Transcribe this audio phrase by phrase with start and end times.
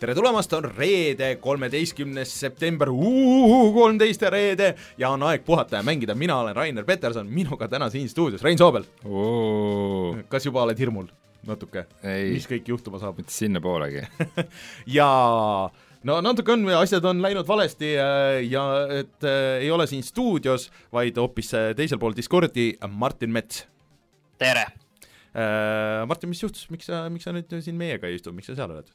[0.00, 2.90] tere tulemast, on reede, kolmeteistkümnes september,
[3.74, 7.88] kolmteist ja reede ja on aeg puhata ja mängida, mina olen Rainer Peterson, minuga täna
[7.92, 8.84] siin stuudios Rein Soobel.
[10.28, 11.08] kas juba oled hirmul?
[11.46, 11.86] natuke?
[12.02, 12.32] Ei.
[12.34, 13.20] mis kõik juhtuma saab?
[13.22, 14.02] mitte sinnapoolegi.
[14.98, 15.08] ja
[16.04, 18.66] no natuke on, asjad on läinud valesti äh, ja
[18.98, 23.64] et äh, ei ole siin stuudios, vaid hoopis äh, teisel pool Discordi Martin Mets
[24.36, 24.66] tere!
[25.32, 26.04] äh,.
[26.08, 28.76] Martin, mis juhtus, miks sa, miks sa nüüd siin meiega ei istu, miks sa seal
[28.76, 28.92] oled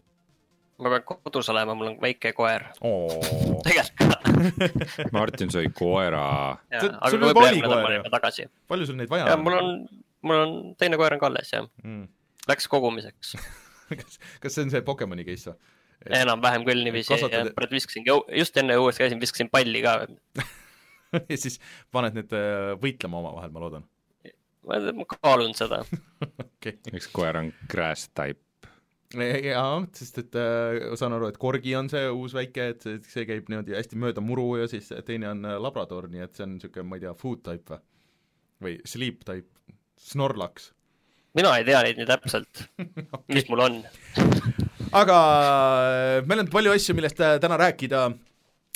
[0.81, 2.67] ma pean kodus olema, mul on väike koer.
[2.81, 3.59] oh.?
[3.65, 4.11] tegelikult
[5.15, 6.23] Martin sõi koera.
[6.73, 8.47] Sul- juba oli koer ju?
[8.71, 9.75] palju sul neid vaja ja mul on,
[10.25, 12.07] mul on, teine koer on ka alles jah, mm.?
[12.49, 13.35] läks kogumiseks.
[13.99, 15.59] kas, kas see on see Pokemoni case või?
[16.21, 19.99] enam-vähem küll niiviisi Kasvatad-, praegu viskasingi, just enne õues käisin, viskasin palli ka.
[21.31, 21.59] ja siis
[21.93, 23.85] paned need äh, võitlema omavahel, ma loodan.
[24.65, 25.83] ma kaalun seda.
[26.21, 26.95] okei okay..
[26.97, 28.41] üks koer on grass type.
[29.19, 33.25] jaa, sest et äh, saan aru, et Corgi on see uus väike, et see, see
[33.29, 36.55] käib niimoodi hästi mööda muru ja siis teine on äh, Labrador, nii et see on
[36.55, 37.81] niisugune, ma ei tea, food type või?
[38.61, 39.49] või sleep type,
[40.01, 40.71] Snorlax.
[41.37, 42.65] mina ei tea neid nii täpselt,
[43.35, 43.79] mis mul on.
[44.91, 48.09] aga äh, meil on palju asju, millest äh, täna rääkida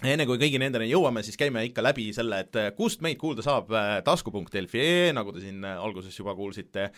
[0.04, 3.46] enne kui kõigi nendeni jõuame, siis käime ikka läbi selle, et äh, kust meid kuulda
[3.46, 3.72] saab,
[4.04, 6.90] tasku.delfi.ee, nagu te siin äh, alguses juba kuulsite,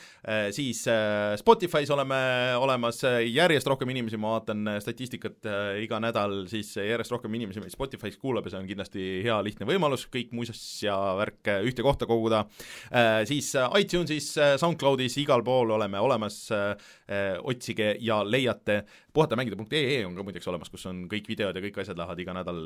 [0.55, 2.17] siis äh, Spotify's oleme
[2.57, 7.61] olemas, järjest rohkem inimesi, ma vaatan äh, statistikat äh, iga nädal, siis järjest rohkem inimesi
[7.63, 11.61] meid Spotify's kuulab ja see on kindlasti hea lihtne võimalus kõik muuseas ja värk äh,
[11.67, 12.43] ühte kohta koguda,
[13.29, 16.47] siis äh, iTunesis, SoundCloudis, igal pool oleme olemas,
[17.47, 18.81] otsige ja leiate.
[19.13, 22.59] Puhatamängida.ee on ka muideks olemas, kus on kõik videod ja kõik asjad lähevad iga nädal,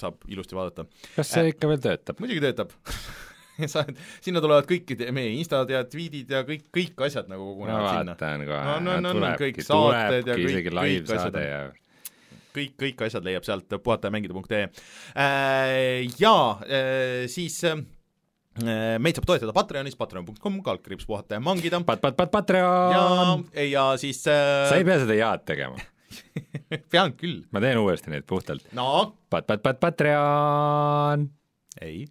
[0.00, 0.86] saab ilusti vaadata.
[1.16, 2.20] kas see ikka veel töötab?
[2.22, 2.74] muidugi töötab
[3.72, 3.86] sa,
[4.24, 8.14] sinna tulevad kõik te- meie instad ja tweetid ja kõik, kõik asjad nagu kogunevad sinna.
[8.14, 11.60] vaatan kohe No, no, no, no, kõik, saated ja kõik- kõik asjad ja
[12.56, 14.62] kõik, kõik asjad leiab sealt puhatajamängida.ee
[15.16, 16.06] äh,.
[16.20, 17.76] Jaa äh,, siis äh,
[19.00, 21.80] meid saab toetada Patreonis, patreon.com, kaldkriips puhata ja mangida.
[21.84, 25.76] pat-pat-pat ja Patreon., ja siis äh, sa ei pea seda jaad tegema.
[26.92, 27.42] pean küll.
[27.52, 28.68] ma teen uuesti neid puhtalt.
[28.76, 31.26] no pat-pat-pat Patreon.
[31.80, 32.06] ei,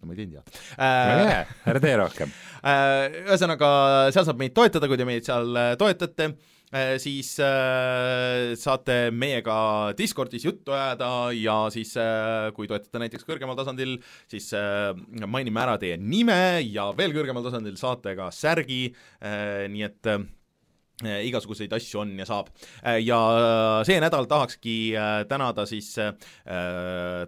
[0.00, 1.58] no ma ei teinud jah äh,.
[1.72, 2.32] ära tee rohkem.
[2.60, 3.68] Äh, ühesõnaga,
[4.12, 6.26] seal saab meid toetada, kui te meid seal äh, toetate,
[7.02, 13.96] siis äh, saate meiega Discordis juttu ajada ja siis äh, kui toetate näiteks kõrgemal tasandil,
[14.30, 14.92] siis äh,
[15.26, 18.92] mainime ära teie nime ja veel kõrgemal tasandil saate ka särgi,
[19.72, 20.22] nii et äh,
[21.08, 22.50] igasuguseid asju on ja saab.
[23.04, 23.20] ja
[23.86, 26.12] see nädal tahakski äh, tänada siis äh,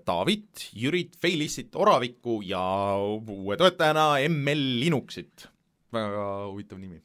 [0.05, 2.62] Taavit, Jürit, Feilissit, Oravikku ja
[2.99, 5.49] uue toetajana ML Linuxit.
[5.93, 7.03] väga huvitav nimi.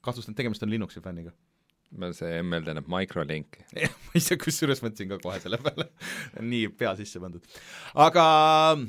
[0.00, 1.32] kahtlustan, et tegemist on Linuxi fänniga.
[2.12, 3.60] see ML tähendab microlink.
[4.06, 5.90] ma ise kusjuures mõtlesin ka kohe selle peale,
[6.52, 7.44] nii pea sisse pandud.
[7.94, 8.26] aga
[8.76, 8.86] äh,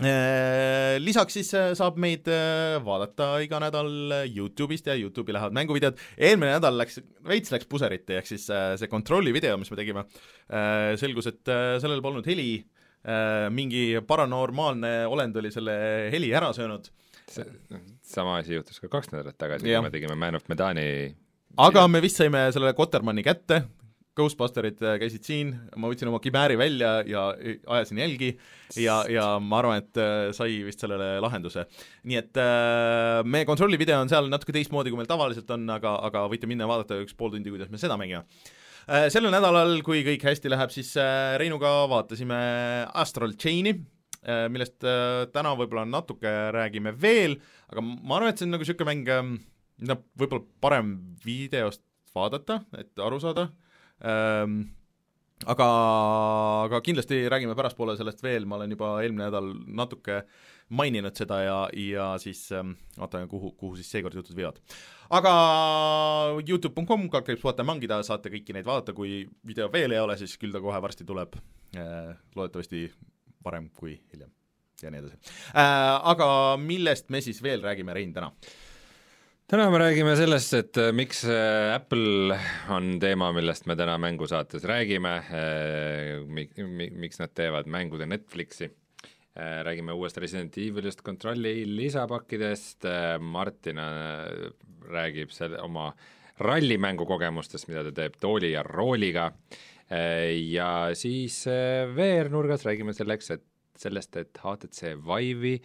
[0.00, 6.00] lisaks siis äh, saab meid äh, vaadata iga nädal äh, Youtube'ist ja Youtube'i lähevad mänguvideod,
[6.16, 10.06] eelmine nädal läks, veits läks puseriti, ehk siis äh, see kontrolli video, mis me tegime
[10.06, 12.64] äh,, selgus, et äh, sellel polnud heli.
[13.02, 15.74] Äh,, mingi paranormaalne olend oli selle
[16.14, 16.88] heli ära söönud,
[18.06, 20.86] sama asi juhtus ka kaks nädalat tagasi, kui me tegime Man of Medani
[21.60, 23.64] aga me vist saime selle Kotermanni kätte,
[24.18, 28.34] Ghostbusterid äh, käisid siin, ma võtsin oma kibääri välja ja ajasin jälgi
[28.76, 31.64] ja, ja ma arvan, et äh, sai vist sellele lahenduse.
[32.04, 35.94] nii et äh, meie kontrolli video on seal natuke teistmoodi, kui meil tavaliselt on, aga,
[36.10, 38.26] aga võite minna ja vaadata üks pool tundi, kuidas me seda mängime
[38.84, 39.08] äh,.
[39.14, 42.42] sellel nädalal, kui kõik hästi läheb, siis äh, Reinuga vaatasime
[42.92, 47.38] Astral Chain'i äh,, millest äh, täna võib-olla natuke räägime veel,
[47.72, 49.40] aga ma arvan, et see on nagu niisugune mäng,
[49.80, 50.94] mida võib-olla parem
[51.24, 53.48] videost vaadata, et aru saada
[54.04, 54.62] ähm,,
[55.46, 55.68] aga,
[56.68, 60.22] aga kindlasti räägime pärastpoole sellest veel, ma olen juba eelmine nädal natuke
[60.72, 64.60] maininud seda ja, ja siis ähm, vaatame, kuhu, kuhu siis seekord jutud viivad.
[65.12, 65.32] aga
[66.48, 70.38] Youtube.com, kaldkriips puhata ja mangida, saate kõiki neid vaadata, kui video veel ei ole, siis
[70.40, 71.36] küll ta kohe varsti tuleb
[71.76, 72.86] äh,, loodetavasti
[73.44, 74.30] varem kui hiljem
[74.82, 75.18] ja nii edasi
[75.52, 76.12] äh,.
[76.14, 76.28] Aga
[76.60, 78.32] millest me siis veel räägime, Rein, täna?
[79.52, 82.38] Täna me räägime sellest, et äh, miks äh, Apple
[82.72, 85.12] on teema, millest me täna mängusaates räägime,
[86.96, 88.70] miks nad teevad mängude Netflixi
[89.36, 92.88] räägime uuest Resident Evilist, kontrolli lisapakkidest,
[93.20, 94.48] Martin äh,
[94.88, 95.90] räägib selle oma
[96.40, 99.28] rallimängu kogemustest, mida ta teeb tooli ja rooliga
[99.92, 101.42] ja siis
[101.92, 105.58] VR-nurgas räägime selleks, et sellest, et HTC Vive'i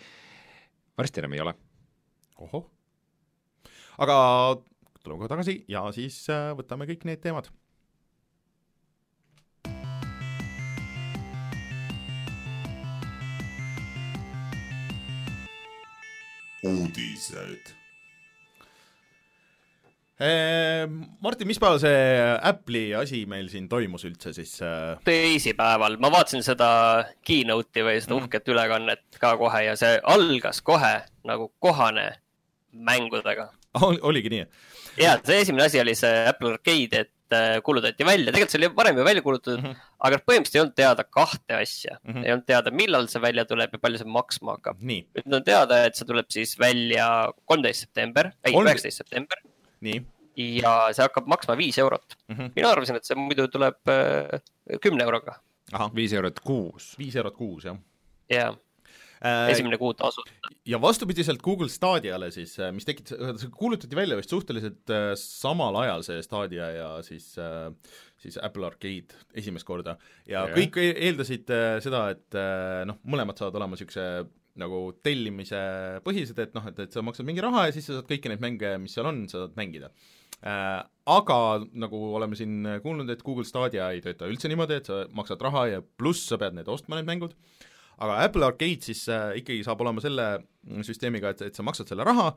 [1.00, 1.62] varsti enam ei ole.
[2.36, 2.74] ohoh.
[3.98, 4.18] Aga
[5.04, 7.50] tuleme kohe tagasi ja siis äh, võtame kõik need teemad
[16.64, 17.74] uudised.
[20.20, 21.98] Ehm, Martin, mis päeval see
[22.50, 24.56] Apple'i asi meil siin toimus üldse siis?
[24.66, 24.96] äh?
[25.06, 26.70] teisipäeval, ma vaatasin seda
[27.28, 28.24] keynote'i või seda Mhm.
[28.26, 32.08] uhket ülekannet ka kohe ja see algas kohe nagu kohane
[32.74, 33.52] mängudega.
[33.88, 34.48] Ol, oligi nii?
[35.02, 38.72] ja see esimene asi oli see Apple Arcade, et äh, kuulutati välja, tegelikult see oli
[38.80, 39.70] varem ju välja kuulutatud mm.
[39.70, 39.96] -hmm.
[40.10, 42.14] aga põhimõtteliselt ei olnud teada kahte asja mm.
[42.14, 42.26] -hmm.
[42.26, 44.84] ei olnud teada, millal see välja tuleb ja palju see maksma hakkab.
[44.92, 47.10] nii, nüüd on teada, et see tuleb siis välja
[47.46, 49.44] kolmteist september, ei, üheksateist september
[49.86, 50.06] nii
[50.38, 52.36] ja see hakkab maksma viis eurot mm.
[52.36, 52.54] -hmm.
[52.56, 55.40] mina arvasin, et see muidu tuleb äh, kümne euroga
[55.74, 56.96] ahah, viis eurot kuus.
[57.00, 57.78] viis eurot kuus, jah
[58.30, 58.56] ja äh,
[59.52, 60.52] esimene kuu tasuta.
[60.68, 66.22] ja vastupidiselt Google Stadiale siis, mis tekitas, kuulutati välja vist suhteliselt äh, samal ajal, see
[66.26, 67.72] Stadia ja siis äh,
[68.22, 70.56] siis Apple Arcade esimest korda ja Jah.
[70.56, 74.08] kõik e- eeldasid äh, seda, et äh, noh, mõlemad saavad olema niisuguse
[74.58, 75.58] nagu tellimise
[76.06, 78.42] põhised, et noh, et, et sa maksad mingi raha ja siis sa saad kõiki neid
[78.42, 79.92] mänge, mis seal on, sa saad mängida
[80.44, 80.84] äh,.
[81.08, 85.40] Aga nagu oleme siin kuulnud, et Google Stadia ei tööta üldse niimoodi, et sa maksad
[85.46, 87.38] raha ja pluss sa pead need ostma, need mängud,
[87.98, 90.28] aga Apple Arcade siis äh, ikkagi saab olema selle
[90.86, 92.32] süsteemiga, et, et sa maksad selle raha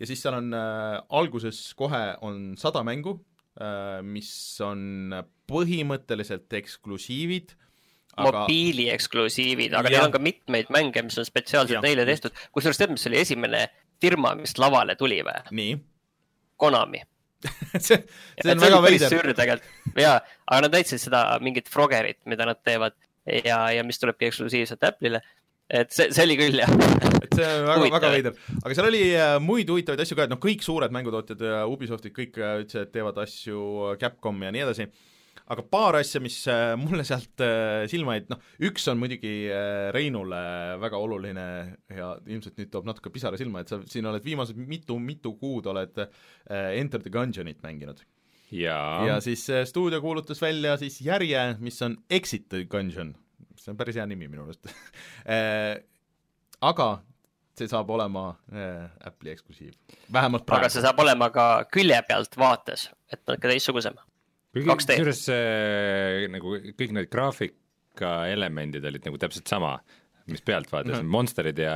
[0.00, 3.18] ja siis seal on äh, alguses kohe on sada mängu
[3.60, 4.30] äh,, mis
[4.64, 5.12] on
[5.50, 7.54] põhimõtteliselt eksklusiivid,
[8.16, 9.98] aga mobiili eksklusiivid, aga Jah.
[9.98, 11.86] neil on ka mitmeid mänge, mis on spetsiaalselt Jah.
[11.86, 12.34] neile tehtud.
[12.54, 13.66] kusjuures tead, mis oli esimene
[14.02, 15.40] firma, mis lavale tuli või?
[15.50, 15.78] nii
[16.60, 16.98] Konami.
[17.80, 19.14] see, see on väga veider.
[19.32, 22.96] tegelikult ja, aga nad näitasid seda mingit Froggerit, mida nad teevad
[23.44, 25.20] ja, ja mis tulebki eksklusiivselt Apple'ile.
[25.70, 26.72] et see, see oli küll jah.
[27.24, 28.40] et see on väga, väga veider.
[28.62, 32.16] aga seal oli äh, muid huvitavaid asju ka, et noh, kõik suured mängutootjad ja Ubisoftid
[32.16, 34.88] kõik äh, et teevad asju, Capcom ja nii edasi,
[35.50, 39.88] aga paar asja, mis äh, mulle sealt äh, silma jäid, noh, üks on muidugi äh,
[39.94, 40.42] Reinule
[40.82, 41.46] väga oluline
[41.96, 46.02] ja ilmselt nüüd toob natuke pisara silma, et sa siin oled viimased mitu-mitu kuud oled
[46.04, 46.10] äh,
[46.78, 48.02] Enter the Gungeonit mänginud.
[48.52, 53.14] Ja siis äh, stuudio kuulutas välja siis järje, mis on Exit Gungeon,
[53.56, 55.78] see on päris hea nimi minu arust äh,
[56.70, 56.90] aga
[57.58, 59.74] see saab olema äh, Apple'i eksklusiiv,
[60.12, 60.72] vähemalt aga praegu.
[60.74, 63.98] see saab olema ka külje pealt vaates, et natuke teistsugusem.
[64.56, 64.66] 2D.
[64.66, 69.76] kusjuures see nagu kõik need graafika elemendid olid nagu täpselt sama,
[70.32, 71.12] mis pealt vaatas mm, -hmm.
[71.14, 71.74] monsterid ja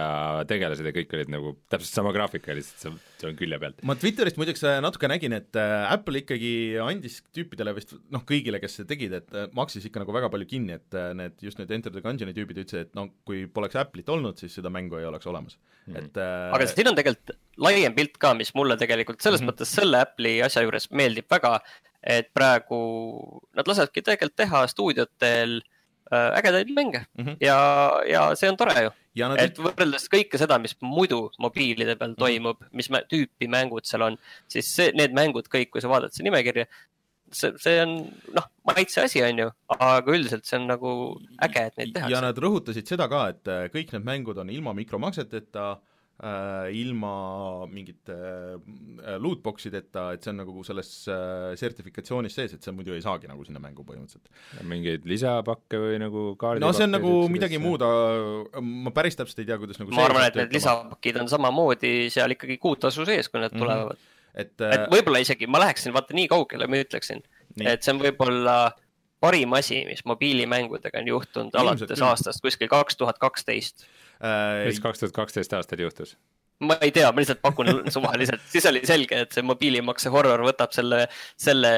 [0.48, 3.82] tegelased ja kõik olid nagu täpselt sama graafika, lihtsalt see, see on külje pealt.
[3.82, 6.52] ma Twitterist muideks äh, natuke nägin, et äh, Apple ikkagi
[6.82, 10.48] andis tüüpidele vist noh, kõigile, kes seda tegid, et äh, maksis ikka nagu väga palju
[10.50, 14.10] kinni, et need just need Enter the Gungeoni tüübid ütlesid, et no kui poleks Apple'it
[14.12, 16.04] olnud, siis seda mängu ei oleks olemas mm, -hmm.
[16.04, 19.48] et aga siin on tegelikult laiem pilt ka, mis mulle tegelikult selles mm.
[19.48, 19.54] -hmm.
[19.54, 21.58] mõttes selle Apple'i asja juures meeldib väga,
[22.02, 22.80] et praegu
[23.56, 25.70] nad lasevadki tegelikult teha stuudiotel äh,
[26.12, 27.28] ägedaid mänge mm Mhm.
[27.30, 27.36] -hmm.
[27.40, 28.90] ja, ja see on tore ju.
[29.14, 31.98] ja nad et võrreldes kõike seda, mis muidu mobiilide Mhm.
[31.98, 34.18] peal toimub, mis mä- tüüpi mängud seal on,
[34.48, 36.66] siis see, need mängud kõik, kui sa vaatad seda nimekirja,
[37.32, 41.76] see, see on noh, maitse asi on ju, aga üldiselt see on nagu äge, et
[41.78, 42.20] neid ja tehakse.
[42.20, 45.78] nad rõhutasid seda ka, et äh, kõik need mängud on ilma mikromakseteta äh,,
[46.70, 52.70] ilma mingite äh, lootbox ideta, et see on nagu selles äh, sertifikatsioonis sees, et sa
[52.72, 54.30] muidu ei saagi nagu sinna mängu põhimõtteliselt.
[54.70, 57.82] mingeid lisapakke või nagu kaardi no see on nagu midagi muud,
[58.62, 60.54] ma päris täpselt ei tea, kuidas nagu ma arvan, et need.
[60.54, 63.64] lisapakid on samamoodi seal ikkagi kuutasu sees, kui need Mhm.
[63.66, 64.06] tulevad.
[64.34, 67.22] et et äh, võib-olla isegi ma läheksin vaata nii kaugele, ma ütleksin,
[67.60, 68.72] et see on võib-olla
[69.24, 72.06] parim asi, mis mobiilimängudega on juhtunud Ilmselt alates küll.
[72.08, 73.86] aastast kuskil kaks tuhat kaksteist.
[74.20, 76.16] Äh, mis kaks tuhat kaksteist aastal juhtus?
[76.64, 80.74] ma ei tea, ma lihtsalt pakun suvaliselt, siis oli selge, et see mobiilimakse horror võtab
[80.76, 81.04] selle,
[81.40, 81.72] selle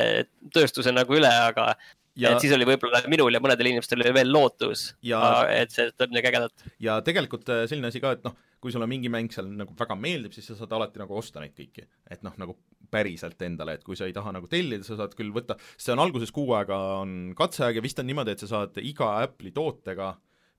[0.55, 1.71] tööstuse nagu üle, aga
[2.17, 2.33] ja...
[2.33, 6.15] et, siis oli võib-olla minul ja mõnedel inimestel oli veel lootus Ja-, et see tuleb
[6.15, 6.69] midagi ägedat.
[6.83, 9.97] ja tegelikult äh, selline asi ka, et noh, kui sulle mingi mäng seal nagu väga
[10.01, 11.87] meeldib, siis sa saad alati nagu osta neid kõiki.
[12.11, 12.57] et noh, nagu
[12.91, 16.05] päriselt endale, et kui sa ei taha nagu tellida, sa saad küll võtta, see on
[16.05, 20.13] alguses kuu aega on katseaeg ja vist on niimoodi, et sa saad iga Apple'i tootega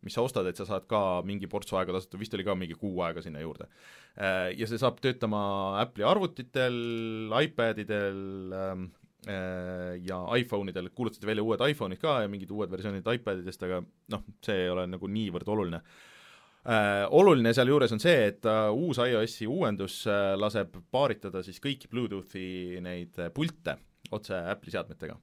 [0.06, 2.78] mis sa ostad, et sa saad ka mingi portsu aega tasuta, vist oli ka mingi
[2.78, 3.66] kuu aega sinna juurde.
[4.18, 5.42] Ja see saab töötama
[5.82, 6.78] Apple'i arvutitel,
[7.44, 8.22] iPadidel
[8.58, 8.88] ähm,
[9.28, 13.82] äh, ja iPhone idel, kuulutati välja uued iPhone'id ka ja mingid uued versioonid iPadidest, aga
[14.14, 15.82] noh, see ei ole nagu niivõrd oluline.
[16.68, 21.90] Äh, oluline sealjuures on see, et äh, uus iOS-i uuendus äh, laseb paaritada siis kõiki
[21.92, 23.78] Bluetoothi neid äh, pilte
[24.12, 25.16] otse Apple'i seadmetega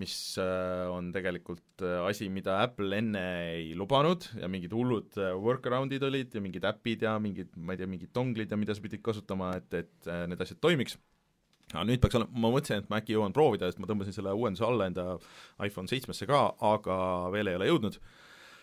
[0.00, 3.22] mis äh, on tegelikult äh, asi, mida Apple enne
[3.52, 7.82] ei lubanud ja mingid hullud äh, workaround'id olid ja mingid äpid ja mingid, ma ei
[7.82, 10.96] tea, mingid donglid ja mida sa pidid kasutama, et, et need asjad toimiks.
[11.74, 14.32] aga nüüd peaks olema, ma mõtlesin, et ma äkki jõuan proovida, sest ma tõmbasin selle
[14.36, 15.06] uuenduse alla enda
[15.64, 16.40] iPhone seitsmesse ka,
[16.72, 16.96] aga
[17.34, 18.00] veel ei ole jõudnud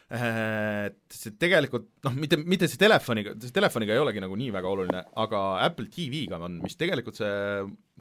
[0.09, 4.71] et see tegelikult noh, mitte, mitte see telefoniga, see telefoniga ei olegi nagu nii väga
[4.71, 7.29] oluline, aga Apple TV-ga on, mis tegelikult see,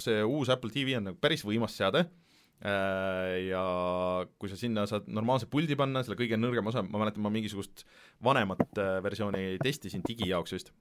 [0.00, 2.27] see uus Apple TV on nagu päris võimas seade Äh,
[2.58, 3.62] ja
[4.38, 7.84] kui sa sinna saad normaalse puldi panna, selle kõige nõrgem osa, ma mäletan, ma mingisugust
[8.24, 10.72] vanemat äh, versiooni testisin digi jaoks just,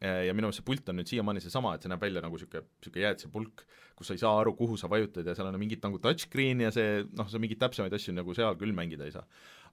[0.00, 2.38] äh, ja minu meelest see pult on nüüd siiamaani seesama, et see näeb välja nagu
[2.38, 3.66] niisugune, niisugune jäätisepulk,
[3.98, 6.72] kus sa ei saa aru, kuhu sa vajutad ja seal on mingit nagu touchscreen ja
[6.72, 9.26] see noh, sa mingeid täpsemaid asju nagu seal küll mängida ei saa.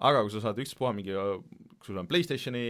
[0.04, 2.66] aga kui sa saad ükspuha mingi, kui sul on PlayStationi,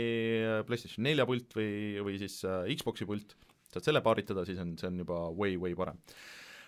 [0.70, 3.34] PlayStation nelja pult või, või siis äh, Xbox'i pult,
[3.74, 5.98] saad selle paaritada, siis on, see on juba way, way parem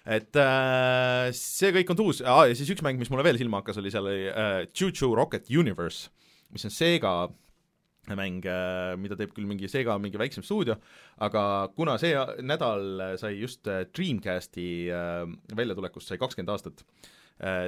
[0.06, 3.62] et äh, see kõik on uus ah,, ja siis üks mäng, mis mulle veel silma
[3.62, 6.12] hakkas, oli seal oli äh, Choo Rocket Universe,
[6.54, 7.16] mis on Sega
[8.14, 10.78] mäng, äh, mida teeb küll mingi Sega mingi väiksem stuudio,
[11.26, 12.14] aga kuna see
[12.46, 15.26] nädal sai just äh, Dreamcasti äh,
[15.58, 16.86] väljatulekust sai kakskümmend aastat,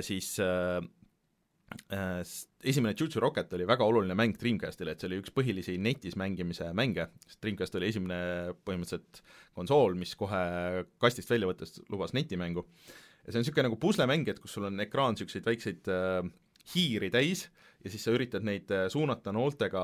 [0.06, 0.38] siis
[1.92, 2.24] Äh,
[2.64, 6.72] esimene Jutsu Rocket oli väga oluline mäng Dreamcastile, et see oli üks põhilisi netis mängimise
[6.78, 8.20] mänge, sest Dreamcast oli esimene
[8.66, 9.22] põhimõtteliselt
[9.58, 10.42] konsool, mis kohe
[11.02, 12.66] kastist välja võttes lubas netimängu.
[13.26, 16.30] ja see on niisugune nagu puslemäng, et kus sul on ekraan niisuguseid väikseid äh,
[16.74, 17.48] hiiri täis
[17.84, 19.84] ja siis sa üritad neid äh, suunata nooltega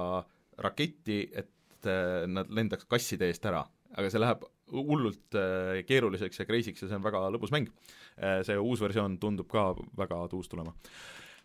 [0.63, 3.63] raketti, et äh, nad lendaks kasside eest ära.
[3.93, 4.41] aga see läheb
[4.73, 7.69] hullult äh, keeruliseks ja crazy'ks ja see on väga lõbus mäng
[8.17, 8.41] äh,.
[8.41, 10.73] see uus versioon tundub ka väga tuus tulema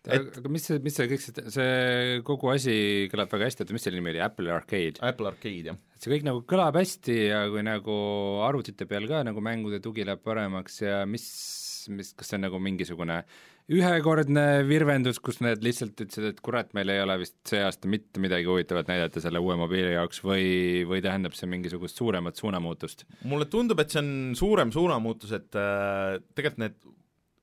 [0.07, 2.75] et aga mis see, mis see kõik see, see kogu asi
[3.11, 5.01] kõlab väga hästi, oota, mis selle nimi oli, Apple Arcade?
[5.05, 5.79] Apple Arcade, jah.
[5.99, 7.99] see kõik nagu kõlab hästi ja kui nagu
[8.47, 11.29] arvutite peal ka nagu mängude tugi läheb paremaks ja mis,
[11.91, 13.23] mis, kas see on nagu mingisugune
[13.69, 18.21] ühekordne virvendus, kus need lihtsalt ütlesid, et kurat, meil ei ole vist see aasta mitte
[18.21, 20.47] midagi huvitavat näidata selle uue mobiili jaoks või,
[20.89, 23.05] või tähendab see mingisugust suuremat suunamuutust?
[23.29, 26.79] mulle tundub, et see on suurem suunamuutus, et äh, tegelikult need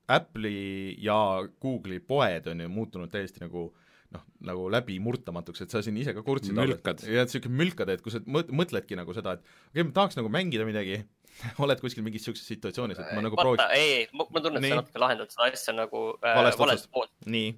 [0.07, 1.17] Apple'i ja
[1.61, 3.67] Google'i poed on ju muutunud täiesti nagu
[4.15, 7.03] noh, nagu läbimurtamatuks, et sa siin ise ka kurtsid mülkad.
[7.03, 9.95] ja et niisugune mülkad, et kui sa mõt-, mõtledki nagu seda, et okei okay,, ma
[9.99, 11.01] tahaks nagu mängida midagi
[11.63, 14.79] oled kuskil mingis niisuguses situatsioonis, et ma nagu prooviks ei, ei, ma tunnen, et sa
[14.79, 17.11] natuke lahendad seda asja nagu äh, valest poolt.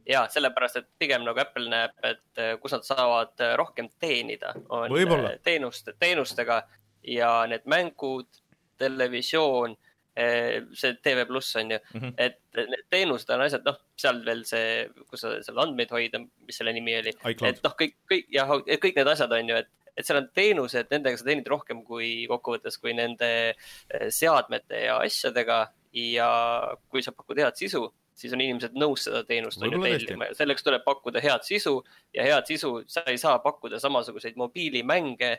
[0.09, 4.55] jaa, sellepärast, et pigem nagu Apple näeb, et äh, kus nad saavad äh, rohkem teenida,
[4.73, 6.63] on äh, teenust, teenustega.
[7.07, 8.27] Ja need mängud,
[8.77, 9.77] televisioon
[10.75, 11.79] see TV pluss on ju.
[11.93, 12.13] Mm, -hmm.
[12.17, 16.57] et need teenused on asjad, noh, seal veel see, kus sa seal andmeid hoida, mis
[16.59, 20.07] selle nimi oli, et noh, kõik, kõik jah, kõik need asjad on ju, et, et
[20.07, 25.67] seal on teenused, nendega sa teenid rohkem kui kokkuvõttes, kui nende eh, seadmete ja asjadega.
[25.89, 26.29] Ja
[26.93, 30.27] kui sa pakud head sisu, siis on inimesed nõus seda teenust on ju tellima.
[30.29, 31.79] ja selleks tuleb pakkuda head sisu
[32.13, 35.31] ja head sisu, sa ei saa pakkuda samasuguseid mobiilimänge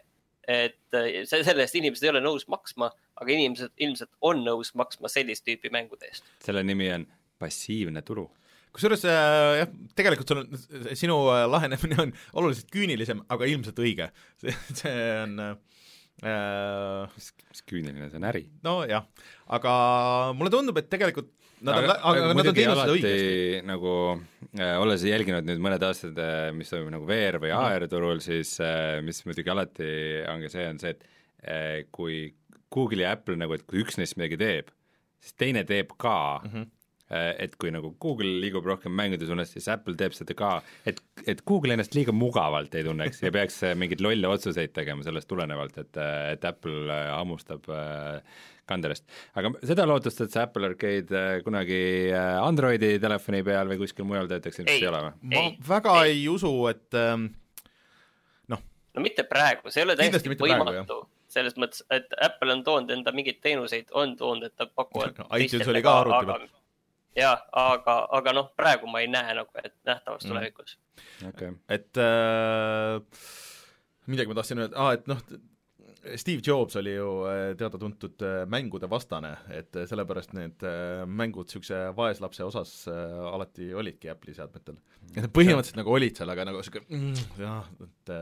[0.51, 2.91] et äh, selle eest inimesed ei ole nõus maksma,
[3.21, 6.27] aga inimesed ilmselt on nõus maksma sellist tüüpi mängude eest.
[6.45, 7.07] selle nimi on
[7.41, 8.27] passiivne turu.
[8.75, 10.61] kusjuures äh, jah, tegelikult sul on,
[10.99, 14.11] sinu äh, lahenemine on oluliselt küünilisem, aga ilmselt õige.
[14.43, 15.53] see, see on äh,
[17.15, 18.47] mis, mis küüniline, see on äri.
[18.67, 19.07] nojah,
[19.59, 19.75] aga
[20.39, 23.63] mulle tundub, et tegelikult Nad on, aga, aga nad on teinud seda õigesti.
[23.69, 23.95] nagu
[24.57, 27.67] äh, olles jälginud nüüd mõned aastad, äh, mis toimub nagu VR või mhm.
[27.69, 29.91] AR turul, siis äh, mis muidugi alati
[30.33, 31.05] on ka see, on see, et
[31.45, 32.23] äh, kui
[32.73, 34.71] Google ja Apple nagu, et kui üks neist midagi teeb,
[35.21, 36.69] siis teine teeb ka mm, -hmm.
[37.11, 40.51] Et kui nagu Google liigub rohkem mängude suunas, siis Apple teeb seda ka,
[40.87, 45.29] et, et Google ennast liiga mugavalt ei tunneks ja peaks mingeid lolle otsuseid tegema sellest
[45.31, 46.01] tulenevalt, et,
[46.37, 48.41] et Apple hammustab äh,
[48.71, 49.07] kandelast.
[49.39, 51.81] aga seda lootust, et see Apple Arcade äh, kunagi
[52.13, 55.15] äh, Androidi telefoni peal või kuskil mujal töötaks, ilmselt ei ole või?
[55.33, 57.27] ma ei, väga ei, ei usu, et ähm,
[58.53, 58.63] noh.
[58.95, 63.13] no mitte praegu, see ei ole täiesti võimatu selles mõttes, et Apple on toonud enda
[63.15, 66.51] mingeid teenuseid, on toonud, et nad pakuvad no, iTunes oli ka arvuti
[67.17, 70.33] jah, aga, aga noh, praegu ma ei näe nagu, et nähtavas mm.
[70.33, 70.77] tulevikus.
[71.31, 71.55] Okay..
[71.69, 73.01] et äh,
[74.11, 74.77] midagi ma tahtsin öelda.
[74.79, 75.23] Ah,, et noh,
[76.17, 80.65] Steve Jobs oli ju äh, teada-tuntud äh, mängude vastane, et äh, sellepärast need
[81.07, 84.79] mängud niisuguse vaeslapse osas alati olidki Apple'i seadmetel.
[85.11, 88.15] et nad põhimõtteliselt nagu olid seal, aga nagu niisugune mm, jah, et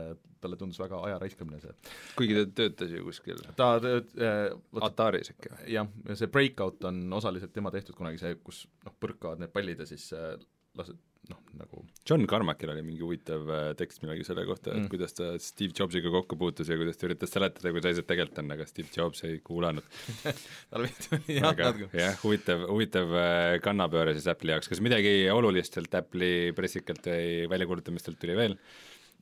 [0.43, 1.75] talle tundus väga aja raiskamine see.
[2.19, 4.49] kuigi ta töötas ju kuskil ta tööt- äh,,
[4.89, 5.67] Ataris äkki või?
[5.77, 9.87] jah, see Breakout on osaliselt tema tehtud kunagi, see, kus noh, põrkavad need pallid ja
[9.87, 10.35] siis äh,
[10.79, 14.89] lased noh, nagu John Carmackil oli mingi huvitav äh, tekst millalgi selle kohta, et mm.
[14.91, 18.53] kuidas ta Steve Jobsiga kokku puutus ja kuidas ta üritas seletada, kuidas asjad tegelikult on,
[18.55, 19.85] aga Steve Jobs ei kuulanud
[20.71, 21.09] tal vist
[21.39, 21.89] jah, natuke.
[21.93, 27.49] jah, huvitav, huvitav äh, kannapööre siis Apple'i jaoks, kas midagi olulist sealt Apple'i pressikalt või
[27.51, 28.57] väljakuulutamistelt tuli veel?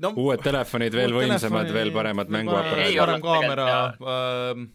[0.03, 2.99] no uued telefonid veel võimsamad, veel paremad mänguaparaadid.
[3.01, 4.69] parem kaamera, ähm,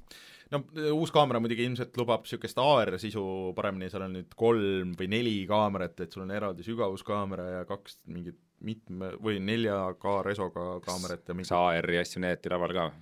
[0.53, 0.63] no
[0.99, 3.25] uus kaamera muidugi ilmselt lubab niisugust AR-sisu
[3.57, 8.03] paremini, seal on nüüd kolm või neli kaamerat, et sul on eraldi sügavuskaamera ja kaks
[8.13, 11.49] mingit mitme või 4K resoga kaamerat ja mingi...
[11.49, 12.93] kas AR-i asju näidati laval ka?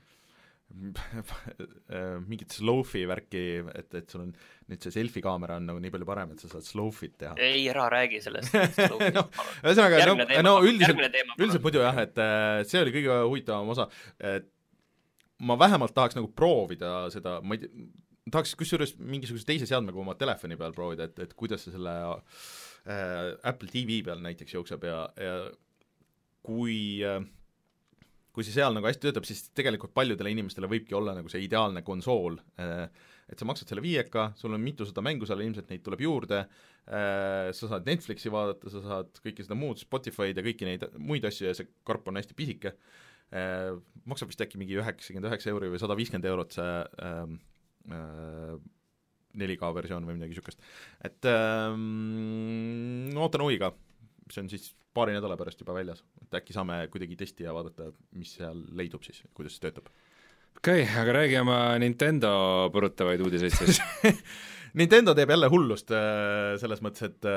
[2.30, 3.40] mingit slow-fi värki,
[3.74, 4.28] et, et sul on
[4.70, 7.34] nüüd see selfie kaamera on nagu nii palju parem, et sa saad slow-fit teha.
[7.42, 8.54] ei, ära räägi sellest
[9.18, 9.26] no,
[9.64, 10.14] ühesõnaga, no,
[10.46, 11.02] no üldiselt,
[11.40, 13.88] üldiselt muidu jah, et äh, see oli kõige huvitavam osa,
[14.22, 14.46] et
[15.46, 17.88] ma vähemalt tahaks nagu proovida seda, ma ei tea,
[18.30, 23.32] tahaks kusjuures mingisuguse teise seadmega oma telefoni peal proovida, et, et kuidas see selle äh,
[23.48, 25.36] Apple TV peal näiteks jookseb ja, ja
[26.46, 27.20] kui äh,
[28.34, 31.82] kui see seal nagu hästi töötab, siis tegelikult paljudele inimestele võibki olla nagu see ideaalne
[31.86, 32.86] konsool, äh,
[33.30, 36.44] et sa maksad selle viieka, sul on mitusada mängu seal, ilmselt neid tuleb juurde,
[36.86, 41.26] äh, sa saad Netflixi vaadata, sa saad kõike seda muud, Spotify'd ja kõiki neid muid
[41.26, 42.76] asju ja see karp on hästi pisike,
[43.36, 43.70] äh,
[44.08, 46.74] maksab vist äkki mingi üheksakümmend üheksa euri või sada viiskümmend eurot see
[47.06, 47.38] ähm,
[47.90, 48.58] äh,
[49.38, 50.62] 4K versioon või midagi niisugust.
[51.06, 53.72] et ähm, ootan huviga,
[54.30, 57.92] see on siis paari nädala pärast juba väljas, et äkki saame kuidagi testi ja vaadata,
[58.18, 59.90] mis seal leidub siis, kuidas see töötab.
[60.58, 62.32] okei okay,, aga räägi oma Nintendo
[62.74, 63.82] purutavaid uudiseid siis
[64.80, 67.30] Nintendo teeb jälle hullust äh, selles mõttes, et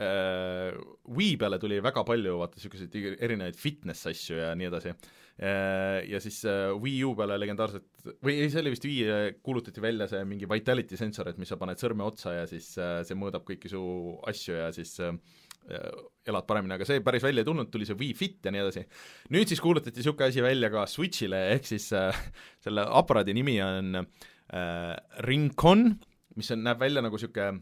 [0.00, 0.76] äh, äh,
[1.16, 6.00] Wii peale tuli väga palju vaata niisuguseid erinevaid fitness asju ja nii edasi äh,.
[6.10, 7.86] Ja siis äh, Wii U peale legendaarselt,
[8.24, 11.48] või ei, see oli vist Wii, äh, kuulutati välja see mingi vitality sensor, et mis
[11.48, 13.82] sa paned sõrme otsa ja siis äh, see mõõdab kõiki su
[14.28, 15.16] asju ja siis äh,
[16.28, 18.84] elad paremini, aga see päris välja ei tulnud, tuli see Wii Fit ja nii edasi.
[19.34, 22.24] nüüd siis kuulutati niisugune asi välja ka Switchile, ehk siis äh,
[22.64, 24.94] selle aparaadi nimi on äh,
[25.28, 25.88] Ringcon,
[26.36, 27.60] mis on, näeb välja nagu niisugune äh,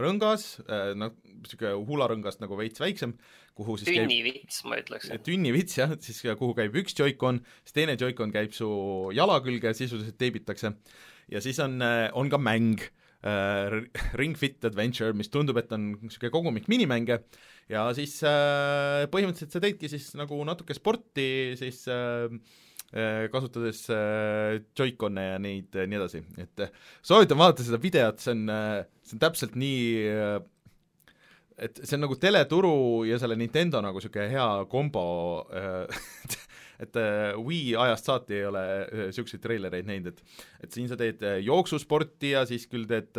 [0.00, 3.16] rõngas äh,, noh, niisugune huularõngast nagu veits väiksem,
[3.54, 5.12] kuhu siis tünnivits, ma ütleks.
[5.26, 8.68] tünnivits jah, siis kuhu käib üks Joy-Con, siis teine Joy-Con käib su
[9.16, 10.74] jala külge, sisuliselt teibitakse,
[11.32, 12.92] ja siis on, äh, on ka mäng äh,
[13.24, 13.80] äh,
[14.14, 17.20] Ring Fit Adventure, mis tundub, et on niisugune kogumik minimänge
[17.72, 21.26] ja siis äh, põhimõtteliselt sa teedki siis nagu natuke sporti
[21.60, 22.62] siis äh, äh
[23.32, 28.34] kasutades äh, Joy-Con'e ja neid äh, nii edasi, et äh, soovitan vaadata seda videot, see
[28.36, 29.80] on äh,, see on täpselt nii
[30.12, 30.36] äh,
[31.58, 32.74] et see on nagu teleturu
[33.08, 35.04] ja selle Nintendo nagu niisugune hea kombo
[35.54, 35.86] äh,
[36.82, 38.62] et äh, Wii ajast saati ei ole
[39.08, 43.16] niisuguseid äh, treilereid näinud, et et siin sa teed äh, jooksusporti ja siis küll teed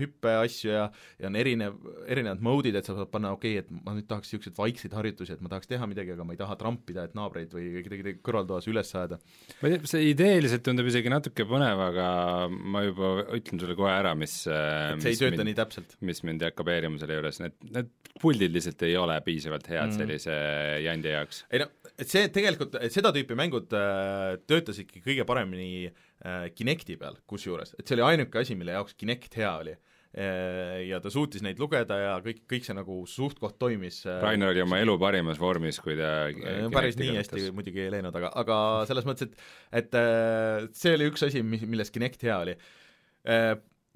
[0.00, 0.84] hüppeasju ja
[1.20, 1.76] ja on erinev,
[2.10, 5.34] erinevad mode'id, et sa saad panna, okei okay,, et ma nüüd tahaks niisuguseid vaikseid harjutusi,
[5.34, 8.68] et ma tahaks teha midagi, aga ma ei taha trampida, et naabreid või kedagi kõrvaltoas
[8.70, 9.20] üles ajada.
[9.60, 12.08] ma ei tea, see ideeliselt tundub isegi natuke põnev, aga
[12.50, 15.96] ma juba ütlen sulle kohe ära, mis et see ei tööta mind, nii täpselt.
[16.04, 19.96] mis mind hakkab häirima selle juures, need, need puldid lihtsalt ei ole piisavalt head mm.
[19.98, 20.36] sellise
[20.84, 21.44] jandi jaoks.
[21.50, 26.96] ei no, et see tegelikult, et seda tüüpi mängud äh, töötasidki kõige paremini äh, Kinecti
[27.00, 29.74] peal, kusjuures, et see oli ainuke asi, mille jaoks Kinect hea oli.
[30.14, 34.52] Äh, ja ta suutis neid lugeda ja kõik, kõik see nagu suht-koht toimis äh, Rainer
[34.52, 38.30] oli oma elu parimas vormis, kui ta äh, päris nii hästi muidugi ei läinud, aga,
[38.44, 42.56] aga selles mõttes, et et äh, see oli üks asi, mis, milles Kinect hea oli.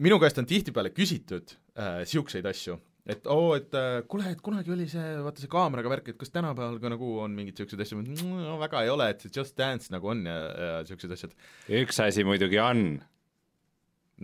[0.02, 4.72] Minu käest on tihtipeale küsitud niisuguseid asju, et oo oh,, et äh, kuule, et kunagi
[4.74, 8.00] oli see, vaata see kaameraga värk, et kas tänapäeval ka nagu on mingeid niisuguseid asju,
[8.28, 11.36] no väga ei ole, et see Just Dance nagu on ja, ja niisugused asjad.
[11.80, 12.86] üks asi muidugi on.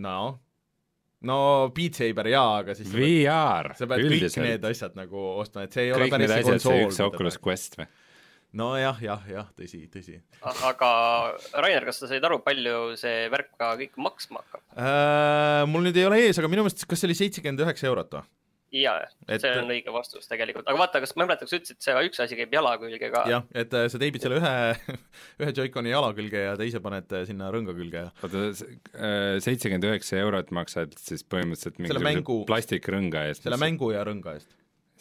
[0.05, 0.17] no,
[1.25, 1.39] no
[1.75, 4.37] Beat Saber jaa, aga siis VR, sa pead üldiselt.
[4.37, 6.81] kõik need asjad nagu ostma, et see ei kõik ole päris see konsool.
[6.85, 7.89] üks Oculus Quest või?
[8.55, 10.21] nojah, jah, jah, tõsi, tõsi.
[10.45, 10.93] aga
[11.57, 15.65] Rainer, kas sa said aru, palju see värk ka kõik maksma hakkab äh,?
[15.73, 18.27] Mul nüüd ei ole ees, aga minu meelest, kas see oli seitsekümmend üheksa eurot või?
[18.75, 21.79] Jaa, see on õige vastus tegelikult, aga vaata, kas ma ei mäleta, kas sa ütlesid,
[21.85, 23.23] see üks asi käib jala külge ka?
[23.31, 24.97] jah, et äh, sa teibid selle ühe,
[25.43, 29.89] ühe Joy-Coni jala külge ja teise paned äh, sinna rõnga külge ja oota, äh, seitsekümmend
[29.91, 32.41] üheksa eurot maksad siis põhimõtteliselt mingisuguse mängu...
[32.49, 33.47] plastikrõnga eest?
[33.47, 34.51] selle mängu ja rõnga eest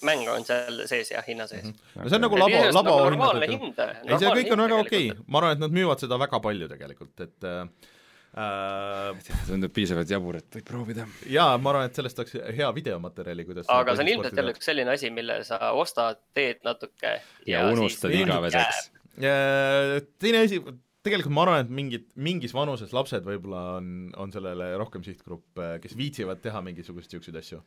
[0.03, 1.75] mäng on seal sees jah, hinna sees mm.
[1.75, 2.03] -hmm.
[2.03, 3.79] no see on nagu labo, labo nagu hind.
[3.79, 6.69] ei, see kõik on väga okei okay., ma arvan, et nad müüvad seda väga palju
[6.71, 7.93] tegelikult, et äh,
[8.35, 11.07] tundub piisavalt jabur, et võib proovida.
[11.31, 14.71] jaa, ma arvan, et sellest oleks hea videomaterjali, kuidas aga see on ilmselt jälle üks
[14.71, 18.89] selline asi, mille sa ostad, teed natuke ja, ja unustad igaveseks.
[19.15, 20.59] teine asi,
[21.07, 25.95] tegelikult ma arvan, et mingid, mingis vanuses lapsed võib-olla on, on sellele rohkem sihtgrupp, kes
[25.99, 27.63] viitsivad teha mingisuguseid niisuguseid asju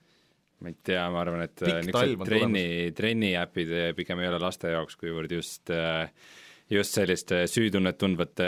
[0.58, 4.98] ma ei tea, ma arvan, et niisugused trenni, trenni äpid pigem ei ole laste jaoks,
[5.00, 6.10] kuivõrd just äh,
[6.72, 8.48] just selliste süütunnet tundvate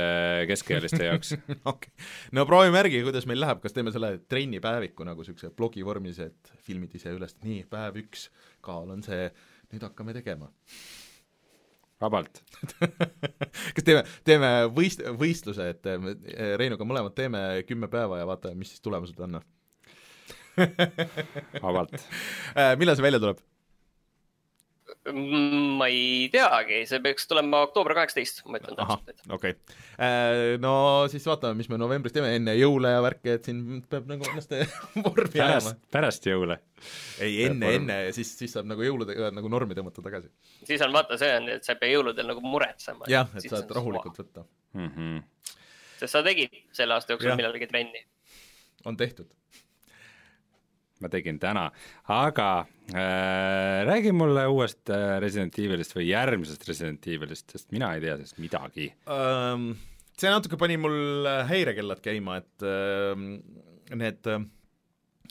[0.50, 1.36] keskealiste jaoks.
[1.72, 1.92] Okay.,
[2.36, 6.54] no proovime järgi, kuidas meil läheb, kas teeme selle trennipäeviku nagu niisuguse blogi vormis, et
[6.66, 8.30] filmid ise üles, nii, päev üks,
[8.66, 9.30] kaal on see,
[9.74, 10.50] nüüd hakkame tegema.
[12.00, 12.40] Vabalt.
[13.76, 16.16] Kas teeme, teeme võist-, võistluse, et me
[16.60, 19.42] Reinuga mõlemad teeme kümme päeva ja vaatame, mis siis tulemused on
[21.66, 21.96] vabalt.
[22.56, 23.44] Äh, millal see välja tuleb?
[25.14, 29.24] Ma ei teagi, see peaks tulema oktoober kaheksateist, ma ütlen täpselt.
[29.30, 30.74] okei okay., äh, no
[31.12, 34.54] siis vaatame, mis me novembris teeme, enne jõule ja värki, et siin peab nagu ennast
[35.08, 35.74] vormi ajama.
[35.94, 36.60] pärast jõule.
[37.24, 40.32] ei, enne, enne ja siis, siis saab nagu jõuludega nagu normi tõmmata tagasi.
[40.68, 43.10] siis on vaata, see on, et sa ei pea jõuludel nagu muretsema.
[43.12, 44.94] jah, et saad rahulikult võtta mm.
[44.96, 45.58] -hmm.
[46.04, 48.06] sest sa tegid selle aasta jooksul millalgi trenni.
[48.86, 49.30] on tehtud
[51.00, 51.68] ma tegin täna,
[52.12, 52.50] aga
[52.92, 58.18] äh, räägi mulle uuest äh, Resident Evilist või järgmisest Resident Evilist, sest mina ei tea
[58.18, 58.90] sellest midagi.
[59.08, 59.72] Um,.
[60.20, 63.14] see natuke pani mul äh, häirekellad käima, et äh,
[63.96, 64.44] need äh,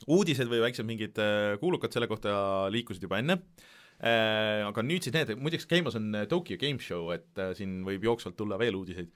[0.08, 2.32] uudised või väiksed mingid äh, kuulukad selle kohta
[2.72, 3.42] liikusid juba enne.
[3.98, 8.06] Äh,, aga nüüd siis need, muideks käimas on Tokyo Game Show, et äh, siin võib
[8.06, 9.10] jooksvalt tulla veel uudiseid.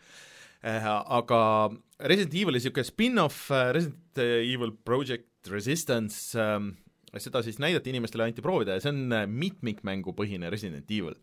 [0.63, 1.71] Äh,, aga
[2.03, 6.75] Resident Evil'i niisugune spin-off äh, Resident Evil Project Resistance ähm,,
[7.21, 11.17] seda siis näidati inimestele, anti proovida ja see on äh, mitmikmängupõhine Resident Evil.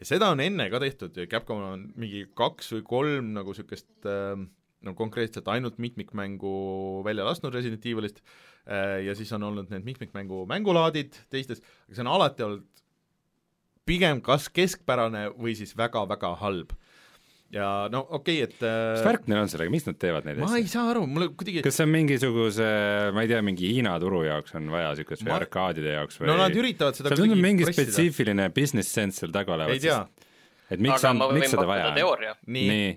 [0.00, 4.34] ja seda on enne ka tehtud, Capcom on mingi kaks või kolm nagu niisugust äh,
[4.86, 8.20] no konkreetselt ainult mitmikmängu välja lasknud Resident Evilist
[8.66, 12.84] äh, ja siis on olnud need mitmikmängu mängulaadid teistes, aga see on alati olnud
[13.88, 16.74] pigem kas keskpärane või siis väga-väga halb
[17.54, 20.48] ja no okei okay,, et mis värk neil on sellega, miks nad teevad neid ma
[20.48, 20.52] asju?
[20.52, 22.68] ma ei saa aru, mulle kuidagi kas see on mingisuguse,
[23.16, 25.38] ma ei tea, mingi Hiina turu jaoks on vaja niisugust või ma...
[25.40, 27.88] arkaadide jaoks või no nad üritavad seda seal tundub mingi pressida.
[27.88, 32.26] spetsiifiline business sense seal taga olevat, sest et miks on, miks seda vaja on?
[32.44, 32.92] nii, nii..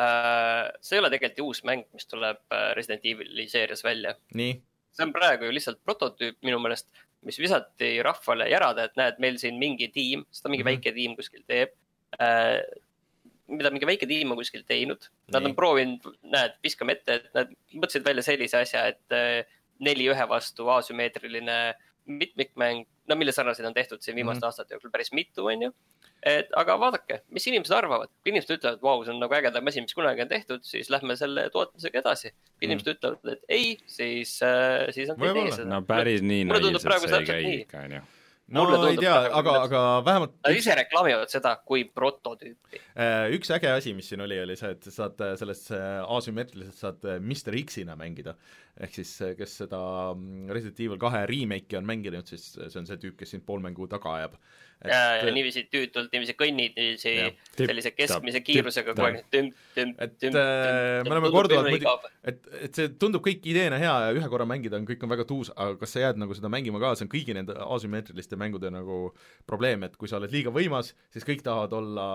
[0.00, 4.14] Uh, see ei ole tegelikult ju uus mäng, mis tuleb äh, Resident Evil'i seerias välja.
[4.34, 6.88] see on praegu ju lihtsalt prototüüp minu meelest,
[7.26, 10.80] mis visati rahvale järada, et näed, meil siin mingi tiim, seda mingi mm -hmm.
[10.80, 11.74] väike tiim kuskil teeb
[12.18, 12.62] uh,
[13.50, 15.08] mida mingi väike tiim on kuskil teinud.
[15.34, 19.40] Nad on proovinud, näed, viskame ette, et nad mõtlesid välja sellise asja, et äh,
[19.84, 21.60] neli ühe vastu asümmeetriline
[22.10, 24.46] mitmikmäng, no mille sarnaseid on tehtud siin viimaste mm -hmm.
[24.46, 25.72] aastate jooksul päris mitu, on ju.
[26.22, 29.80] et aga vaadake, mis inimesed arvavad, kui inimesed ütlevad, vau, see on nagu ägedam asi,
[29.80, 32.30] mis kunagi on tehtud, siis lähme selle tootmisega edasi.
[32.30, 32.96] kui inimesed mm.
[32.96, 35.68] ütlevad, et ei, siis, äh, siis on teine seda.
[35.74, 38.02] no päris nii naiivselt see ei käi ikka, on ju
[38.54, 42.80] no ei tea, aga, aga vähemalt Nad ise reklaamivad seda kui prototüüpi.
[42.94, 47.58] Äh, üks äge asi, mis siin oli, oli see, et saad selles asümmeetriliselt saad Mr
[47.64, 48.34] X-ina mängida.
[48.80, 49.78] ehk siis kes seda
[50.14, 53.60] mm, Resident Evil kahe remake'i on mänginud, siis see on see tüüp, kes sind pool
[53.60, 54.38] mängu taga ajab
[54.82, 54.90] et....
[54.92, 57.14] ja, ja niiviisi tüütult, niiviisi kõnnid niiviisi
[57.58, 59.24] sellise keskmise kiirusega kogu aeg
[59.80, 64.30] et äh, me oleme korduvalt muidugi, et, et see tundub kõik ideena hea ja ühe
[64.32, 66.94] korra mängida on, kõik on väga tuus, aga kas sa jääd nagu seda mängima ka,
[66.96, 69.02] see on kõigi nende asümmeetriliste mängude nagu
[69.50, 72.08] probleem, et kui sa oled liiga võimas, siis kõik tahavad olla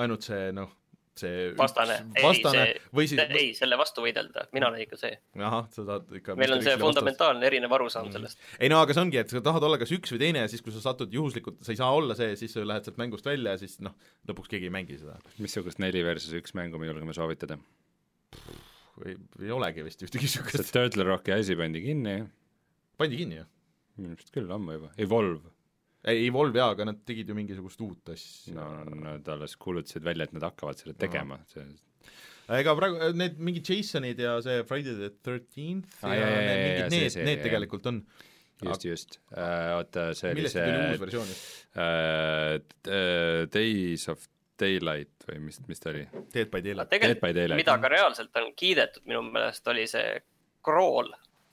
[0.00, 0.72] ainult see noh,
[1.18, 5.14] see vastane, vastane ei, see, või siis ei, selle vastu võidelda, mina olen ikka see.
[5.38, 7.50] ahah, sa tahad ikka meil on see fundamentaalne vastas.
[7.52, 8.16] erinev arusaam mm.
[8.16, 8.42] sellest.
[8.58, 10.64] ei no aga see ongi, et sa tahad olla kas üks või teine ja siis,
[10.64, 13.54] kui sa satud juhuslikult, sa ei saa olla see, siis sa lähed sealt mängust välja
[13.54, 13.94] ja siis noh,
[14.30, 15.16] lõpuks keegi ei mängi seda.
[15.38, 17.60] missugust neli versus üks mängu me julgeme soovitada?
[19.06, 20.74] ei, ei olegi vist ühtegi niisugust.
[20.74, 22.20] Turtle Rocki asi pandi kinni.
[22.98, 23.50] pandi kinni, jah?
[24.00, 25.53] minu arust küll, ammu juba, Evolve
[26.10, 28.54] ei, Evolve jaa, aga nad tegid ju mingisugust uut asja.
[28.58, 28.68] no
[29.00, 31.66] nad alles kuulutasid välja, et nad hakkavad seda tegema no., see
[32.60, 36.78] ega praegu need mingid Jasonid ja see Friday the Thirteenth ah, ja, ja, ja, need,
[36.82, 38.04] ja, need, need tegelikult on.
[38.64, 43.48] just, just uh,, oota, see oli see uus versioon just uh,?
[43.54, 44.28] Days of
[44.60, 46.04] Daylight või mis, mis ta oli?
[46.34, 46.92] Dead by Daylight.
[46.92, 50.20] tegelikult, mida ka reaalselt on kiidetud minu meelest, oli see
[50.64, 51.10] Crawl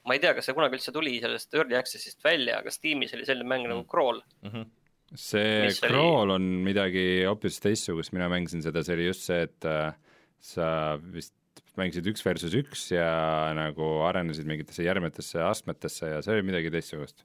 [0.08, 3.28] ma ei tea, kas see kunagi üldse tuli sellest Early Access'ist välja, aga Steamis oli
[3.28, 4.54] selline mäng nagu Crawl mm.
[4.54, 4.70] -hmm.
[5.16, 6.38] see Mis Crawl oli...
[6.38, 9.94] on midagi hoopis teistsugust, mina mängisin seda, see oli just see, et äh,
[10.42, 10.68] sa
[11.02, 11.36] vist
[11.80, 13.12] mängisid üks versus üks ja
[13.56, 17.24] nagu arenesid mingitesse järgmetesse astmetesse ja see oli midagi teistsugust.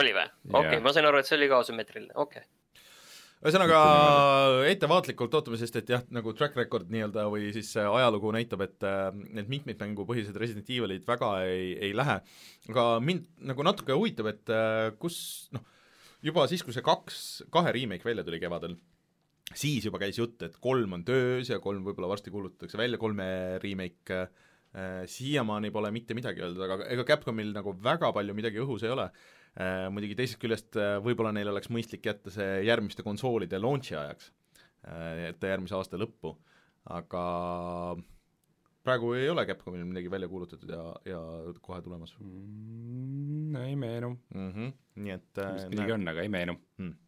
[0.00, 0.28] oli või?
[0.52, 2.53] okei okay,, ma sain aru, et see oli ka asümmeetriline, okei okay
[3.44, 3.78] ühesõnaga
[4.70, 9.10] ettevaatlikult ootame, sest et jah, nagu track record nii-öelda või siis ajalugu näitab, et äh,
[9.36, 12.16] need mitmikmängupõhised Resident Evilid väga ei, ei lähe,
[12.72, 15.18] aga mind nagu natuke huvitab, et äh, kus
[15.52, 15.66] noh,
[16.24, 17.20] juba siis, kui see kaks,
[17.52, 18.78] kahe remake välja tuli kevadel,
[19.52, 23.28] siis juba käis jutt, et kolm on töös ja kolm võib-olla varsti kuulutatakse välja, kolme
[23.62, 24.24] remake
[25.06, 29.04] siiamaani pole mitte midagi öeldud, aga ega Capcomil nagu väga palju midagi õhus ei ole.
[29.06, 29.43] Äh,
[29.94, 34.32] muidugi teisest küljest äh, võib-olla neil oleks mõistlik jätta see järgmiste konsoolide launch'i ajaks,
[34.82, 36.34] jätta äh, järgmise aasta lõppu,
[36.90, 37.22] aga
[38.84, 41.20] praegu ei ole Capcomil midagi välja kuulutatud ja, ja
[41.62, 43.54] kohe tulemas mm,.
[43.62, 44.50] ei meenu mm.
[44.50, 44.74] -hmm.
[45.06, 47.00] nii et vist midagi on, aga ei meenu mm..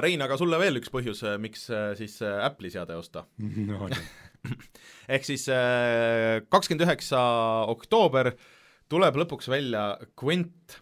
[0.00, 1.64] Rein, aga sulle veel üks põhjus, miks
[1.98, 3.24] siis Apple'i seade osta
[3.72, 3.88] no,
[5.10, 5.48] ehk siis
[6.54, 7.20] kakskümmend üheksa
[7.74, 8.48] oktoober äh,
[8.90, 9.84] tuleb lõpuks välja
[10.18, 10.80] Quent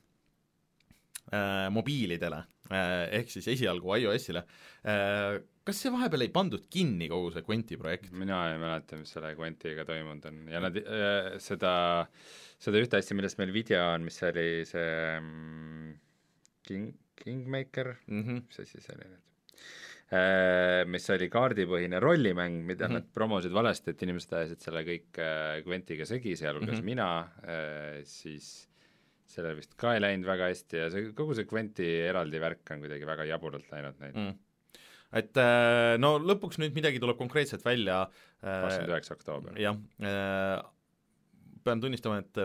[1.33, 2.41] äh, mobiilidele
[2.73, 4.45] äh, ehk siis esialgu iOS-ile
[4.89, 5.39] äh,.
[5.69, 8.13] kas see vahepeal ei pandud kinni, kogu see Quenti projekt?
[8.17, 11.73] mina ei mäleta, mis selle Quentiga toimunud on ja nad äh, seda,
[12.57, 14.91] seda ühte asja, millest meil video on, mis oli see
[15.21, 15.95] mm,
[16.69, 18.45] King, Kingmaker mm, -hmm.
[18.49, 19.28] mis asi see oli nüüd?
[20.09, 22.97] Äh, mis oli kaardipõhine rollimäng, mida mm -hmm.
[22.97, 26.85] nad promosid valesti, et inimesed ajasid selle kõik äh, Quentiga segi, sealhulgas mm -hmm.
[26.89, 27.09] mina,
[27.45, 28.69] äh, siis
[29.29, 32.81] sellel vist ka ei läinud väga hästi ja see, kogu see Quenti eraldi värk on
[32.81, 34.39] kuidagi väga jaburalt läinud neil mm.
[35.21, 35.41] et
[36.01, 38.07] no lõpuks nüüd midagi tuleb konkreetselt välja
[38.41, 39.61] kakskümmend üheksa oktoober.
[39.61, 39.77] jah,
[41.65, 42.41] pean tunnistama, et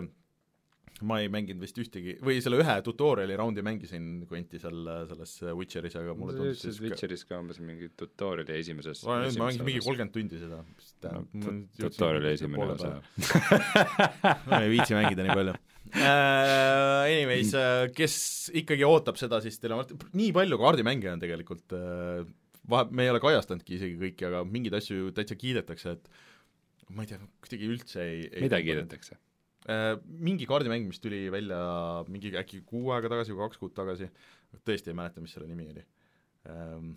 [1.03, 5.97] ma ei mänginud vist ühtegi, või selle ühe tutorial'i raundi mängisin Quenti seal selles Witcheris,
[5.99, 10.41] aga mulle tundus siis Witcheris ka umbes mingi tutorial'i esimeses ma, mängisin mingi kolmkümmend tundi
[10.41, 10.61] seda.
[11.09, 12.95] No, tutorial'i esimene osa.
[14.49, 15.61] ma ei viitsi mängida nii palju uh,.
[17.03, 18.15] Anyways uh,, kes
[18.63, 19.83] ikkagi ootab seda, siis teil on
[20.15, 21.75] nii palju kaardimänge on tegelikult
[22.69, 27.11] vahe, me ei ole kajastanudki isegi kõiki, aga mingeid asju täitsa kiidetakse, et ma ei
[27.11, 29.19] tea, kuidagi üldse ei, ei mida kiidetakse?
[29.63, 31.57] Äh, mingi kaardimäng, mis tuli välja
[32.11, 34.09] mingi äkki kuu aega tagasi või kaks kuud tagasi,
[34.67, 35.83] tõesti ei mäleta, mis selle nimi oli
[36.51, 36.89] ähm,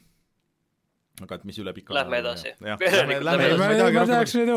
[1.22, 2.52] aga et mis üle pika Lähme edasi.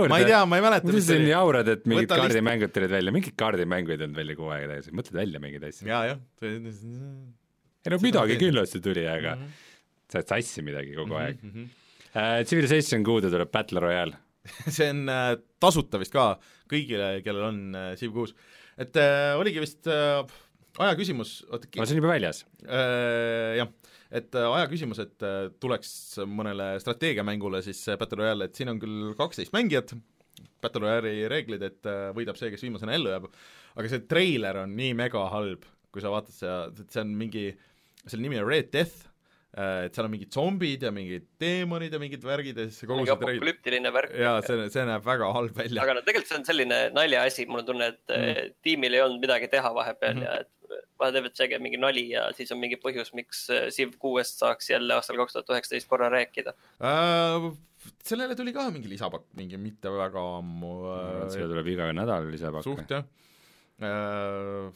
[0.09, 0.95] Ma ei tea, ma ei mäleta.
[0.95, 4.49] mis sa nii jaurad, et mingid kaardimängud tulid välja, mingid kaardimängud ei tulnud välja kuu
[4.55, 5.89] aega tagasi, mõtled välja mingeid asju.
[5.91, 6.23] jaa, jah.
[6.49, 9.69] ei no midagi kindlasti tuli, aga mm -hmm.
[10.09, 11.21] sa oled sassi midagi kogu -hmm.
[11.27, 11.53] aeg mm.
[11.53, 11.77] -hmm.
[12.09, 14.17] Uh, Civilization kuude tuleb Battle Royale
[14.75, 16.39] see on äh, tasuta vist ka
[16.69, 18.36] kõigile, kellel on äh, Civ kuus.
[18.79, 20.21] et äh, oligi vist äh,
[20.79, 23.60] aja küsimus, oota no see on juba väljas äh,.
[23.60, 23.73] Jah,
[24.15, 25.91] et äh, aja küsimus, et äh, tuleks
[26.29, 29.95] mõnele strateegiamängule siis äh, Battle Royale, et siin on küll kaksteist mängijat,
[30.63, 33.29] Battle Royale'i reeglid, et äh, võidab see, kes viimasena ellu jääb,
[33.75, 37.45] aga see treiler on nii mega halb, kui sa vaatad seda, see on mingi,
[38.05, 39.08] selle nimi on Red Death
[39.49, 43.15] et seal on mingid zombid ja mingid teemonid ja mingid värgid ja siis kogu see
[43.15, 44.13] apokalüptiline värk.
[44.21, 45.81] jaa, see, see näeb väga halb välja.
[45.81, 48.55] aga no tegelikult see on selline naljaasi, mul on tunne, et mm -hmm.
[48.67, 50.49] tiimil ei olnud midagi teha vahepeal mm ja et
[50.99, 54.69] vahel teevad see mingi nali ja siis on mingi põhjus, miks äh, Civ kuuest saaks
[54.69, 57.47] jälle aastal kaks tuhat üheksateist korra rääkida äh,.
[58.05, 61.23] sellele tuli ka mingi lisapakk, mingi mitte väga ammu äh,.
[61.33, 62.67] see tuleb iga nädal lisapakk.
[62.67, 63.07] suht jah
[63.81, 64.69] äh,.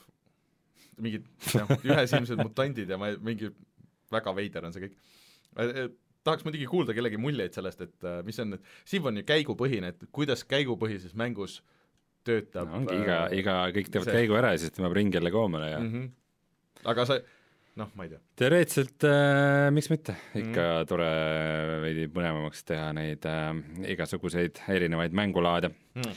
[0.97, 3.51] mingid jah, ühesilmsed mutandid ja ma mingi
[4.13, 4.97] väga veider on see kõik.
[5.58, 5.91] Äh, äh,
[6.23, 8.58] tahaks muidugi kuulda kellegi muljeid sellest, et äh, mis on,
[8.89, 11.60] Civ on ju käigupõhine, et kuidas käigupõhises mängus
[12.28, 14.19] töötab no, ongi iga, iga, kõik teevad see...
[14.21, 16.12] käigu ära ja siis tõmbab ringi jälle koomale ja mm -hmm.
[16.93, 17.19] aga sa
[17.80, 18.21] noh, ma ei tea.
[18.39, 20.88] teoreetiliselt äh, miks mitte, ikka mm.
[20.88, 21.10] tore
[21.84, 23.52] veidi põnevamaks teha neid äh,
[23.95, 26.15] igasuguseid erinevaid mängulaade mm.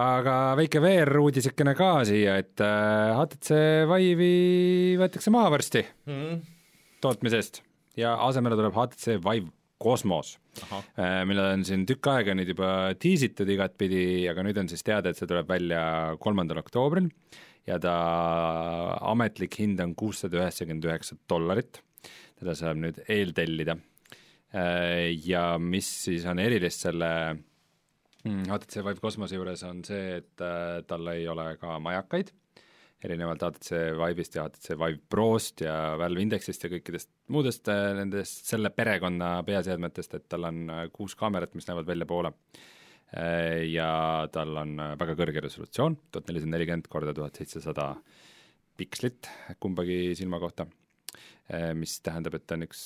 [0.00, 6.53] aga väike VR-uudisekene ka siia, et äh, HTC Vive'i võetakse maha varsti mm
[7.04, 7.62] tootmisest.
[7.98, 10.36] Ja asemele tuleb HTC Vive Cosmos,
[10.72, 12.68] äh, mille on siin tükk aega nüüd juba
[13.00, 15.82] tiisitud igatpidi, aga nüüd on siis teada, et see tuleb välja
[16.22, 17.10] kolmandal oktoobril.
[17.68, 17.94] Ja ta
[19.08, 21.80] ametlik hind on kuussada üheksakümmend üheksa dollarit,
[22.40, 23.78] teda saab nüüd eeltellida.
[24.54, 27.10] Äh, ja mis siis on erilist selle
[28.24, 32.32] HTC mm, Vive Cosmose juures, on see, et äh, tal ei ole ka majakaid
[33.04, 38.48] erinevalt HTC Vive'ist ja HTC Vive Prost ja Valve Indexist ja kõikidest muudest äh, nendest
[38.48, 42.32] selle perekonna peaseadmetest, et tal on äh, kuus kaamerat, mis näevad väljapoole.
[43.14, 43.88] Äh, ja
[44.34, 47.92] tal on väga kõrge resolutsioon, tuhat nelisada nelikümmend korda tuhat seitsesada
[48.74, 49.28] pikslit
[49.62, 50.64] kumbagi silma kohta,
[51.78, 52.80] mis tähendab, et ta on üks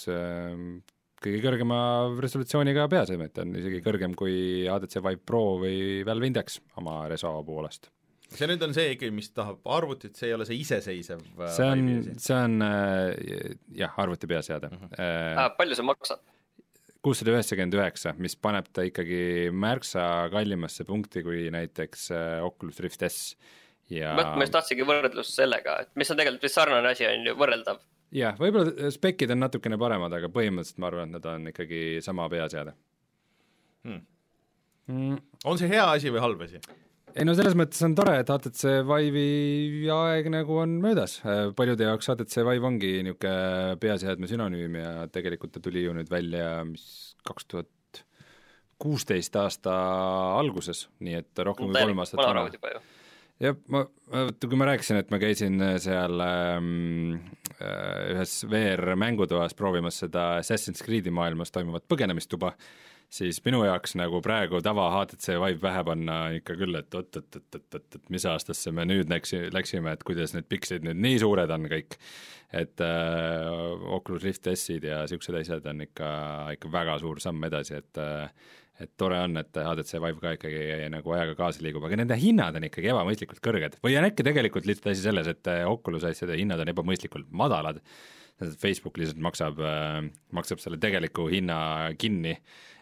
[1.24, 1.78] kõige kõrgema
[2.20, 7.32] resolutsiooniga peaseadmed, ta on isegi kõrgem kui HTC Vive Pro või Valve Index oma reso
[7.46, 7.88] poolest
[8.36, 11.68] see nüüd on see ikkagi, mis tahab arvutit, see ei ole see iseseisev äh, see
[11.68, 11.84] on,
[12.20, 14.82] see on äh, jah, arvuti peaseade uh.
[14.82, 14.98] -huh.
[14.98, 16.24] Äh, ah, palju see maksab?
[17.04, 19.20] kuussada üheksakümmend üheksa, mis paneb ta ikkagi
[19.54, 23.36] märksa kallimasse punkti kui näiteks äh, Oculus Rift S
[23.92, 27.36] ja ma just tahtsingi võrdlust sellega, et mis on tegelikult vist sarnane asi, on ju,
[27.38, 27.80] võrreldav.
[28.12, 32.28] jah, võib-olla spekid on natukene paremad, aga põhimõtteliselt ma arvan, et nad on ikkagi sama
[32.32, 32.76] peaseade
[33.86, 34.04] hmm..
[34.88, 36.60] Mm on see hea asi või halb asi?
[37.16, 41.18] Ei no selles mõttes on tore, et HTC Vive'i aeg nagu on möödas,
[41.56, 46.62] paljude jaoks HTC Vive ongi niisugune peaseadme sünonüüm ja tegelikult ta tuli ju nüüd välja,
[46.68, 48.02] mis kaks tuhat
[48.78, 49.74] kuusteist aasta
[50.38, 52.44] alguses, nii et rohkem kui kolm aastat vana.
[53.42, 57.16] jah, ma, vaata kui ma rääkisin, et ma käisin seal ähm,
[57.58, 62.54] äh, ühes VR-mängutoas proovimas seda Assassin's Creed'i maailmas toimuvat põgenemistuba,
[63.12, 68.26] siis minu jaoks nagu praegu tava HTC Vive pähe panna ikka küll, et oot-oot-oot-oot-oot, mis
[68.28, 71.98] aastasse me nüüd läksi, läksime, et kuidas need pikslid nüüd nii suured on kõik.
[72.52, 76.08] et äh, Oculus Rift S-id ja niisugused asjad on ikka,
[76.56, 78.30] ikka väga suur samm edasi, et äh,
[78.78, 82.54] et tore on, et HTC Vive ka ikkagi nagu ajaga kaasa liigub, aga nende hinnad
[82.56, 86.62] on ikkagi ebamõistlikult kõrged või on äkki tegelikult lihtsalt asi selles, et Oculus asjade hinnad
[86.62, 87.82] on ebamõistlikult madalad,
[88.38, 90.02] Facebook lihtsalt maksab, äh,
[90.36, 91.58] maksab selle tegeliku hinna
[91.98, 92.77] kinni Äh,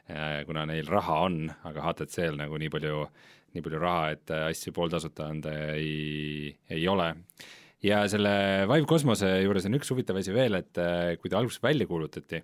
[0.47, 3.05] kuna neil raha on, aga HTC-l nagu nii palju,
[3.57, 7.13] nii palju raha, et äh, asju pooltasuta anda ei, ei ole.
[7.83, 11.63] ja selle Vive Cosmose juures on üks huvitav asi veel, et äh, kui ta alguses
[11.63, 12.43] välja kuulutati,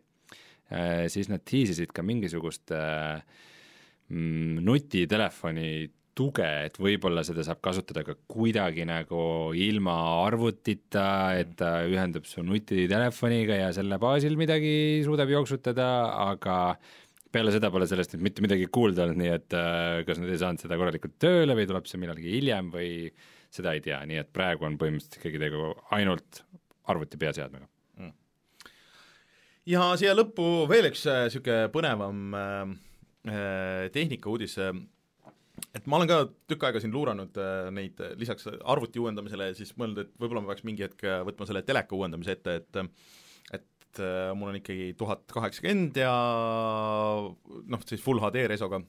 [1.12, 8.84] siis nad tiisisid ka mingisugust mm, nutitelefoni tuge, et võib-olla seda saab kasutada ka kuidagi
[8.88, 9.94] nagu ilma
[10.26, 11.06] arvutita,
[11.40, 15.88] et ta ühendub su nutitelefoniga ja selle baasil midagi suudab jooksutada,
[16.32, 16.56] aga
[17.32, 20.40] peale seda pole sellest nüüd mitte midagi kuulda olnud, nii et äh, kas nad ei
[20.40, 22.92] saanud seda korralikult tööle või tuleb see millalgi hiljem või
[23.52, 26.42] seda ei tea, nii et praegu on põhimõtteliselt ikkagi tegu ainult
[26.92, 27.68] arvuti peaseadmega.
[28.00, 28.14] Mm..
[29.72, 32.72] ja siia lõppu veel üks niisugune äh, põnevam äh,
[33.28, 34.72] äh tehnikauudis äh,,
[35.76, 40.04] et ma olen ka tükk aega siin luuranud äh, neid lisaks arvuti uuendamisele siis mõelnud,
[40.04, 42.94] et võib-olla ma peaks mingi hetk võtma selle teleka uuendamise ette, et et
[43.92, 46.12] et äh, mul on ikkagi tuhat kaheksakümmend ja
[47.68, 48.80] noh, siis full HD resoga,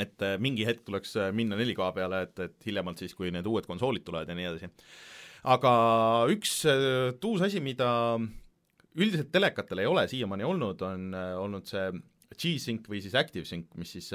[0.00, 3.46] et äh, mingi hetk tuleks äh, minna 4K peale, et, et hiljemalt siis, kui need
[3.48, 4.72] uued konsoolid tulevad ja nii edasi.
[5.52, 5.72] aga
[6.32, 7.90] üks uus asi, mida
[8.96, 11.90] üldiselt telekatel ei ole siiamaani olnud, on olnud see
[12.36, 14.10] G-Sync või siis ActiveSync, mis siis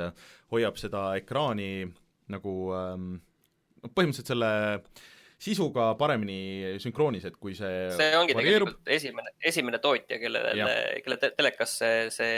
[0.52, 1.86] hoiab seda ekraani
[2.32, 5.02] nagu noh, põhimõtteliselt selle äh,
[5.42, 8.70] sisuga paremini sünkroonis, et kui see see ongi varieerub...
[8.70, 10.70] tegelikult esimene, esimene tootja, kellele,
[11.06, 11.76] kelle te telekas
[12.14, 12.38] see,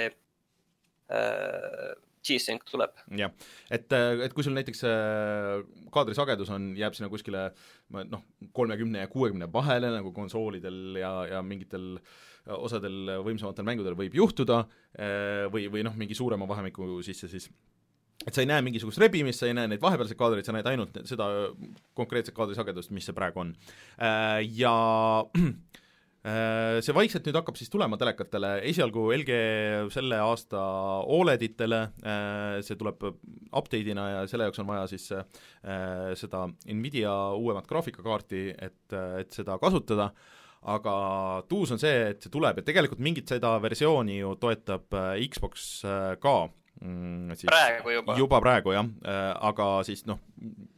[1.12, 2.96] äh, G-Sync tuleb.
[3.20, 3.34] jah,
[3.74, 5.64] et, et kui sul näiteks äh,
[5.94, 7.50] kaadrisagedus on, jääb sinna kuskile
[7.92, 8.24] noh,
[8.56, 11.98] kolmekümne ja kuuekümne vahele, nagu konsoolidel ja, ja mingitel
[12.44, 14.64] osadel võimsamatel mängudel võib juhtuda,
[14.96, 17.50] äh, või, või noh, mingi suurema vahemiku sisse, siis
[18.28, 20.98] et sa ei näe mingisugust rebimist, sa ei näe neid vahepealseid kaadreid, sa näed ainult
[21.10, 21.28] seda
[21.98, 23.54] konkreetset kaadrisagedust, mis see praegu on.
[23.98, 24.74] Äh, ja
[25.44, 29.40] äh, see vaikselt nüüd hakkab siis tulema telekatele, esialgu LG
[29.94, 30.62] selle aasta
[31.18, 35.10] Oleditele, äh, see tuleb update'ina ja selle jaoks on vaja siis
[36.20, 40.10] seda Nvidia uuemat graafikakaarti, et, et seda kasutada,
[40.74, 40.94] aga
[41.52, 44.96] tuus on see, et see tuleb ja tegelikult mingit seda versiooni ju toetab
[45.28, 45.74] Xbox
[46.24, 46.36] ka
[46.84, 47.36] mm,.
[47.48, 48.18] praegu juba?
[48.20, 50.22] juba praegu jah äh,, aga siis noh,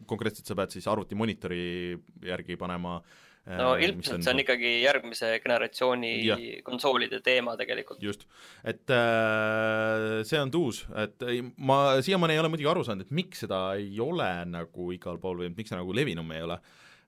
[0.10, 3.26] konkreetselt sa pead siis arvuti monitori järgi panema äh,
[3.60, 4.26] no ilmselt on...
[4.26, 6.38] see on ikkagi järgmise generatsiooni ja.
[6.66, 8.02] konsoolide teema tegelikult.
[8.04, 8.26] just,
[8.64, 11.26] et äh, see on tuus, et
[11.58, 15.44] ma siiamaani ei ole muidugi aru saanud, et miks seda ei ole nagu igal pool
[15.44, 16.60] või miks see nagu levinum ei ole,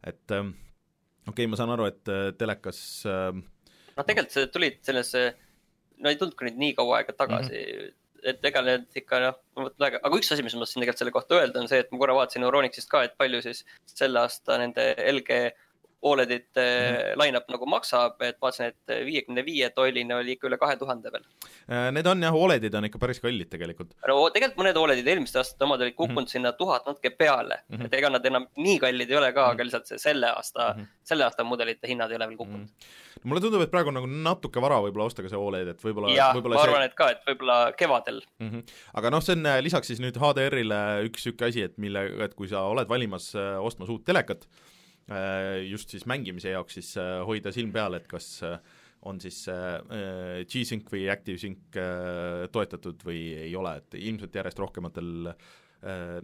[0.05, 0.45] et äh,
[1.27, 5.29] okei okay,, ma saan aru, et äh, telekas äh, noh, tegelikult see tulid sellesse,
[6.01, 9.19] no ei tulnud ka nüüd nii kaua aega tagasi mm, -hmm et ega need ikka
[9.23, 9.37] noh,
[9.79, 12.01] väga, aga üks asi, mis ma tahtsin tegelikult selle kohta öelda, on see, et ma
[12.01, 15.39] korra vaatasin Euronixist ka, et palju siis selle aasta nende LG
[16.01, 17.23] Oledite mm -hmm.
[17.23, 21.23] line-up nagu maksab, et vaatasin, et viiekümne viie tolline oli ikka üle kahe tuhande veel.
[21.71, 23.95] Äh, need on jah, Oledid on ikka päris kallid tegelikult.
[24.07, 26.31] no tegelikult mõned Oledid eelmiste aastate omad olid kukkunud mm -hmm.
[26.31, 27.85] sinna tuhat natuke peale mm, -hmm.
[27.85, 29.53] et ega nad enam nii kallid ei ole ka mm, -hmm.
[29.53, 30.87] aga lihtsalt see selle aasta mm, -hmm.
[31.03, 32.67] selle aasta mudelite hinnad ei ole veel kukkunud mm.
[32.67, 33.23] -hmm.
[33.23, 36.13] mulle tundub, et praegu on nagu natuke vara võib-olla osta ka see Oled, et võib-olla
[36.13, 38.49] jah, ma arvan see..., et ka, et võib-olla kevadel mm.
[38.49, 38.63] -hmm.
[38.93, 42.33] aga noh, see on äh, lisaks siis nüüd HDR-ile üks niisugune asi, et mille, et
[42.33, 44.76] kui sa oled valimas äh, ostmas uut telekat, Äh,
[45.63, 48.57] just siis mängimise jaoks siis äh, hoida silm peal, et kas äh,
[49.07, 51.77] on siis G-Sync või ActiveSync
[52.51, 55.29] toetatud või ei ole, et ilmselt järjest rohkematel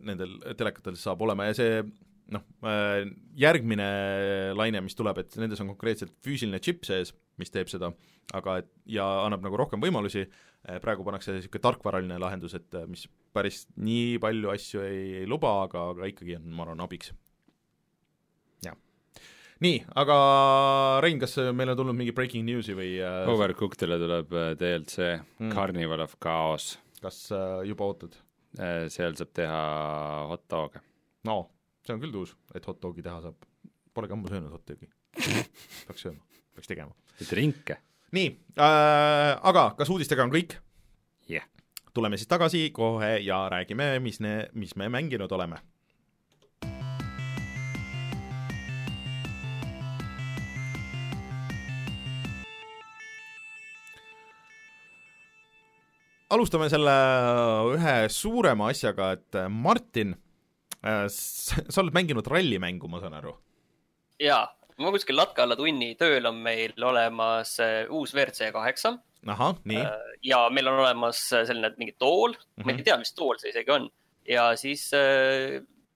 [0.01, 1.77] nendel telekatel saab olema ja see
[2.33, 2.43] noh,
[3.39, 3.87] järgmine
[4.57, 7.93] laine, mis tuleb, et nendes on konkreetselt füüsiline džipp sees, mis teeb seda,
[8.33, 10.25] aga et ja annab nagu rohkem võimalusi,
[10.83, 13.05] praegu pannakse niisugune tarkvaraline lahendus, et mis
[13.37, 17.13] päris nii palju asju ei, ei luba, aga, aga ikkagi on, ma arvan, abiks
[19.63, 20.17] nii, aga
[21.03, 23.23] Rein, kas meil on tulnud mingi breaking news'i või äh...
[23.31, 25.53] Overcookedile tuleb äh, DLC mm.
[25.53, 26.73] Carnival of Chaos.
[27.03, 28.19] kas äh, juba ootad?
[28.93, 29.61] seal saab teha
[30.29, 30.83] hot dog'e.
[31.25, 31.39] no,
[31.81, 33.47] see on küll uus, et hot dog'i teha saab.
[33.97, 34.89] Polegi ammu söönud hot dog'i
[35.87, 36.21] peaks sööma,
[36.53, 36.93] peaks tegema.
[37.29, 37.79] drinke.
[38.13, 40.59] nii äh,, aga kas uudistega on kõik?
[41.25, 41.49] jah yeah.
[41.95, 45.61] tuleme siis tagasi kohe ja räägime, mis ne-, mis me mänginud oleme
[56.33, 56.93] alustame selle
[57.75, 60.15] ühe suurema asjaga, et Martin,
[60.81, 63.35] äh, sa oled mänginud rallimängu, ma saan aru?
[64.21, 64.45] jaa,
[64.79, 68.95] ma kuskil latka alla tunni tööl on meil olemas äh, uus WRC kaheksa.
[69.27, 69.81] ahah, nii.
[69.81, 72.65] Äh, ja meil on olemas selline mingi tool mm, -hmm.
[72.65, 72.87] ma ei mhm.
[72.87, 73.89] tea, mis tool see isegi on.
[74.29, 74.89] ja siis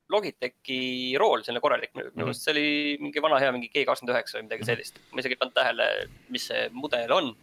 [0.07, 2.43] Logitechi rool, selline korralik, minu arust mm -hmm.
[2.43, 4.69] see oli mingi vana hea, mingi G kakskümmend üheksa või midagi mhm.
[4.71, 5.01] sellist.
[5.11, 5.87] ma isegi ei pannud tähele,
[6.29, 7.33] mis see mudel on.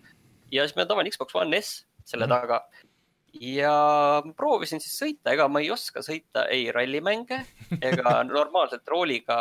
[0.51, 2.41] ja siis meil on tavaline Xbox One S selle mm -hmm.
[2.41, 2.69] taga.
[3.41, 3.75] Ja
[4.37, 7.41] proovisin siis sõita, ega ma ei oska sõita ei rallimänge
[7.81, 9.39] ega normaalselt rooliga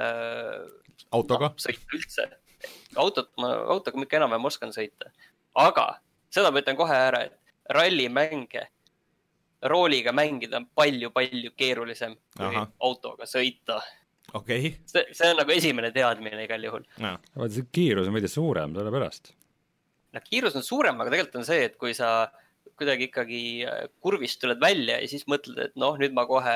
[0.00, 0.64] äh,.
[1.14, 1.62] autoga no,?
[1.62, 2.28] sõita üldse.
[2.96, 5.12] autot ma, autoga ma ikka enam-vähem oskan sõita,
[5.54, 5.88] aga
[6.34, 8.68] seda ma ütlen kohe ära, et rallimänge
[9.64, 12.66] rooliga mängida on palju-palju keerulisem kui Aha.
[12.84, 13.80] autoga sõita.
[14.34, 14.74] okei okay..
[14.90, 16.84] see, see on nagu esimene teadmine igal juhul.
[17.00, 19.32] vaata, see kiirus on veidi suurem, sellepärast
[20.14, 22.10] noh, kiirus on suurem, aga tegelikult on see, et kui sa
[22.78, 26.54] kuidagi ikkagi äh, kurvist tuled välja ja siis mõtled, et noh, nüüd ma kohe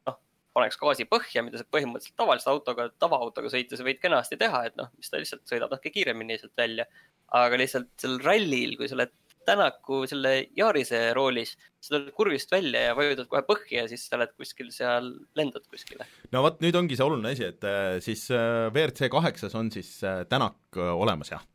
[0.00, 0.18] noh,
[0.58, 4.90] paneks gaasi põhja, mida sa põhimõtteliselt tavalise autoga, tavaautoga sõites võid kenasti teha, et noh,
[4.98, 6.88] mis ta lihtsalt sõidab natuke kiiremini sealt välja.
[7.36, 9.14] aga lihtsalt sel rallil, kui sa oled
[9.48, 14.18] Tänaku selle Yarise roolis, sa tuled kurvist välja ja vajutad kohe põhja ja siis sa
[14.18, 15.08] oled kuskil seal,
[15.40, 16.04] lendad kuskile.
[16.34, 19.94] no vot, nüüd ongi see oluline asi, et äh, siis äh, WRC kaheksas on siis
[20.28, 21.46] Tänak olemas, jah?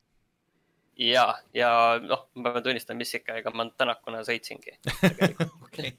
[0.99, 1.25] Ja,
[1.55, 1.69] ja
[2.01, 4.75] noh, ma pean tunnistama, mis ikka, ega ma Tänakuna sõitsingi
[5.65, 5.93] okay.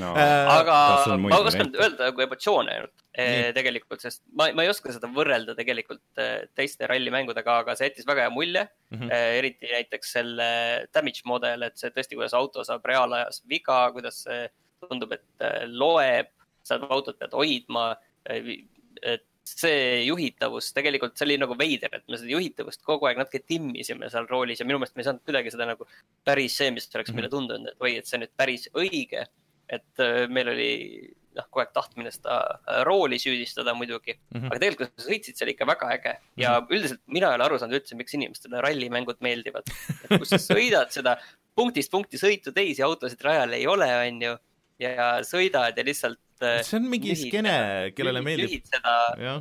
[0.00, 0.78] no, aga
[1.22, 5.56] ma oskan öelda nagu emotsioone ainult eh, tegelikult, sest ma, ma ei oska seda võrrelda
[5.58, 8.98] tegelikult eh, teiste rallimängudega, aga see jättis väga hea mulje mm.
[8.98, 9.14] -hmm.
[9.40, 10.50] Eriti näiteks selle
[10.94, 14.44] damage model, et see tõesti, kuidas auto saab reaalajas viga, kuidas see
[14.84, 16.28] tundub, et loeb,
[16.62, 17.88] sa autot pead hoidma,
[18.28, 19.24] et
[19.60, 24.10] see juhitavus, tegelikult see oli nagu veider, et me seda juhitavust kogu aeg natuke timmisime
[24.12, 25.86] seal roolis ja minu meelest me ei saanud kuidagi seda nagu
[26.26, 27.36] päris see, mis oleks meile mhm.
[27.36, 29.28] tundunud, et oi, et see on nüüd päris õige.
[29.68, 30.68] et äh, meil oli
[31.36, 34.46] noh, kogu aeg tahtmine seda äh, rooli süüdistada muidugi mm, -hmm.
[34.48, 36.76] aga tegelikult sa sõitsid seal ikka väga äge ja mm -hmm.
[36.76, 39.68] üldiselt mina ei ole aru saanud üldse, miks inimestele rallimängud meeldivad.
[40.04, 41.18] et kus sa sõidad seda
[41.58, 44.36] punktist punkti sõitu, teisi autosid rajal ei ole, on ju,
[44.78, 47.54] ja sõidad ja lihtsalt see on mingi lühid, skeene,
[47.96, 48.50] kellele meeldib.
[48.50, 49.34] lühid seda ja.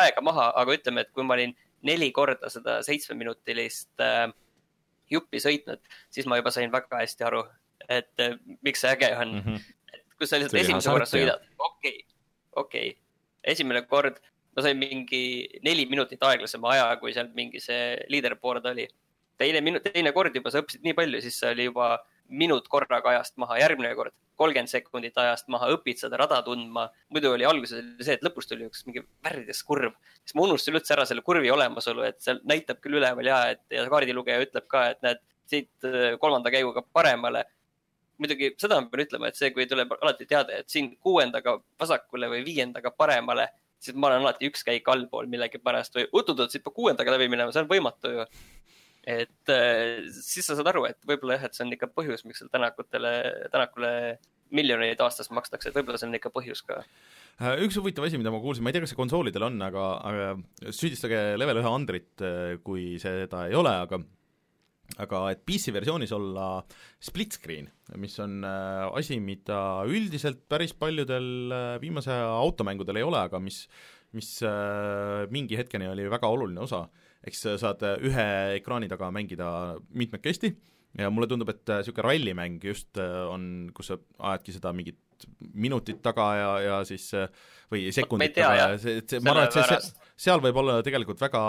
[0.00, 1.54] aega maha, aga ütleme, et kui ma olin
[1.84, 4.26] neli korda seda seitsmeminutilist äh,
[5.12, 5.82] juppi sõitnud,
[6.14, 7.44] siis ma juba sain väga hästi aru,
[7.88, 9.46] et äh, miks see äge on mm.
[9.46, 9.72] -hmm.
[9.94, 12.06] et kui sa lihtsalt esimese korra sõidad, okei okay,,
[12.64, 13.00] okei okay.,
[13.54, 14.20] esimene kord
[14.54, 15.24] ma sain mingi
[15.66, 18.86] neli minutit aeglasema aja, kui seal mingi see leaderboard oli.
[19.38, 21.88] teine minut, teine kord juba sa õppisid nii palju, siis see oli juba
[22.28, 26.88] minut korraga ajast maha, järgmine kord kolmkümmend sekundit ajast maha, õpid seda rada tundma.
[27.12, 30.78] muidu oli alguses oli see, et lõpus tuli üks mingi värvides kurv, siis ma unustasin
[30.78, 34.66] üldse ära selle kurvi olemasolu, et seal näitab küll üleval ja, et ja kaardilugeja ütleb
[34.70, 37.44] ka, et näed siit äh, kolmanda käiguga paremale.
[38.18, 42.28] muidugi seda ma pean ütlema, et see, kui tuleb alati teade, et siin kuuendaga vasakule
[42.30, 43.48] või viiendaga paremale,
[43.82, 47.52] siis ma olen alati üks käik allpool millegipärast või oot-oot, siit peab kuuendaga läbi minema,
[47.52, 48.26] see on võimatu ju
[49.04, 52.40] et äh, siis sa saad aru, et võib-olla jah, et see on ikka põhjus, miks
[52.40, 53.12] seal tänakutele,
[53.52, 53.90] tänakule
[54.54, 56.80] miljoneid aastas makstakse, et võib-olla see on ikka põhjus ka.
[57.42, 59.86] Äh, üks huvitav asi, mida ma kuulsin, ma ei tea, kas see konsoolidel on, aga,
[60.08, 64.02] aga süüdistage Level ühe Andrit, äh, kui seda ei ole, aga
[65.00, 66.60] aga et PC versioonis olla
[67.02, 69.56] split screen, mis on asi, mida
[69.88, 73.62] üldiselt päris paljudel viimase aja automängudel ei ole, aga mis,
[74.14, 74.28] mis
[75.32, 76.82] mingi hetkeni oli väga oluline osa
[77.28, 79.48] eks saad äh, ühe ekraani taga mängida
[79.96, 80.52] mitmekesti
[80.98, 85.00] ja mulle tundub, et niisugune äh, rallimäng just äh, on, kus sa ajadki seda mingit
[85.54, 87.06] minutit taga ja, ja siis
[87.70, 91.22] või sekundit taga ja see, see, ma arvan, et see, see, seal võib olla tegelikult
[91.22, 91.42] väga,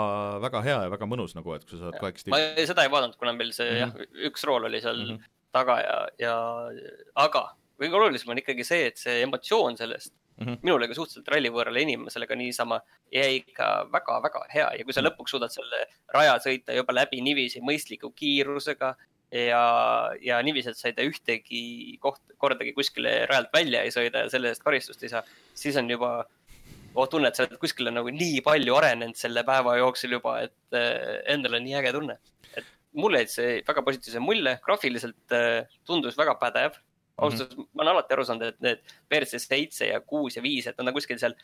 [0.46, 3.18] väga hea ja väga mõnus nagu, et kui sa saad aeg ma seda ei vaadanud,
[3.20, 4.06] kuna meil see mm -hmm.
[4.06, 5.32] jah, üks rool oli seal mm -hmm.
[5.52, 6.36] taga ja, ja
[7.26, 10.58] aga kõige olulisem on ikkagi see, et see emotsioon sellest mm -hmm.
[10.62, 12.80] minule kui suhteliselt rallivõõrale inimesele ka niisama
[13.12, 15.10] jäi ikka väga-väga hea ja kui sa mhm.
[15.10, 18.94] lõpuks suudad selle raja sõita juba läbi niiviisi mõistliku kiirusega
[19.32, 19.62] ja,
[20.22, 21.62] ja niiviisi, et sa ei tee ühtegi
[22.00, 25.22] koht, kordagi kuskile rajalt välja ei sõida ja selle eest karistust ei saa,
[25.54, 26.12] siis on juba
[26.94, 30.78] oh, tunne, et sa oled kuskile nagu nii palju arenenud selle päeva jooksul juba, et
[30.78, 32.18] äh, endal on nii äge tunne.
[32.56, 32.66] et
[32.96, 36.78] mulle jäi see väga positiivse mulje, graafiliselt äh, tundus väga pädev
[37.16, 37.68] ausalt öeldes mm -hmm.
[37.72, 40.88] ma olen alati aru saanud, et need WRC seitse ja kuus ja viis, et nad
[40.88, 41.36] on kuskil seal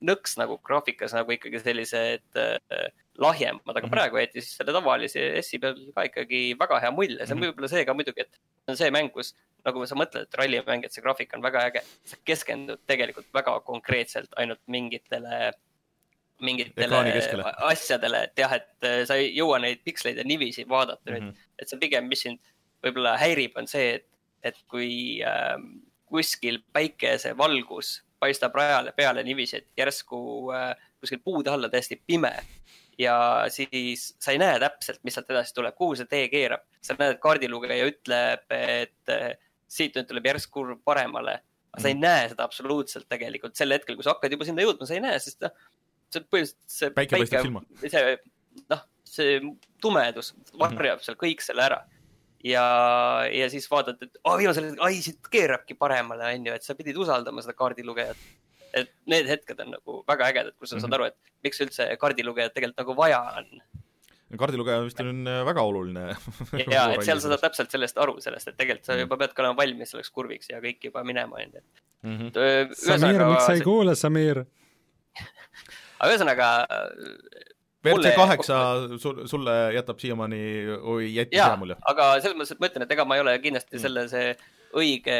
[0.00, 3.94] nõks nagu graafikas nagu ikkagi sellised äh, lahjemad, aga mm -hmm.
[3.96, 7.26] praegu jäeti siis selle tavalise S-i peal ka ikkagi väga hea mulje.
[7.26, 7.46] see on -hmm.
[7.46, 10.84] võib-olla see ka muidugi, et see on see mäng, kus nagu sa mõtled, et rallimäng,
[10.84, 11.82] et see graafik on väga äge.
[12.04, 15.52] sa keskendud tegelikult väga konkreetselt ainult mingitele
[16.40, 16.96] mingitele
[17.68, 21.28] asjadele, et jah, et äh, sa ei jõua neid piksleid ja niiviisi vaadata nüüd mm.
[21.28, 21.58] -hmm.
[21.58, 22.40] et see pigem, mis sind
[22.84, 24.06] võib-olla häirib, on see, et,
[24.42, 25.56] et kui äh,
[26.10, 30.20] kuskil päikesevalgus paistab rajale peale niiviisi, et järsku
[30.54, 32.32] äh, kuskil puude alla täiesti pime
[32.98, 36.66] ja siis sa ei näe täpselt, mis sealt edasi tuleb, kuhu see tee keerab.
[36.82, 39.32] sa näed, et kaardilugeja ütleb, et äh,
[39.68, 41.40] siit nüüd tuleb järsk kurv paremale.
[41.70, 42.02] aga sa ei mhm.
[42.02, 45.20] näe seda absoluutselt tegelikult sel hetkel, kui sa hakkad juba sinna jõudma, sa ei näe,
[45.22, 45.54] sest noh
[46.10, 47.62] see põhimõtteliselt see päike silma.
[47.82, 48.14] see,
[48.72, 49.40] noh, see
[49.82, 51.04] tumedus varjab mm -hmm.
[51.06, 51.80] seal kõik selle ära.
[52.44, 52.66] Ja,
[53.32, 56.98] ja siis vaatad, et oh, viimasel hetkel, ai, siit keerabki paremale, onju, et sa pidid
[57.00, 58.28] usaldama seda kaardilugejat.
[58.70, 60.82] et need hetked on nagu väga ägedad, kus sa mm -hmm.
[60.82, 60.94] saad mhm.
[60.94, 63.62] aru, et miks üldse kaardilugejat tegelikult nagu vaja on
[64.38, 66.04] kaardilugeja vist on äh, väga oluline
[66.74, 69.00] ja, et seal sa saad täpselt sellest aru, sellest, et tegelikult sa mhm.
[69.00, 71.64] juba pead ka olema valmis selleks kurviks ja kõik juba minema, onju.
[72.06, 72.30] Mhm.
[72.74, 74.44] Samir, miks sa ei kuule, Samir?
[76.00, 76.50] aga ühesõnaga.
[77.84, 78.56] WRC kaheksa
[79.00, 80.40] sul, sulle jätab siiamaani
[80.84, 81.78] või jättis hea mulje?
[81.88, 83.84] aga selles mõttes, et ma ütlen, et ega ma ei ole kindlasti mm.
[83.86, 84.34] selle, see
[84.76, 85.16] õige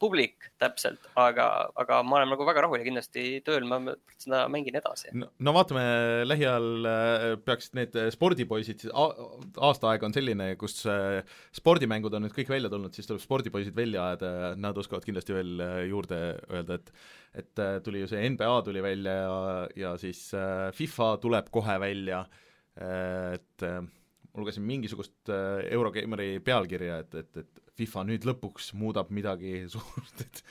[0.00, 3.80] publik täpselt, aga, aga ma olen nagu väga rahul ja kindlasti tööl ma
[4.16, 5.12] seda mängin edasi.
[5.16, 5.84] no, no vaatame,
[6.28, 11.20] lähiajal äh, peaksid need spordipoisid, aasta aega on selline, kus äh,
[11.56, 15.36] spordimängud on nüüd kõik välja tulnud, siis tuleb spordipoisid välja ajada ja nad oskavad kindlasti
[15.36, 16.92] veel äh, juurde öelda, et
[17.36, 19.36] et äh, tuli ju see NBA tuli välja ja,
[19.76, 22.24] ja siis äh, FIFA tuleb kohe välja,
[22.80, 29.64] äh, et ma lugesin mingisugust Eurogeimeri pealkirja, et, et, et FIFA nüüd lõpuks muudab midagi
[29.74, 30.42] suurt, et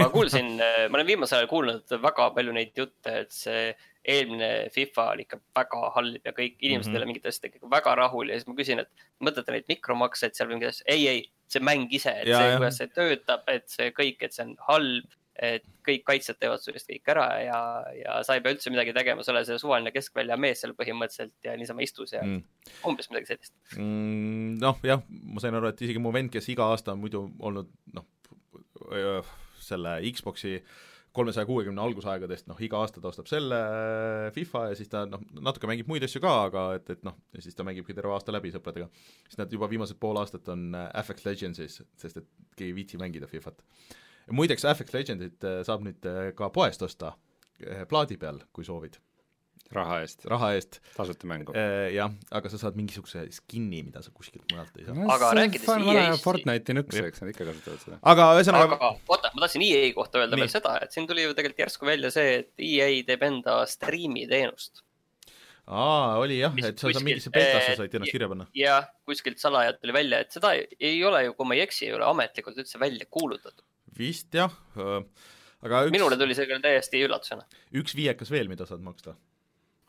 [0.00, 3.70] ma kuulsin, ma olen viimasel ajal kuulnud väga palju neid jutte, et see
[4.10, 6.96] eelmine FIFA oli ikka väga halb ja kõik inimesed mm -hmm.
[6.96, 10.48] ei ole mingite asjadega väga rahul ja siis ma küsin, et mõtlete neid mikromakseid seal
[10.48, 13.68] või mingi asja, ei, ei, see mäng ise, et ja, see, kuidas see töötab, et
[13.68, 17.60] see kõik, et see on halb et kõik kaitsjad teevad su eest kõik ära ja,
[17.96, 21.48] ja sa ei pea üldse midagi tegema, sa oled see suvaline keskvälja mees seal põhimõtteliselt
[21.48, 22.42] ja niisama istus ja mm.
[22.90, 24.58] umbes midagi sellist mm,.
[24.60, 27.72] noh, jah, ma sain aru, et isegi mu vend, kes iga aasta on muidu olnud
[27.96, 28.06] noh,
[29.60, 30.58] selle Xbox'i
[31.16, 33.56] kolmesaja kuuekümne algusaegadest, noh, iga aasta ta ostab selle
[34.36, 37.42] FIFA ja siis ta noh, natuke mängib muid asju ka, aga et, et noh, ja
[37.42, 38.86] siis ta mängibki terve aasta läbi sõpradega.
[39.24, 43.26] siis nad juba viimased pool aastat on FX Legendsis, sest et keegi ei viitsi mängida
[43.30, 43.66] FIFA-t
[44.36, 47.14] muideks, FX Legendit äh, saab nüüd äh, ka poest osta
[47.62, 48.98] äh, plaadi peal, kui soovid.
[49.74, 50.24] raha eest?
[50.30, 50.80] raha eest.
[50.96, 51.54] tasuta mängu.
[51.94, 55.06] Jah, aga sa saad mingisuguse skin'i, mida sa kuskilt mujalt ei saa no,.
[55.14, 57.98] aga rääkides EA-st Fortnite'i nõks, eks nad ikka kasutavad seda.
[58.12, 60.46] aga ühesõnaga aga oota, ma tahtsin EA kohta öelda Nii.
[60.46, 64.82] veel seda, et siin tuli ju tegelikult järsku välja see, et EA teeb enda striimiteenust
[65.70, 68.46] aa, oli jah, et sa, sa mingisse betasse said ennast kirja panna.
[68.56, 71.94] jah, kuskilt salajalt tuli välja, et seda ei ole ju, kui ma ei eksi, ei
[71.94, 73.62] ole ametlikult üldse välja kuulutatud
[73.98, 75.94] vist jah, aga üks...
[75.94, 77.46] minule tuli see küll täiesti üllatusena.
[77.80, 79.16] üks viiekas veel, mida saad maksta.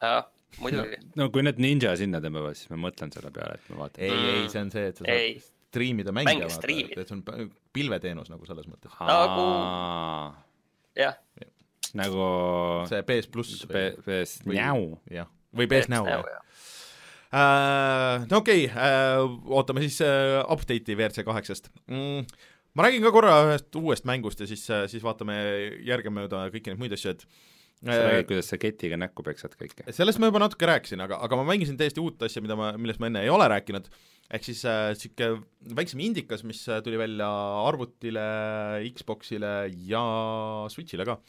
[0.02, 0.28] jah,
[0.62, 1.10] muidugi no,.
[1.24, 4.06] no kui need Ninja sinna tõmbavad, siis ma mõtlen selle peale, et ma vaatan.
[4.06, 5.34] ei mm., ei, see on see, et sa saad ei.
[5.72, 8.95] striimida mänge, mänge vaata, et see on pilveteenus nagu selles mõttes.
[8.99, 9.47] nagu
[10.99, 11.20] jah.
[11.97, 12.32] nagu
[12.91, 13.66] see PS pluss.
[13.70, 14.95] PS Näu.
[15.12, 16.41] jah, või PS Näu, jah
[17.32, 22.26] Uh, no okei okay, uh,, ootame siis uh, update'i WRC kaheksast mm,
[22.76, 25.36] ma räägin ka korra ühest uuest mängust ja siis, siis vaatame
[25.88, 27.26] järgemööda kõiki neid muid asju, et
[27.82, 29.86] sa räägid, äh, kuidas sa ketiga näkku peksad kõike?
[29.91, 33.01] sellest ma juba natuke rääkisin, aga, aga ma mängisin täiesti uut asja, mida ma, millest
[33.01, 33.89] ma enne ei ole rääkinud,
[34.32, 37.30] ehk siis niisugune äh, väiksem indikas, mis äh, tuli välja
[37.65, 38.26] arvutile,
[38.95, 39.55] Xboxile
[39.89, 40.03] ja
[40.72, 41.19] Switchile ka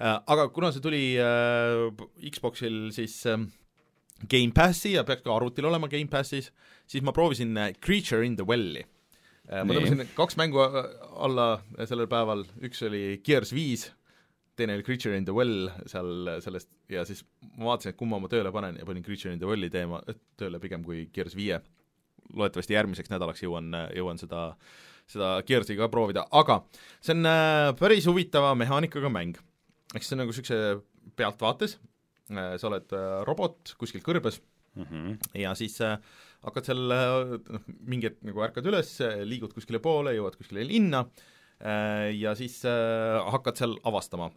[0.00, 0.16] äh,.
[0.32, 1.90] Aga kuna see tuli äh,
[2.32, 3.36] Xboxil siis äh,
[4.30, 6.50] Game Passi ja peaks ka arvutil olema Game Passis,
[6.88, 8.99] siis ma proovisin Creature in the Well'i Äh,
[9.50, 11.46] ma tõmbasin kaks mängu alla
[11.88, 13.88] sellel päeval, üks oli Gears viis,
[14.58, 17.24] teine oli Creature in the Well seal sellest ja siis
[17.56, 20.02] ma vaatasin, et kumma ma tööle panen ja panin Creature in the Well'i teema
[20.40, 21.60] tööle pigem kui Gears viie.
[22.30, 24.52] loodetavasti järgmiseks nädalaks jõuan, jõuan seda,
[25.10, 26.60] seda Gears'i ka proovida, aga
[27.00, 29.40] see on äh, päris huvitava mehaanikaga mäng.
[29.94, 30.82] ehk see on nagu niisuguse
[31.18, 31.78] pealtvaates,
[32.30, 32.94] äh, sa oled
[33.26, 34.38] robot kuskil kõrbes
[34.76, 35.18] mm -hmm.
[35.34, 35.98] ja siis äh,
[36.46, 38.94] hakkad seal, noh, mingi hetk nagu ärkad üles,
[39.28, 44.30] liigud kuskile poole, jõuad kuskile linna äh, ja siis äh, hakkad seal avastama.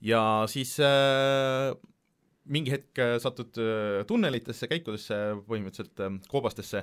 [0.00, 1.72] ja siis äh,
[2.44, 3.56] mingi hetk satud
[4.08, 5.16] tunnelitesse, käikudesse,
[5.48, 6.82] põhimõtteliselt koobastesse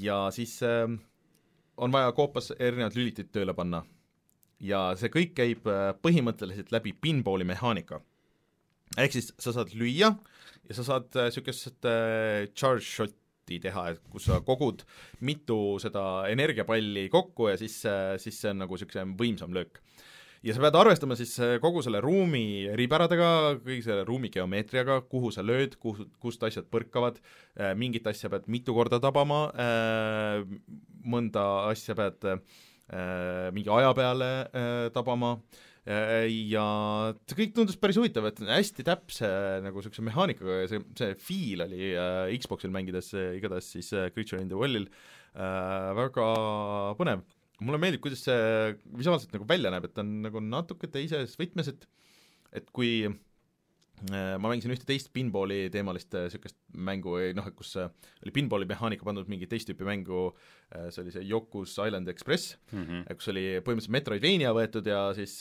[0.00, 3.82] ja siis on vaja koopas erinevad lülitid tööle panna.
[4.62, 5.66] ja see kõik käib
[5.98, 7.98] põhimõtteliselt läbi pinballi mehaanika.
[8.96, 10.14] ehk siis sa saad lüüa
[10.68, 11.90] ja sa saad niisugust
[12.54, 13.10] charge
[13.46, 14.82] shot'i teha, et kus sa kogud
[15.22, 17.84] mitu seda energiapalli kokku ja siis,
[18.18, 19.80] siis see on nagu niisugune võimsam löök.
[20.44, 25.32] Ja sa pead arvestama siis äh, kogu selle ruumi riberadega, kõigi selle ruumi geomeetriaga, kuhu
[25.34, 27.18] sa lööd, kuhu, kust asjad põrkavad,
[27.58, 30.44] äh, mingit asja pead mitu korda tabama, äh,
[31.06, 32.32] mõnda asja pead
[33.50, 34.26] mingi aja peale
[34.94, 35.32] tabama
[35.86, 36.64] ja
[37.30, 39.28] see kõik tundus päris huvitav, et hästi täpse
[39.62, 44.08] nagu niisuguse mehaanikaga ja see, see feel oli äh, Xboxil mängides äh, igatahes siis äh,
[44.14, 46.26] Creature in the Wellil äh, väga
[46.98, 47.22] põnev.
[47.62, 51.70] Mulle meeldib, kuidas see visuaalselt nagu välja näeb, et ta on nagu natuke teises võtmes,
[51.72, 51.86] et
[52.56, 53.14] et kui äh,
[54.12, 57.88] ma mängisin ühte teist pinballi teemalist niisugust äh, mängu, noh, kus äh,
[58.24, 60.26] oli pinballi mehaanika pandud mingi teist tüüpi mängu,
[60.90, 63.16] see oli see Yoku's Island Express mm, -hmm.
[63.16, 65.38] kus oli põhimõtteliselt Metroidvania võetud ja siis,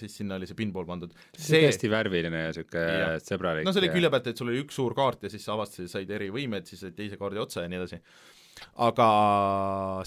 [0.00, 1.14] siis sinna oli see pinball pandud.
[1.38, 3.64] see hästi värviline ja niisugune sõbralik.
[3.64, 5.88] no see oli külje pealt, et sul oli üks suur kaart ja siis sa avastasid,
[5.92, 8.02] said eri võimed, siis said teise kaardi otsa ja nii edasi
[8.86, 9.08] aga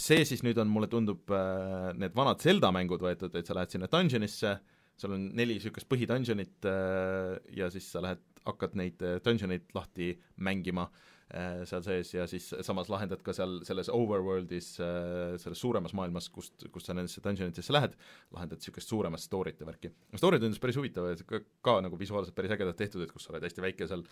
[0.01, 3.73] see siis nüüd on, mulle tundub, äh, need vanad Zelda mängud võetud, et sa lähed
[3.73, 4.57] sinna dungeonisse,
[4.97, 10.13] sul on neli niisugust põhidungeonit äh, ja siis sa lähed, hakkad neid äh, dungeoneid lahti
[10.37, 10.89] mängima
[11.33, 16.27] Äh, seal sees ja siis samas lahendad ka seal selles overworld'is, äh, selles suuremas maailmas,
[16.29, 17.95] kust, kust sa nendesse dungeonitesse lähed,
[18.35, 19.89] lahendad niisugust suuremat story'te värki.
[20.19, 23.33] story tundus päris huvitav ja ka, ka nagu visuaalselt päris ägedalt tehtud, et kus sa
[23.33, 24.05] oled hästi väike seal,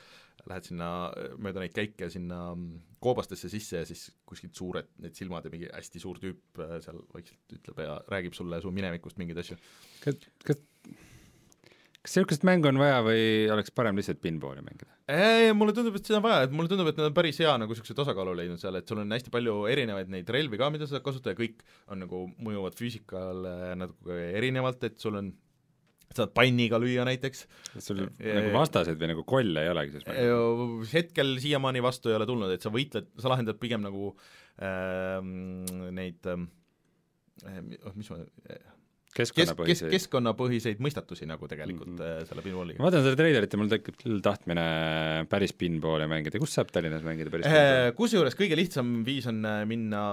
[0.50, 0.90] lähed sinna
[1.38, 5.70] mööda neid käike sinna mm, koobastesse sisse ja siis kuskilt suured need silmad ja mingi
[5.70, 9.62] hästi suur tüüp äh, seal vaikselt ütleb ja räägib sulle su minevikust mingeid asju.
[10.08, 10.66] kas, kas
[12.02, 14.90] kas niisugust mängu on vaja või oleks parem lihtsalt pinballi mängida?
[15.12, 17.54] ei, mulle tundub, et seda on vaja, et mulle tundub, et nad on päris hea
[17.62, 20.88] nagu niisuguse tasakaalu leidnud seal, et sul on hästi palju erinevaid neid relvi ka, mida
[20.88, 21.62] sa saad kasutada ja kõik
[21.94, 25.32] on nagu, mõjuvad füüsikale natuke erinevalt, et sul on
[26.12, 27.46] saad panniga lüüa näiteks.
[27.80, 30.96] sul e nagu vastaseid või nagu kolle ei olegi siis mängus?
[30.98, 34.16] hetkel siiamaani vastu ei ole tulnud, et sa võitled, sa lahendad pigem nagu
[34.58, 35.22] äh,
[35.94, 36.42] neid äh,
[37.96, 38.24] mis ma
[39.16, 42.28] keskkonnapõhiseid kes, keskkonnapõhiseid mõistatusi nagu tegelikult mm -hmm.
[42.30, 42.80] selle pinballiga.
[42.80, 44.66] ma vaatan seda treilerit ja mul tekib küll tahtmine
[45.32, 47.98] päris pinballi mängida, kus saab Tallinnas mängida päris äh, pinballi?
[48.00, 50.04] Kusjuures kõige lihtsam viis on äh, minna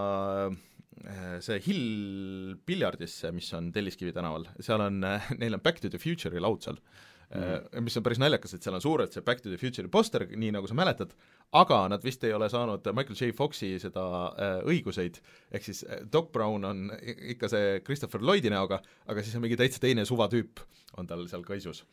[1.41, 4.99] see Hill Piljardisse, mis on Telliskivi tänaval, seal on,
[5.41, 6.81] neil on Back to the Future'i laud seal
[7.35, 10.27] mm, mis on päris naljakas, et seal on suurelt see Back to the Future'i poster,
[10.29, 11.15] nii nagu sa mäletad,
[11.59, 13.33] aga nad vist ei ole saanud Michael J.
[13.37, 15.21] Foxi seda äh, õiguseid,
[15.53, 16.87] ehk siis äh, Doc Brown on
[17.35, 20.65] ikka see Christopher Lloydi näoga, aga siis on mingi täitsa teine suvatüüp,
[20.97, 21.85] on tal seal kaisus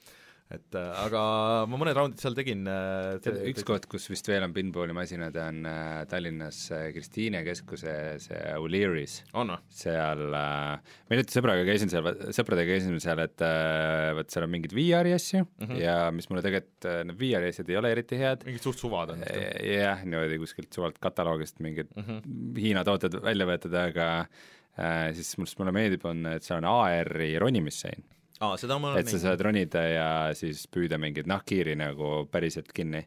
[0.53, 1.21] et äh, aga
[1.65, 5.65] ma mõned raundid seal tegin äh, tead, üks koht, kus vist veel on pinballimasinad, on
[5.65, 6.59] äh, Tallinnas
[6.93, 9.17] Kristiine keskuse see O'Leary's.
[9.33, 9.57] on või?
[9.73, 13.45] seal ma hiljuti sõbraga käisin seal, sõpradega käisime seal, et
[14.19, 15.81] vot seal on mingeid VR-i asju mm -hmm.
[15.81, 18.45] ja mis mulle tegelikult, need VR-i asjad ei ole eriti head.
[18.45, 22.59] mingid suht suvad on jah, niimoodi kuskilt suvalt kataloogist mingid mm -hmm.
[22.61, 24.09] Hiina tooted välja võetud, aga
[24.77, 28.05] äh, siis mulle meeldib, on, et seal on AR-i ronimisseen
[28.43, 32.73] aa, seda ma olen et sa saad ronida ja siis püüda mingeid nahkhiiri nagu päriselt
[32.75, 33.05] kinni.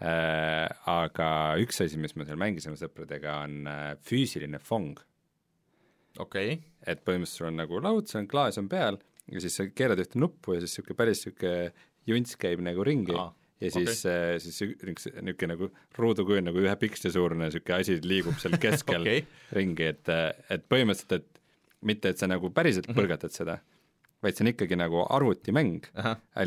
[0.00, 1.28] Äh, aga
[1.60, 4.96] üks asi, mis me seal mängisime sõpradega, on äh, füüsiline fong.
[6.16, 6.62] okei okay..
[6.88, 8.96] et põhimõtteliselt sul on nagu laud, sul on klaas on peal
[9.30, 11.52] ja siis sa keerad ühte nuppu ja siis niisugune päris niisugune
[12.08, 13.28] junts käib nagu ringi aa
[13.60, 15.68] ja siis okay., äh, siis niisugune, niisugune nagu
[16.00, 19.26] ruudukuju nagu ühe piksli suurune niisugune asi liigub seal keskel okay.
[19.54, 20.10] ringi, et,
[20.48, 22.96] et põhimõtteliselt, et mitte, et sa nagu päriselt mhm.
[22.96, 23.79] põrgatad seda mm, -hmm
[24.24, 25.86] vaid see on ikkagi nagu arvutimäng,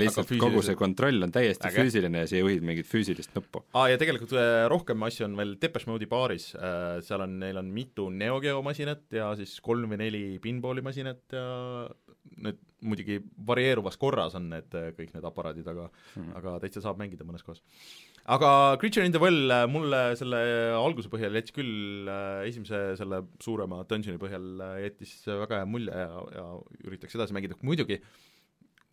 [0.02, 1.82] lihtsalt kogu see kontroll on täiesti Äge.
[1.82, 3.64] füüsiline ja sa juhid mingit füüsilist nuppu.
[3.74, 7.62] aa, ja tegelikult äh, rohkem asju on veel Depeche Mode'i baaris, äh, seal on, neil
[7.62, 11.48] on mitu Neo Geo masinat ja siis kolm või neli pinballi masinat ja
[12.44, 16.34] need muidugi varieeruvas korras on need äh, kõik need aparaadid, aga mm.
[16.40, 17.64] aga täitsa saab mängida mõnes kohas
[18.26, 20.42] aga Creature in the Well äh, mulle selle
[20.78, 26.28] alguse põhjal jättis küll äh, esimese selle suurema dungeoni põhjal jättis väga hea mulje ja,
[26.38, 26.46] ja
[26.88, 28.00] üritaks edasi mängida, muidugi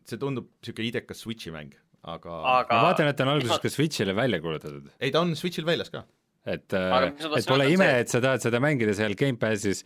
[0.09, 2.73] see tundub niisugune idekas Switchi mäng, aga, aga...
[2.73, 4.91] ma vaatan, et ta on alguses ka Switchile välja kuulutatud.
[4.99, 6.07] ei, ta on Switchil väljas ka
[6.49, 9.85] et, et pole ime, et sa tahad seda mängida seal Gamepassis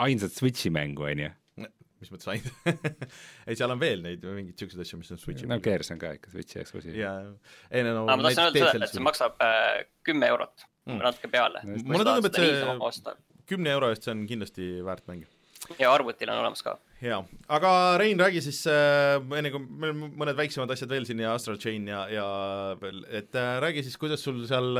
[0.00, 1.30] ainsat Switchi mängu, on ju
[2.00, 2.68] mis mõttes ainult
[3.46, 6.14] ei, seal on veel neid mingeid niisuguseid asju, mis on Switchi no Gears on ka
[6.16, 6.96] ikka Switchi eksklusiiv.
[6.98, 7.18] jaa,
[7.70, 11.32] ei no, no ma tahtsin öelda seda, et see maksab äh, kümme eurot mm., natuke
[11.32, 11.64] peale.
[11.66, 13.18] mulle tundub, et see
[13.50, 15.26] kümne euro eest see on kindlasti väärt mäng.
[15.78, 16.76] ja arvutil on olemas ka.
[17.04, 17.20] jaa,
[17.52, 21.60] aga Rein, räägi siis äh,, enne kui meil mõned väiksemad asjad veel siin ja Astral
[21.62, 22.28] Chain ja, ja
[22.80, 24.72] veel, et äh, räägi siis, kuidas sul seal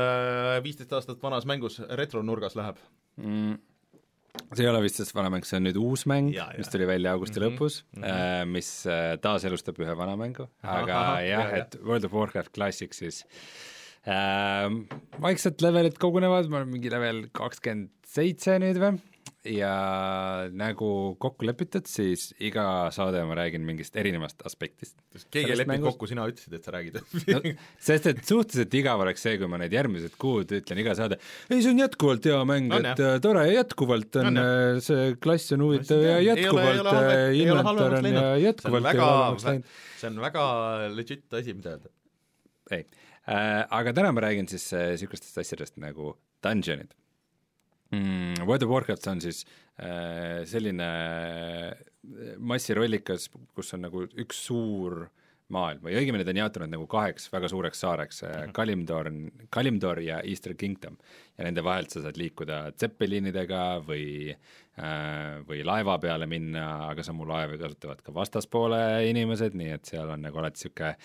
[0.65, 2.81] viisteist äh, aastat vanas mängus retronurgas läheb
[3.21, 3.59] mm.?
[4.51, 7.15] See ei ole vist sest vana mäng, see on nüüd uus mäng, mis tuli välja
[7.15, 7.57] augusti mm -hmm.
[7.57, 8.53] lõpus mm, -hmm.
[8.55, 12.93] mis äh, taaselustab ühe vana mängu, aga aha, jah ja,, et World of Warcraft Classic
[12.93, 13.23] siis
[14.07, 14.67] äh,
[15.21, 18.99] vaikselt levelid kogunevad, ma olen mingi level kakskümmend seitse nüüd või
[19.47, 19.71] ja
[20.53, 20.87] nagu
[21.21, 22.63] kokku lepitud, siis iga
[22.93, 24.95] saade ma räägin mingist erinevast aspektist.
[25.33, 26.99] keegi ei leppinud kokku, sina ütlesid, et sa räägid?
[27.31, 27.39] No,
[27.81, 31.17] sest et suhteliselt igav oleks see, kui ma need järgmised kuud ütlen iga saade,
[31.49, 35.55] ei see on jätkuvalt hea mäng et äh, tore, jätkuvalt on no, äh, see klass
[35.55, 39.75] on huvitav ja jätkuvalt äh, inventar on ja jätkuvalt ei ole halvemaks läinud.
[40.01, 40.47] see on väga
[40.97, 41.93] legit asi, mida öelda.
[42.77, 42.85] ei.
[43.29, 46.15] Äh,, aga täna ma räägin siis niisugustest äh, asjadest nagu
[46.45, 46.93] dungeonid
[47.91, 48.43] mm,?
[48.47, 49.45] World of Warcraft on siis
[49.79, 50.91] äh, selline
[51.71, 55.03] äh, massirollikas, kus on nagu üks suur
[55.51, 58.53] maailm või õigemini ta on jaotunud nagu kaheks väga suureks saareks mm, -hmm.
[58.55, 59.09] Kalimdor,
[59.49, 60.97] Kalimdor ja Eastern Kingdom.
[61.37, 67.27] ja nende vahelt sa saad liikuda tseppelinidega või äh, või laeva peale minna, aga samu
[67.27, 70.95] laevu kasutavad ka vastaspoole inimesed, nii et seal on nagu alati niisugune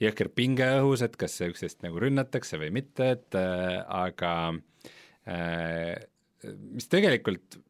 [0.00, 4.54] jõhker pinge õhus, et kas üksteist nagu rünnatakse või mitte, et äh, aga
[5.28, 5.94] äh,
[6.48, 7.60] mis tegelikult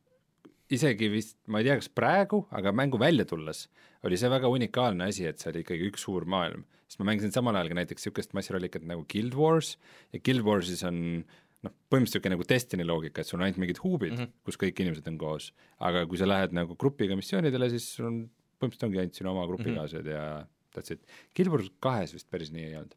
[0.71, 3.66] isegi vist, ma ei tea, kas praegu, aga mängu välja tulles
[4.07, 6.64] oli see väga unikaalne asi, et see oli ikkagi üks suur maailm.
[6.87, 9.77] sest ma mängisin samal ajal ka näiteks niisugust massirollikat nagu Guild Wars
[10.14, 13.81] ja Guild Warsis on noh, põhimõtteliselt niisugune nagu Destiny loogika, et sul on ainult mingid
[13.83, 14.45] huubid mm, -hmm.
[14.47, 15.51] kus kõik inimesed on koos.
[15.79, 18.21] aga kui sa lähed nagu grupiga missioonidele, siis sul on,
[18.61, 20.16] põhimõtteliselt ongi ainult sinu oma grupikaaslased mm -hmm.
[20.16, 21.03] ja that's it.
[21.35, 22.95] Guild Wars kahes vist päris nii ei olnud.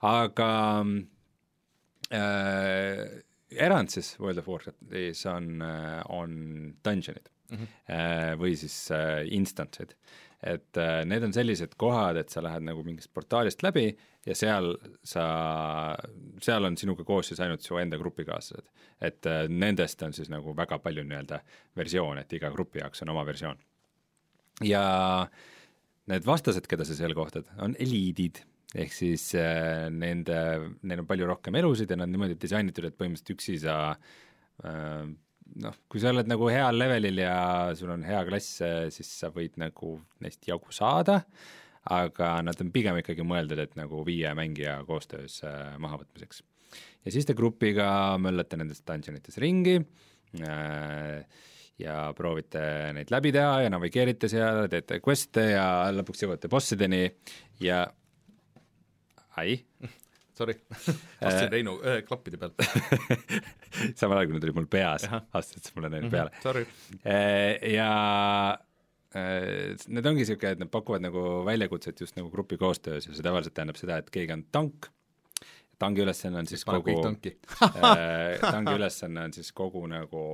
[0.00, 0.50] aga
[2.12, 3.22] äh,
[3.56, 6.34] erand siis World of Warcraftis on, äh, on
[6.84, 8.38] dungeonid mm -hmm.
[8.40, 9.96] või siis äh, instantsid.
[10.42, 13.96] et need on sellised kohad, et sa lähed nagu mingist portaalist läbi
[14.26, 15.96] ja seal sa,
[16.42, 18.66] seal on sinuga koos siis ainult su enda grupikaaslased.
[19.00, 21.40] et nendest on siis nagu väga palju nii-öelda
[21.76, 23.58] versioone, et iga grupi jaoks on oma versioon.
[24.62, 25.28] ja
[26.06, 28.42] need vastased, keda sa seal kohtad, on eliidid
[28.72, 30.38] ehk siis äh, nende,
[30.82, 35.04] neil on palju rohkem elusid ja nad niimoodi disainitud, et põhimõtteliselt üksi sa äh,
[35.60, 37.36] noh, kui sa oled nagu heal levelil ja
[37.78, 38.62] sul on hea klass,
[38.94, 41.20] siis sa võid nagu neist jagu saada,
[41.92, 46.42] aga nad on pigem ikkagi mõeldud, et nagu viie mängija koostöös äh, mahavõtmiseks.
[47.04, 51.24] ja siis te grupiga möllate nendes dungeonites ringi äh,
[51.82, 57.08] ja proovite neid läbi teha ja navigeerite seal, teete quest'e ja lõpuks jõuate bossideni
[57.60, 57.86] ja
[59.40, 59.58] ai.
[60.32, 60.54] Sorry,
[61.20, 62.54] astusin Reinu äh, klappide pealt.
[63.98, 65.04] Samal ajal, kui need olid mul peas,
[65.36, 66.30] astusid mulle neile mhm, peale.
[66.32, 66.72] Mm.
[66.94, 67.90] -hmm, äh, ja
[69.14, 73.22] äh, need ongi niisugune, et nad pakuvad nagu väljakutset just nagu grupi koostöös ja see
[73.22, 74.88] tavaliselt tähendab seda, et keegi on tank,
[75.78, 80.26] tangi ülesanne on siis kogu, äh, tangi ülesanne on siis kogu nagu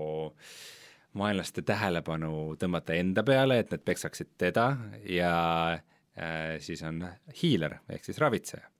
[1.18, 4.70] vaenlaste tähelepanu tõmmata enda peale, et nad peksaksid teda
[5.10, 5.36] ja
[5.74, 7.02] äh, siis on
[7.42, 8.62] hiiler ehk siis ravitseja.
[8.62, 8.77] Äh,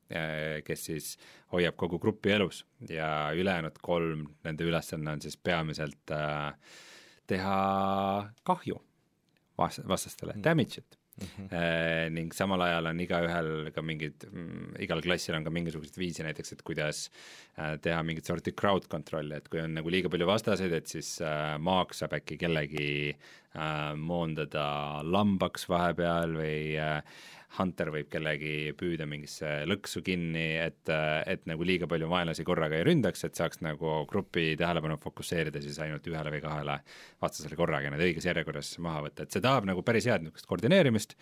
[0.64, 1.08] kes siis
[1.52, 6.54] hoiab kogu grupi elus ja ülejäänud kolm, nende ülesanne on siis peamiselt äh,
[7.28, 7.58] teha
[8.46, 8.78] kahju
[9.58, 11.26] vas-, vastastele mm., damage'it mm.
[11.26, 11.54] -hmm.
[11.54, 16.24] E, ning samal ajal on igaühel ka mingid mm,, igal klassil on ka mingisugused viisi
[16.26, 17.08] näiteks, et kuidas
[17.58, 21.18] äh, teha mingit sorti crowd control'i, et kui on nagu liiga palju vastaseid, et siis
[21.20, 27.02] äh, maaks saab äkki kellegi äh, moondada lambaks vahepeal või äh,
[27.56, 32.84] Hunter võib kellegi püüda mingisse lõksu kinni, et, et nagu liiga palju vaenlasi korraga ei
[32.86, 36.76] ründaks, et saaks nagu grupi tähelepanu fokusseerida siis ainult ühele või kahele
[37.22, 40.50] vastasele korraga ja need õiges järjekorras maha võtta, et see tahab nagu päris head niisugust
[40.50, 41.16] koordineerimist.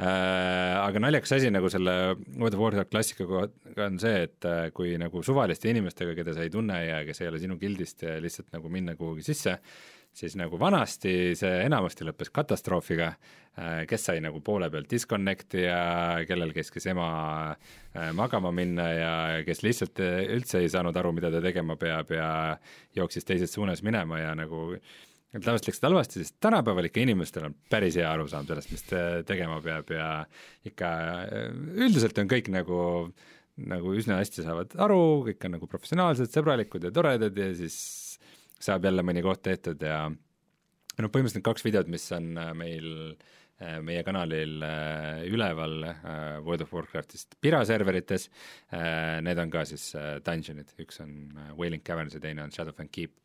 [0.00, 1.94] Äh,, aga naljakas asi nagu selle
[2.40, 3.46] World of Warcraft klassikaga
[3.86, 7.30] on see, et äh, kui nagu suvaliste inimestega, keda sa ei tunne ja kes ei
[7.30, 9.60] ole sinu gildist lihtsalt nagu minna kuhugi sisse,
[10.16, 13.10] siis nagu vanasti see enamasti lõppes katastroofiga,
[13.58, 15.82] äh, kes sai nagu poole pealt disconnect'i ja
[16.28, 17.10] kellel käskis ema
[17.52, 19.12] äh, magama minna ja
[19.46, 22.30] kes lihtsalt äh, üldse ei saanud aru, mida ta tegema peab ja
[22.96, 24.74] jooksis teises suunas minema ja nagu
[25.30, 28.82] et tavaliselt läksid halvasti, sest tänapäeval ikka inimestel on päris hea arusaam sellest, mis
[29.28, 30.08] tegema peab ja
[30.66, 30.88] ikka
[31.78, 32.80] üldiselt on kõik nagu
[33.60, 37.76] nagu üsna hästi saavad aru, kõik on nagu professionaalsed, sõbralikud ja toredad ja siis
[38.60, 40.04] saab jälle mõni koht tehtud ja
[41.00, 42.88] noh, põhimõtteliselt kaks videot, mis on äh, meil
[43.60, 45.76] äh, meie kanalil äh, üleval
[46.44, 48.28] World of Warcraftist Pira serverites,
[49.24, 49.90] need on ka siis
[50.24, 51.12] dungeonid, üks on
[51.58, 53.16] Wailing Caverns ja teine on Shadowfang Keep.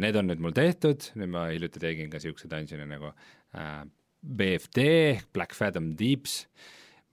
[0.00, 3.10] Need on nüüd mul tehtud, nüüd ma hiljuti tegin ka niisuguse dungeoni nagu
[4.20, 6.40] BFD ehk Black Fathom Deeps,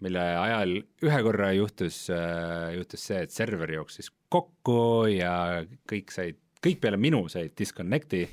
[0.05, 5.35] mille ajal ühe korra juhtus, juhtus see, et server jooksis kokku ja
[5.91, 8.25] kõik said kõik peale minu said disconnect'i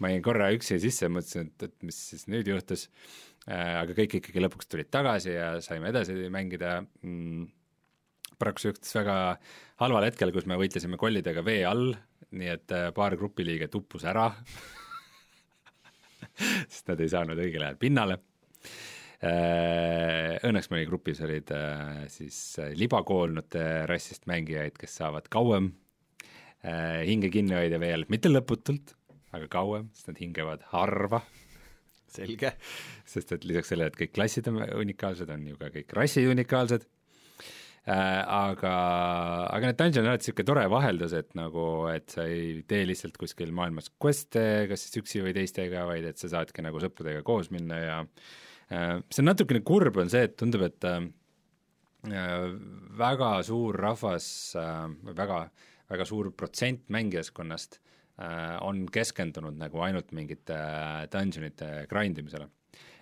[0.00, 2.86] ma jäin korra üksi sisse mõtlesin, et, et mis siis nüüd juhtus.
[3.48, 6.78] Äh,, aga kõik ikkagi lõpuks tulid tagasi ja saime edasi mängida.
[7.04, 7.48] Mm,,
[8.40, 9.16] paraku see juhtus väga
[9.82, 11.92] halval hetkel, kus me võitlesime kollidega vee all,
[12.36, 14.30] nii et äh, paar grupiliiget uppus ära
[16.72, 18.20] sest nad ei saanud õigel ajal pinnale.
[19.20, 21.52] Äh, Õnneks meie grupis olid
[22.08, 22.40] siis
[22.80, 25.74] libakoolnute rassist mängijaid, kes saavad kauem
[26.60, 28.94] hinge kinni hoida veel, mitte lõputult,
[29.32, 31.22] aga kauem, sest nad hingevad harva.
[32.14, 32.50] selge.
[33.06, 36.88] sest et lisaks sellele, et kõik klassid on unikaalsed, on ju ka kõik rassid unikaalsed
[37.88, 38.72] Äh, aga,
[39.48, 43.16] aga need dungeon on alati niisugune tore vaheldus, et nagu, et sa ei tee lihtsalt
[43.18, 47.48] kuskil maailmas quest'e, kas siis üksi või teistega, vaid et sa saadki nagu sõpradega koos
[47.54, 51.00] minna ja äh, see on natukene kurb, on see, et tundub, et äh,
[53.00, 54.28] väga suur rahvas
[54.60, 55.40] või väga,
[55.90, 57.80] väga suur protsent mängijaskonnast
[58.60, 60.56] on keskendunud nagu ainult mingite
[61.08, 62.50] dungeonite grind imisele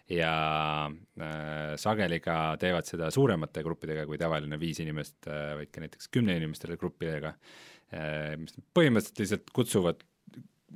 [0.08, 5.82] ja äh, sageli ka teevad seda suuremate gruppidega kui tavaline viis inimest äh,, vaid ka
[5.84, 7.34] näiteks kümne-inimestele gruppidega
[7.92, 10.06] äh,, mis põhimõtteliselt lihtsalt kutsuvad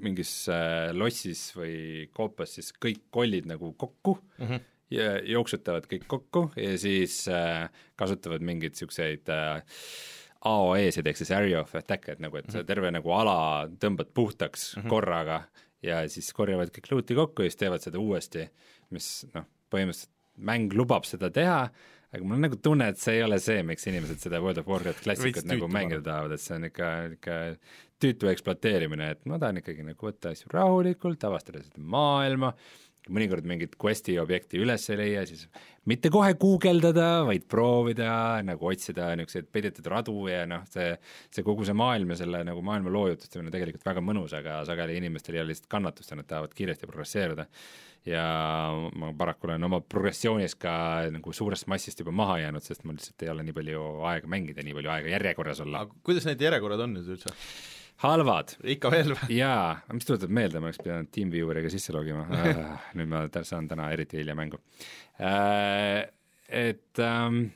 [0.05, 4.69] mingis äh, lossis või koopas siis kõik kollid nagu kokku mm -hmm.
[4.99, 9.65] ja jooksutavad kõik kokku ja siis äh, kasutavad mingeid niisuguseid äh,
[10.45, 12.67] AOE-sid ehk siis area of attack, et nagu, et mm -hmm.
[12.67, 14.89] terve nagu ala tõmbad puhtaks mm -hmm.
[14.89, 15.43] korraga
[15.83, 18.51] ja siis korjavad kõik luuti kokku ja siis teevad seda uuesti
[18.95, 20.13] mis noh, põhimõtteliselt
[20.43, 21.65] mäng lubab seda teha,
[22.13, 24.71] aga mul on nagu tunne, et see ei ole see, miks inimesed seda World of
[24.71, 26.89] Warcraft klassikat nagu mängida tahavad, et see on ikka,
[27.19, 27.39] ikka
[28.03, 32.53] tüütu ekspluateerimine, et ma tahan ikkagi nagu võtta asju rahulikult, avastada seda maailma,
[33.11, 35.49] mõnikord mingit quest'i objekti üles ei leia, siis
[35.91, 38.13] mitte kohe guugeldada, vaid proovida
[38.47, 40.93] nagu otsida niisuguseid peidetud radu ja noh, see,
[41.35, 45.01] see kogu see maailm ja selle nagu maailma loojutustamine on tegelikult väga mõnus, aga sageli
[45.03, 47.49] inimestel ei ole lihtsalt kannatust ja nad tahavad kiiresti progresseeruda
[48.07, 48.23] ja
[48.99, 50.73] ma paraku olen oma progressioonis ka
[51.15, 54.65] nagu suurest massist juba maha jäänud, sest mul lihtsalt ei ole nii palju aega mängida,
[54.67, 55.87] nii palju aega järjekorras olla.
[56.03, 57.35] kuidas need järjekorrad on nüüd üldse?
[58.03, 58.57] Halvad.
[58.65, 59.37] ikka veel või?
[59.37, 62.65] jaa, mis tuletab meelde, ma oleks pidanud TeamVieweriga sisse logima äh,
[62.99, 64.61] nüüd ma saan täna eriti hilja mängu
[65.21, 66.11] äh,.
[66.53, 67.47] Et ähm,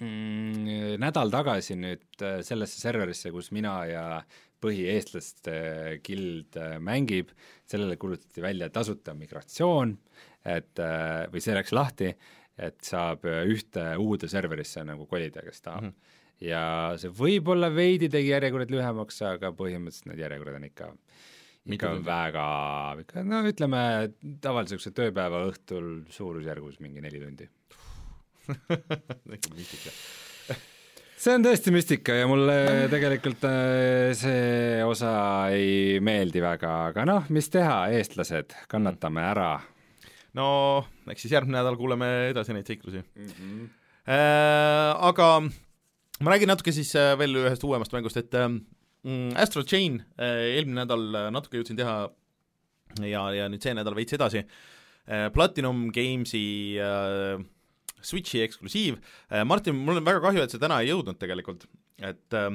[0.00, 4.04] mm, nädal tagasi nüüd äh, sellesse serverisse, kus mina ja
[4.62, 7.34] põhieestlaste gild äh, mängib,
[7.68, 9.92] sellele kuulutati välja tasuta migratsioon,
[10.48, 12.14] et äh, või see läks lahti,
[12.58, 15.92] et saab ühte uude serverisse nagu kolida, kes tahab mm.
[15.92, 16.16] -hmm.
[16.44, 16.62] Ja
[17.00, 20.92] see võib-olla veidi tegi järjekorrad lühemaks, aga põhimõtteliselt need järjekorrad on ikka
[21.68, 22.46] ikka Mitu väga,
[23.02, 23.82] ikka no ütleme,
[24.44, 27.48] tavalise niisuguse tööpäeva õhtul suurusjärgus mingi neli tundi
[29.28, 29.92] müstika
[31.22, 32.58] see on tõesti müstika ja mulle
[32.92, 35.12] tegelikult äh, see osa
[35.52, 39.52] ei meeldi väga, aga noh, mis teha, eestlased, kannatame ära.
[40.38, 40.48] no
[41.10, 43.34] eks siis järgmine nädal kuuleme edasi neid seiklusi mm.
[43.34, 43.74] -hmm.
[44.08, 45.42] Äh, aga
[46.20, 48.48] ma räägin natuke siis äh, veel ühest uuemast mängust, et äh,
[49.38, 52.00] Astral Chain äh, eelmine nädal natuke jõudsin teha
[53.04, 56.42] ja, ja nüüd see nädal veits edasi äh,, Platinum Gamesi
[56.82, 57.38] äh,
[58.02, 58.98] Switchi eksklusiiv,
[59.30, 61.66] äh, Martin, mul on väga kahju, et sa täna ei jõudnud tegelikult,
[61.98, 62.50] et äh,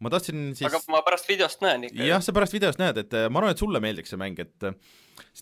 [0.00, 2.02] ma tahtsin siis aga ma pärast videost näen ikka.
[2.08, 4.66] jah, sa pärast videost näed, et äh, ma arvan, et sulle meeldiks see mäng, et
[4.66, 4.76] äh,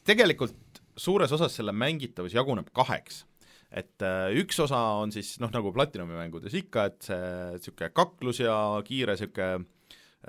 [0.08, 3.22] tegelikult suures osas selle mängitavus jaguneb kaheks.
[3.70, 8.40] Et äh, üks osa on siis noh, nagu Platinumi mängudes ikka, et see niisugune kaklus
[8.40, 8.54] ja
[8.86, 9.48] kiire niisugune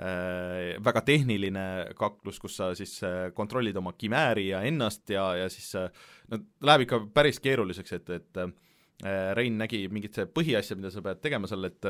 [0.00, 1.66] äh, väga tehniline
[1.98, 5.88] kaklus, kus sa siis äh, kontrollid oma kimääri ja ennast ja, ja siis äh,
[6.30, 8.52] no läheb ikka päris keeruliseks, et, et äh,
[9.00, 11.88] Äh, Rein nägi mingit põhiasja, mida sa pead tegema seal, et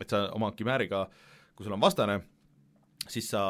[0.00, 1.04] et sa oma kimääriga,
[1.54, 2.20] kui sul on vastane,
[3.10, 3.42] siis sa,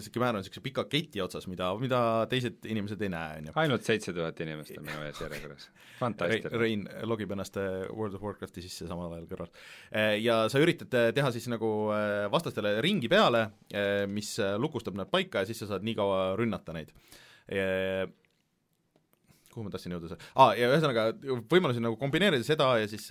[0.00, 3.54] see kimäär on niisuguse pika keti otsas, mida, mida teised inimesed ei näe, on ju.
[3.62, 5.68] ainult seitse tuhat inimest on minu ees järjekorras.
[6.00, 6.60] fantastiline.
[6.62, 9.52] Rein logib ennast äh, World of Warcrafti sisse samal ajal kõrval.
[9.92, 11.70] Äh, ja sa üritad teha siis nagu
[12.32, 13.46] vastastele ringi peale,
[14.10, 16.92] mis lukustab nad paika ja siis sa saad nii kaua rünnata neid
[19.50, 21.08] kuhu ma tahtsin jõuda, aa ah,, ja ühesõnaga
[21.50, 23.08] võimalusi nagu kombineerida seda ja siis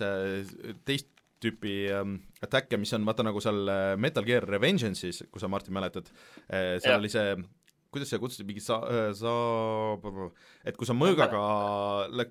[0.88, 1.10] teist
[1.40, 5.74] tüüpi ähm, attack'e, mis on vaata nagu seal äh, Metal Gear Revengeance'is, kui sa, Martin,
[5.76, 7.00] mäletad äh,, seal ja.
[7.00, 7.34] oli see
[7.90, 10.30] kuidas seda kutsuti, mingi sa-, äh, sa-,
[10.64, 11.40] et kui sa mõõgaga,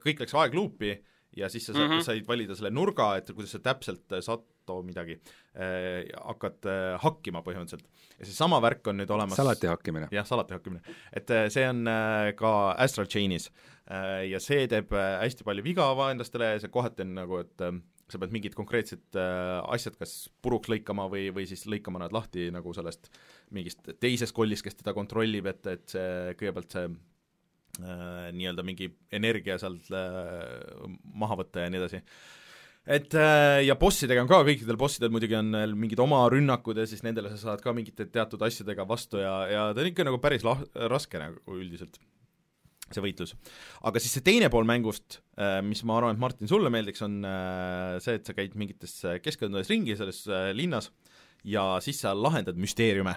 [0.03, 0.93] kõik läks aegluupi
[1.37, 2.03] ja siis sa mm -hmm.
[2.03, 5.19] said valida selle nurga, et kuidas sa täpselt äh, Sato midagi
[5.55, 7.85] äh, hakkad äh, hakkima põhimõtteliselt.
[8.19, 10.07] ja seesama värk on nüüd olemas salati hakkimine.
[10.11, 10.81] jah, salati hakkimine.
[11.13, 13.51] et äh, see on äh, ka Astral Chainis
[13.91, 14.91] äh, ja see teeb
[15.21, 17.81] hästi palju viga vaenlastele ja see kohati on nagu, et äh,
[18.13, 22.49] sa pead mingid konkreetsed äh, asjad kas puruks lõikama või, või siis lõikama nad lahti
[22.53, 23.11] nagu sellest
[23.55, 29.59] mingist teisest kollist, kes teda kontrollib, et, et see kõigepealt see äh, nii-öelda mingi energia
[29.61, 30.83] sealt äh,
[31.13, 32.03] maha võtta ja nii edasi.
[32.89, 37.03] Et äh, ja bossidega on ka, kõikidel bossidel muidugi on mingid oma rünnakud ja siis
[37.05, 40.47] nendele sa saad ka mingite teatud asjadega vastu ja, ja ta on ikka nagu päris
[40.47, 41.99] lah-, raske nagu üldiselt
[42.95, 43.35] see võitlus.
[43.85, 47.19] aga siis see teine pool mängust, äh, mis ma arvan, et Martin, sulle meeldiks, on
[47.27, 50.23] äh, see, et sa käid mingites äh, keskkondades ringi selles
[50.57, 50.91] linnas
[51.47, 53.15] ja siis sa lahendad müsteeriume.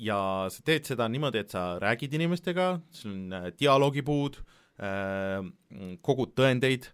[0.00, 4.38] ja sa teed seda niimoodi, et sa räägid inimestega, sul on dialoogipuud,
[6.00, 6.86] kogud tõendeid,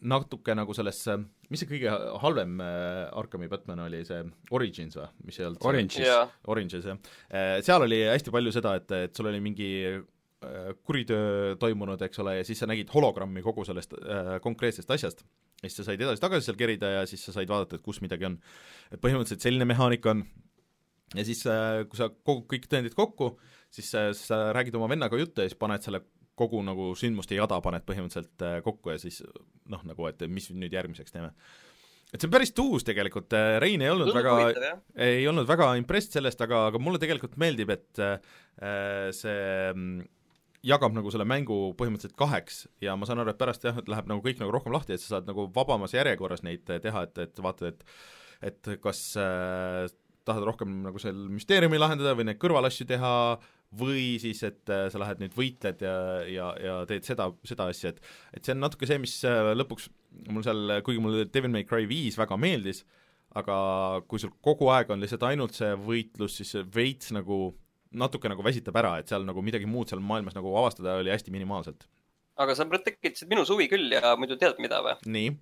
[0.00, 1.18] natuke nagu sellesse
[1.50, 1.92] mis see kõige
[2.22, 4.22] halvem äh, Arkami Batman oli, see
[4.54, 7.58] Origins või, mis ei olnud Oranges yeah., Oranges jah äh,.
[7.66, 12.38] Seal oli hästi palju seda, et, et sul oli mingi äh, kuritöö toimunud, eks ole,
[12.40, 15.26] ja siis sa nägid hologrammi kogu sellest äh, konkreetsest asjast.
[15.60, 18.30] ja siis sa said edasi-tagasi seal kerida ja siis sa said vaadata, et kus midagi
[18.30, 18.40] on.
[18.92, 20.26] et põhimõtteliselt selline mehaanika on
[21.14, 23.34] ja siis, äh, kui sa kogud kõik tõendid kokku,
[23.74, 26.02] siis äh, sa räägid oma vennaga juttu ja siis paned selle
[26.38, 29.22] kogu nagu sündmuste jada paned põhimõtteliselt äh, kokku ja siis
[29.70, 31.30] noh, nagu et mis nüüd järgmiseks teeme.
[32.12, 34.74] et see on päris tuus tegelikult, äh, Rein ei olnud Tundub väga,
[35.06, 38.18] ei olnud väga impressed sellest, aga, aga mulle tegelikult meeldib, et äh,
[39.14, 39.38] see
[39.70, 40.04] mm,
[40.64, 44.10] jagab nagu selle mängu põhimõtteliselt kaheks ja ma saan aru, et pärast jah, et läheb
[44.10, 47.44] nagu kõik nagu rohkem lahti, et sa saad nagu vabamas järjekorras neid teha, et, et
[47.44, 47.90] vaatad, et
[48.44, 49.86] et kas äh,
[50.24, 53.12] tahad rohkem nagu seal müsteeriumi lahendada või neid kõrvalasju teha
[53.78, 55.94] või siis, et äh, sa lähed nüüd võitled ja,
[56.30, 58.02] ja, ja teed seda, seda asja, et
[58.36, 59.88] et see on natuke see, mis äh, lõpuks
[60.30, 62.84] mul seal, kuigi mulle Devil May Cry viis väga meeldis,
[63.34, 63.56] aga
[64.08, 67.48] kui sul kogu aeg on lihtsalt ainult see võitlus, siis see veits nagu
[67.94, 71.34] natuke nagu väsitab ära, et seal nagu midagi muud seal maailmas nagu avastada oli hästi
[71.34, 71.88] minimaalselt.
[72.36, 74.96] aga sa tekitasid minus huvi küll ja muidu tead mida või?
[75.06, 75.34] nii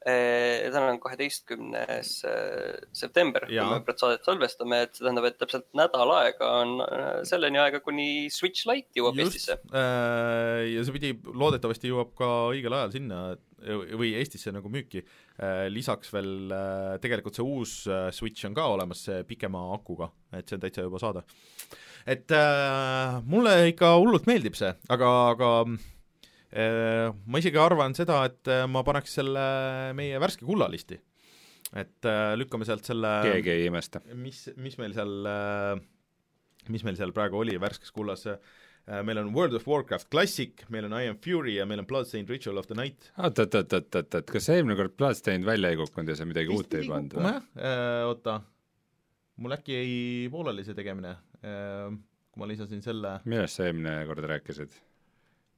[0.00, 5.66] täna on kaheteistkümnes eh, september, kui me praegu saadet salvestame, et see tähendab, et täpselt
[5.76, 9.58] nädal aega on eh, selleni aega, kuni Switch Lite jõuab Just, Eestisse.
[10.72, 13.20] ja see pidi, loodetavasti jõuab ka õigel ajal sinna
[14.00, 15.02] või Eestisse nagu müüki.
[15.68, 16.48] lisaks veel
[17.02, 17.74] tegelikult see uus
[18.16, 21.26] Switch on ka olemas, see pikema akuga, et see on täitsa juba saada.
[22.08, 22.32] et
[23.28, 25.50] mulle ikka hullult meeldib see, aga, aga
[26.50, 29.44] ma isegi arvan seda, et äh, ma paneks selle
[29.98, 30.98] meie värske kullalisti.
[31.70, 34.02] et äh, lükkame sealt selle keegi ei imesta.
[34.18, 35.30] mis, mis meil seal,
[36.68, 38.26] mis meil seal praegu oli värskes kullas,
[39.06, 42.30] meil on World of Warcraft Classic, meil on I am Fury ja meil on Bloodstained
[42.32, 43.12] Ritual of the Night.
[43.16, 46.26] oot, oot, oot, oot, oot, oot, kas eelmine kord Bloodstained välja ei kukkunud ja sa
[46.26, 47.34] midagi Vist uut ei pannud või?
[48.10, 48.40] oota,
[49.38, 49.96] mul äkki jäi
[50.34, 54.74] pooleli see tegemine, kui ma lisasin selle millest sa eelmine kord rääkisid?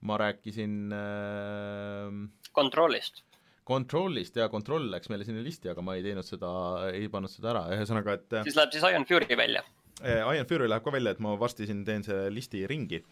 [0.03, 2.17] Ma rääkisin äh,
[2.55, 3.23] Controlist.
[3.67, 6.51] Controlist ja Control läks meile sinna listi, aga ma ei teinud seda,
[6.91, 9.63] ei pannud seda ära, ühesõnaga, et siis läheb siis Iron Fury välja?
[10.03, 13.05] Äh, Iron Fury läheb ka välja, et ma varsti siin teen selle listi ringi.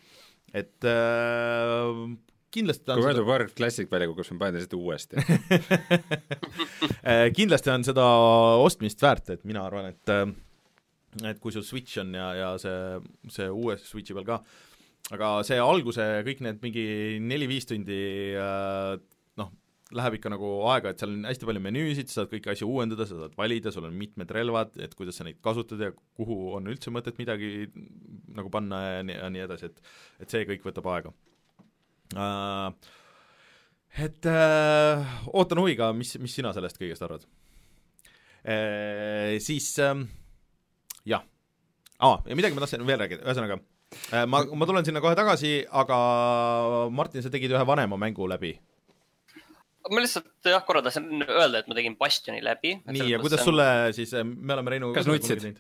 [0.51, 2.03] et äh,
[2.51, 5.17] kindlasti kui World of Warcraft Classic välja kukub, siis ma panen ta seda uuesti
[7.11, 8.07] äh, kindlasti on seda
[8.65, 10.27] ostmist väärt, et mina arvan, et äh,
[11.27, 12.75] et kui sul Switch on ja, ja see,
[13.35, 14.41] see uue Switchi peal ka,
[15.15, 16.85] aga see alguse, kõik need mingi
[17.25, 17.99] neli-viis tundi
[18.39, 18.93] äh,
[19.41, 19.51] noh,
[19.97, 23.07] läheb ikka nagu aega, et seal on hästi palju menüüsid, sa saad kõiki asju uuendada,
[23.09, 26.71] sa saad valida, sul on mitmed relvad, et kuidas sa neid kasutad ja kuhu on
[26.71, 27.51] üldse mõtet midagi
[28.37, 31.15] nagu panna ja nii, ja nii edasi, et et see kõik võtab aega
[32.17, 32.97] uh,.
[33.99, 35.03] Et uh,
[35.35, 39.35] ootan huviga, mis, mis sina sellest kõigest arvad uh,?
[39.43, 40.07] Siis uh,
[41.03, 41.27] jah
[41.99, 43.80] ah,, ja midagi ma tahtsin veel rääkida, ühesõnaga Äh,
[44.27, 45.97] ma, ma tulen sinna kohe tagasi, aga
[46.95, 48.55] Martin, sa tegid ühe vanema mängu läbi.
[49.91, 52.77] ma lihtsalt jah, korra tahtsin öelda, et ma tegin Bastioni läbi.
[52.87, 53.51] nii, ja kuidas on...
[53.51, 53.67] sulle
[53.97, 55.59] siis, äh, me oleme Reinu kas nutsid?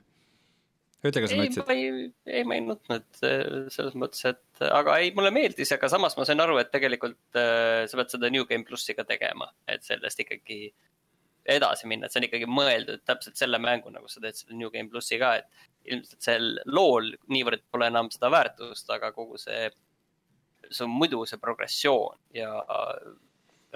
[1.00, 1.72] ütle, kas sa nutsid?
[1.74, 6.14] ei, ei, ma ei nutnud äh, selles mõttes, et aga ei, mulle meeldis, aga samas
[6.18, 9.82] ma sain aru, et tegelikult äh, sa pead seda New Game plussi ka tegema, et
[9.86, 10.68] sellest ikkagi
[11.48, 14.70] edasi minna, et see on ikkagi mõeldud täpselt selle mängu, nagu sa teed selle New
[14.72, 19.70] Game plussi ka, et ilmselt sel lool niivõrd pole enam seda väärtust, aga kogu see,
[20.68, 22.52] see on muidu see progressioon ja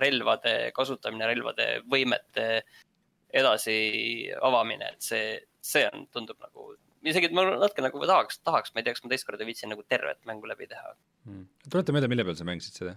[0.01, 2.49] relvade kasutamine, relvade võimete
[3.35, 3.77] edasi
[4.47, 6.75] avamine, et see, see on, tundub nagu,
[7.07, 9.87] isegi ma natuke nagu tahaks, tahaks, ma ei tea, kas ma teist korda viitsin nagu
[9.89, 11.49] tervet mängu läbi teha hmm..
[11.71, 12.95] tuleta meelde, mille peal sa mängisid seda?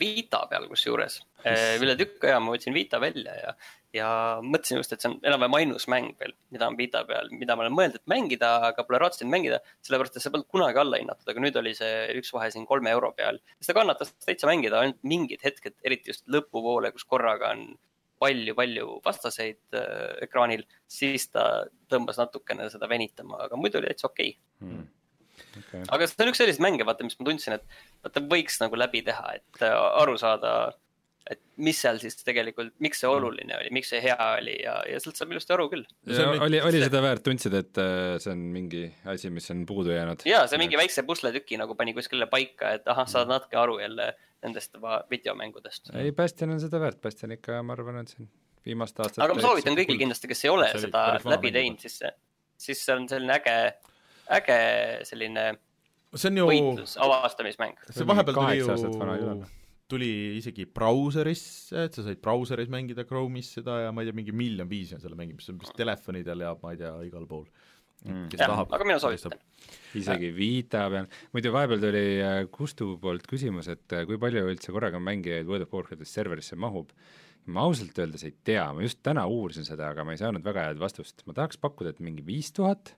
[0.00, 1.18] Vita peal kusjuures.
[1.44, 3.50] üle tükk aja ma võtsin Vita välja ja,
[3.92, 4.08] ja
[4.40, 7.66] mõtlesin just, et see on enam-vähem ainus mäng veel, mida on Vita peal, mida ma
[7.66, 9.60] olen mõelnud, et mängida, aga pole raatsinud mängida.
[9.84, 12.94] sellepärast, et see polnud kunagi alla hinnatud, aga nüüd oli see üks vahe siin kolme
[12.96, 13.42] euro peal.
[13.60, 17.74] seda kannatas täitsa mängida, ainult mingid hetked, eriti just lõpupoole, kus korraga on
[18.24, 24.36] palju-palju vastaseid äh, ekraanil, siis ta tõmbas natukene seda venitama, aga muidu oli täitsa okei
[24.38, 24.64] okay.
[24.64, 24.92] hmm
[25.58, 25.82] okay..
[25.88, 27.76] aga see on üks selliseid mänge, vaata, mis ma tundsin, et
[28.06, 30.54] vaata võiks nagu läbi teha, et äh, aru saada,
[31.30, 35.00] et mis seal siis tegelikult, miks see oluline oli, miks see hea oli ja, ja
[35.00, 35.86] sealt saab ilusti aru küll.
[36.36, 40.26] oli, oli seda väärt, tundsid, et äh, see on mingi asi, mis on puudu jäänud?
[40.28, 44.12] jaa, see mingi väikse pusletüki nagu pani kuskile paika, et ahah, saad natuke aru jälle
[44.44, 44.76] nendest
[45.10, 45.94] videomängudest.
[45.96, 48.28] ei, Bastion on seda väärt, Bastion ikka, ma arvan, on siin
[48.64, 52.12] viimaste aastate aga ma soovitan kõigil kindlasti, kes ei ole seda läbi teinud, siis see,
[52.66, 53.56] siis see on selline äge
[54.32, 54.58] äge
[55.08, 55.52] selline
[56.14, 57.76] see on ju võitlus, avastamismäng.
[57.90, 59.36] see vahepeal tuli ju,
[59.90, 64.34] tuli isegi brauserisse, et sa said brauseris mängida Chrome'is seda ja ma ei tea, mingi
[64.36, 67.46] miljon viisi on selle mängimist, see on vist telefonidel ja ma ei tea, igal pool.
[68.04, 68.26] Mm..
[68.36, 69.38] jah, aga mina soovitan.
[69.96, 74.74] isegi Vita peal, muidu vahepeal tuli äh, Kustu poolt küsimus, et äh, kui palju üldse
[74.74, 76.90] korraga mängijaid World of Warcraftist serverisse mahub.
[77.44, 80.70] Ma ausalt öeldes ei tea, ma just täna uurisin seda, aga ma ei saanud väga
[80.70, 82.94] head vastust, ma tahaks pakkuda, et mingi viis tuhat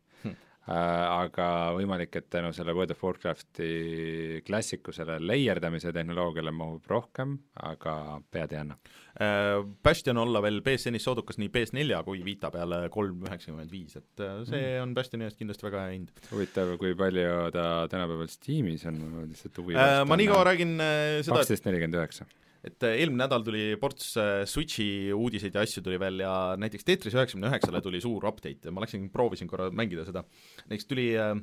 [0.67, 7.37] aga võimalik, et tänu selle World of Warcrafti klassikusele leierdamise tehnoloogiale mahub rohkem,
[7.69, 7.95] aga
[8.35, 8.79] pead ei anna.
[9.17, 14.25] Äh, Bastion olla veel BSN-is soodukas nii PS4 kui Vita peale kolm üheksakümmend viis, et
[14.25, 14.83] äh, see mm.
[14.83, 16.11] on Bastioni eest kindlasti väga hea hind.
[16.33, 20.75] huvitav, kui palju ta tänapäeval Steamis on, ma lihtsalt huvi äh, ma nii kaua räägin
[20.81, 22.27] seda kaksteist nelikümmend üheksa
[22.67, 26.87] et äh, eelmine nädal tuli ports äh, Switchi uudiseid ja asju tuli veel ja näiteks
[26.87, 30.25] Tetris üheksakümne üheksale tuli suur update ja ma läksin, proovisin korra mängida seda.
[30.67, 31.35] näiteks tuli, äh,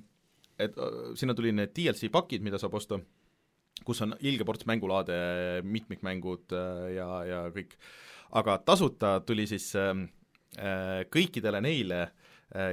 [0.62, 0.76] et
[1.20, 3.00] sinna tuli need DLC pakid, mida saab osta,
[3.88, 5.16] kus on ilge ports mängulaade,
[5.66, 6.54] mitmikmängud
[6.94, 7.74] ja, ja kõik,
[8.38, 9.72] aga tasuta tuli siis
[11.12, 12.23] kõikidele neile äh,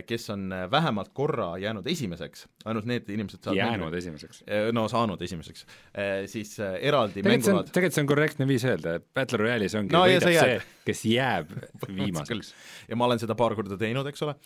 [0.07, 3.97] kes on äh, vähemalt korra jäänud esimeseks, ainult need inimesed saavad jäänud mängu.
[3.97, 4.43] esimeseks?
[4.45, 5.65] Äh, no saanud esimeseks,
[6.29, 10.37] siis eraldi mängulaad tegelikult see on korrektne viis öelda, et Battle Royale'is ongi no, võidab
[10.37, 11.55] see, kes jääb
[12.01, 12.53] viimaseks.
[12.91, 14.37] ja ma olen seda paar korda teinud, eks ole,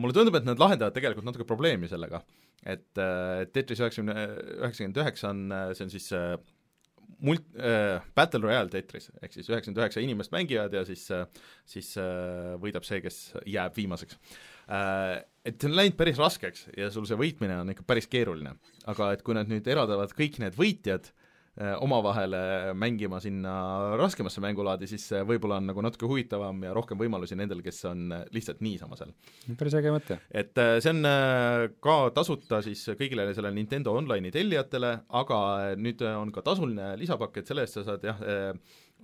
[0.00, 2.20] mulle tundub, et nad lahendavad tegelikult natuke probleemi sellega,
[2.68, 2.90] et
[3.56, 4.28] Tetris üheksakümne,
[4.60, 6.12] üheksakümmend üheksa on, see on siis
[7.22, 11.06] mult- äh,, Battle Royale Tetris, ehk siis üheksakümmend üheksa inimest mängivad ja siis,
[11.68, 14.18] siis äh, võidab see, kes jääb viimaseks
[14.68, 15.22] äh,.
[15.44, 18.54] Et see on läinud päris raskeks ja sul see võitmine on ikka päris keeruline.
[18.88, 21.23] aga et kui nad nüüd eraldavad kõik need võitjad äh, Äh,
[21.54, 22.34] omavahel
[22.74, 23.52] mängima sinna
[24.00, 28.62] raskemasse mängulaadi, siis võib-olla on nagu natuke huvitavam ja rohkem võimalusi nendel, kes on lihtsalt
[28.64, 29.12] niisama seal.
[29.58, 30.18] päris äge mõte.
[30.34, 31.06] et äh, see on
[31.84, 35.38] ka tasuta siis kõigile sellele Nintendo Online'i tellijatele, aga
[35.78, 38.20] nüüd on ka tasuline lisapakk, et selle eest sa saad jah,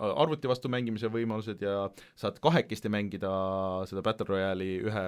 [0.01, 1.85] arvuti vastu mängimise võimalused ja
[2.19, 3.31] saad kahekesti mängida
[3.89, 5.05] seda Battle Royale'i ühe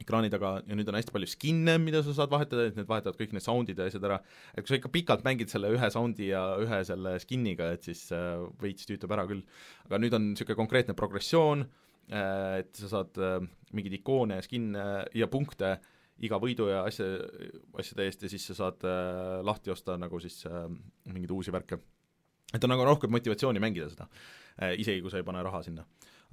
[0.00, 3.18] ekraani taga ja nüüd on hästi palju skin'e, mida sa saad vahetada, et need vahetavad
[3.18, 4.18] kõik need sound'id ja asjad ära,
[4.54, 8.04] et kui sa ikka pikalt mängid selle ühe sound'i ja ühe selle skin'iga, et siis
[8.16, 9.44] äh, veits tüütab ära küll.
[9.86, 13.40] aga nüüd on niisugune konkreetne progressioon äh,, et sa saad äh,
[13.72, 14.86] mingeid ikoone ja skin'e
[15.18, 15.76] ja punkte
[16.22, 17.06] iga võidu ja asja,
[17.78, 20.66] asjade eest ja siis sa saad äh, lahti osta nagu siis äh,
[21.10, 21.78] mingeid uusi värke.
[22.52, 25.86] et on nagu rohkem motivatsiooni mängida seda äh,, isegi kui sa ei pane raha sinna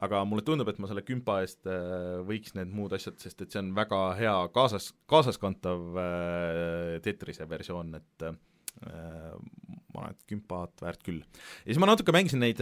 [0.06, 3.52] aga mulle tundub, et ma selle kümpa eest äh, võiks need muud asjad, sest et
[3.52, 8.38] see on väga hea kaasas, kaasaskantav äh, Tetrise versioon, et äh,
[8.80, 11.20] ma arvan, et kümpat väärt küll.
[11.20, 12.62] ja siis ma natuke mängisin neid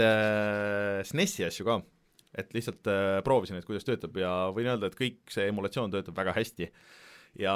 [1.06, 1.82] SNES-i asju ka,
[2.42, 2.90] et lihtsalt
[3.26, 6.72] proovisin, et kuidas töötab ja võin öelda, et kõik see emulatsioon töötab väga hästi.
[7.38, 7.54] Ja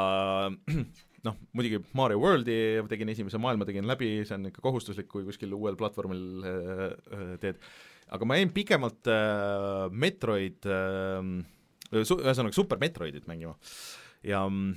[1.25, 2.57] noh, muidugi Mario Worldi
[2.91, 6.45] tegin esimese maailma, tegin läbi, see on ikka kohustuslik, kui kuskil uuel platvormil
[7.41, 7.57] teed
[8.11, 11.25] aga ma jäin pikemalt äh, Metroid äh,
[12.03, 13.55] su-, ühesõnaga Super Metroidit mängima.
[14.27, 14.75] Ja mm,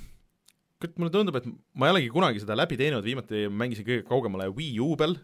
[0.80, 4.50] kurat, mulle tundub, et ma ei olegi kunagi seda läbi teinud, viimati mängisin kõige kaugemale
[4.54, 5.16] Wii U peal,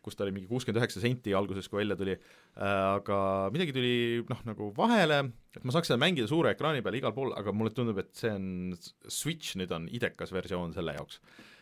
[0.00, 2.14] kus ta oli mingi kuuskümmend üheksa senti alguses, kui välja tuli.
[2.16, 3.18] Äh,, aga
[3.52, 3.94] midagi tuli
[4.30, 5.20] noh, nagu vahele,
[5.56, 8.32] et ma saaks seda mängida suure ekraani peal igal pool, aga mulle tundub, et see
[8.32, 8.48] on,
[9.10, 11.20] Switch nüüd on idekas versioon selle jaoks.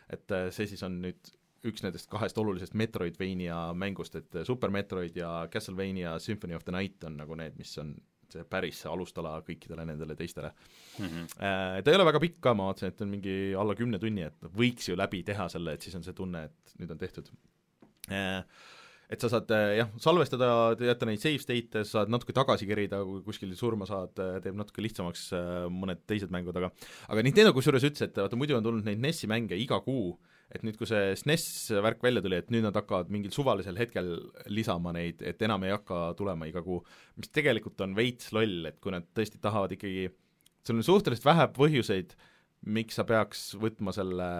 [0.09, 1.35] et äh, see siis on nüüd
[1.67, 7.05] üks nendest kahest olulisest Metroidvania mängust, et Super Metroid ja Castlevania Symphony of the Night
[7.09, 7.97] on nagu need, mis on
[8.29, 11.07] see päris alustala kõikidele nendele teistele mm.
[11.07, 11.29] -hmm.
[11.85, 14.51] Ta ei ole väga pikk ka, ma vaatasin, et on mingi alla kümne tunni, et
[14.57, 17.31] võiks ju läbi teha selle, et siis on see tunne, et nüüd on tehtud.
[18.13, 18.45] Äh,
[19.09, 23.01] et sa saad äh, jah, salvestada, jätta neid save state'e, sa saad natuke tagasi kerida,
[23.05, 24.13] kui kuskil surma saad,
[24.45, 25.31] teeb natuke lihtsamaks
[25.73, 26.71] mõned teised mängud, aga
[27.09, 30.19] aga Nintendo kusjuures ütles, et vaata muidu on tulnud neid NES-i mänge iga kuu
[30.55, 31.45] et nüüd, kui see SNES
[31.85, 34.15] värk välja tuli, et nüüd nad hakkavad mingil suvalisel hetkel
[34.49, 36.81] lisama neid, et enam ei hakka tulema iga kuu,
[37.21, 40.09] mis tegelikult on veits loll, et kui nad tõesti tahavad ikkagi,
[40.65, 42.17] sul on suhteliselt vähe põhjuseid,
[42.75, 44.31] miks sa peaks võtma selle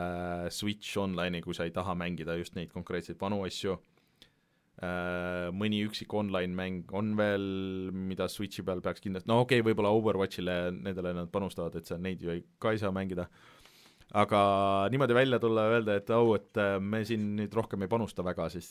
[0.55, 3.77] Switch Online'i, kui sa ei taha mängida just neid konkreetseid vanu asju,
[4.81, 7.47] äh, mõni üksik online-mäng on veel,
[7.93, 12.01] mida Switchi peal peaks kindlasti, no okei okay,, võib-olla Overwatchile, nendele nad panustavad, et sa
[12.01, 13.29] neid ju ei, ka ei saa mängida
[14.17, 14.43] aga
[14.93, 18.25] niimoodi välja tulla ja öelda, et au, et äh, me siin nüüd rohkem ei panusta
[18.25, 18.71] väga, siis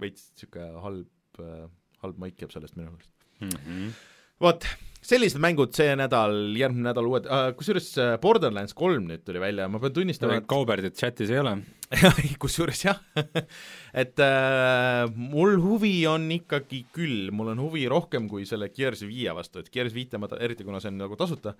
[0.00, 1.62] veits niisugune halb, äh,
[2.02, 3.12] halb maik jääb sellest minu meelest.
[3.40, 3.96] Mm -hmm..
[4.40, 4.66] vot,
[5.04, 7.88] sellised mängud see nädal, järgmine nädal uued uh,, kusjuures
[8.20, 11.56] Borderlands kolm nüüd tuli välja ja ma pean tunnistama et Kauberdit chatis ei ole.
[12.42, 13.00] Kusjuures jah.
[14.02, 19.32] Et äh, mul huvi on ikkagi küll, mul on huvi rohkem kui selle Gears viie
[19.34, 21.54] vastu, et Gears viite ma, eriti kuna see on nagu tasuta,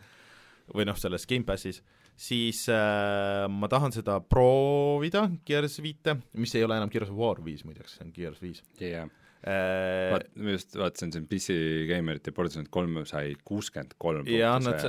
[0.75, 1.83] või noh, selles Gamepassis,
[2.19, 7.43] siis äh, ma tahan seda proovida, Gears viite, mis ei ole enam Gears of War
[7.45, 8.65] viis muideks, see on Gears viis.
[8.81, 9.13] Yeah..
[9.47, 11.55] Äh, vaat-, ma just vaatasin siin PC
[11.87, 14.81] Gamerite Borderlands kolm sai kuuskümmend kolm jah, nad,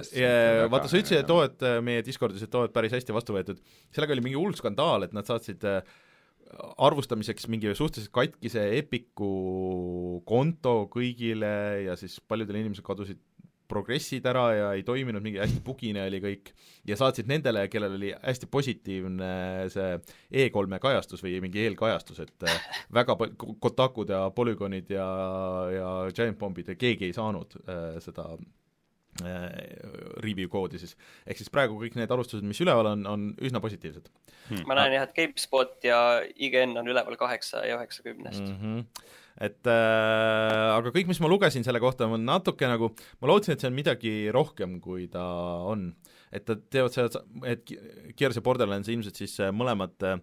[0.72, 3.36] vaata sa ütlesid, et oo, et äh, meie Discordis, et oo, et päris hästi vastu
[3.36, 3.60] võetud,
[3.94, 5.84] sellega oli mingi hull skandaal, et nad saatsid äh,
[6.88, 9.32] arvustamiseks mingi suhteliselt katkise Epiku
[10.28, 11.52] konto kõigile
[11.86, 13.20] ja siis paljudel inimesel kadusid
[13.68, 16.52] progressid ära ja ei toiminud, mingi hästi bugine oli kõik,
[16.88, 19.31] ja saatsid nendele, kellel oli hästi positiivne
[19.73, 19.98] see
[20.45, 22.69] E3-e kajastus või mingi eelkajastus, et äh,
[22.99, 25.10] väga palju, Kotakud ja Polygonid ja,
[25.73, 28.30] ja Giant Bombid ja keegi ei saanud äh, seda
[29.23, 29.45] äh,
[30.23, 30.95] review koodi siis.
[31.27, 34.11] ehk siis praegu kõik need arvustused, mis üleval on, on üsna positiivsed
[34.49, 34.65] hmm..
[34.69, 36.02] ma näen jah, et GameSpot ja
[36.35, 38.60] IGN on üleval kaheksa ja üheksakümnest mm.
[38.61, 42.91] -hmm et äh, aga kõik, mis ma lugesin selle kohta, on natuke nagu,
[43.22, 45.26] ma lootsin, et see on midagi rohkem, kui ta
[45.69, 45.91] on.
[46.34, 47.69] et nad teevad seda, et
[48.18, 50.18] Gears ja Borderlands ilmselt siis äh, mõlemad äh,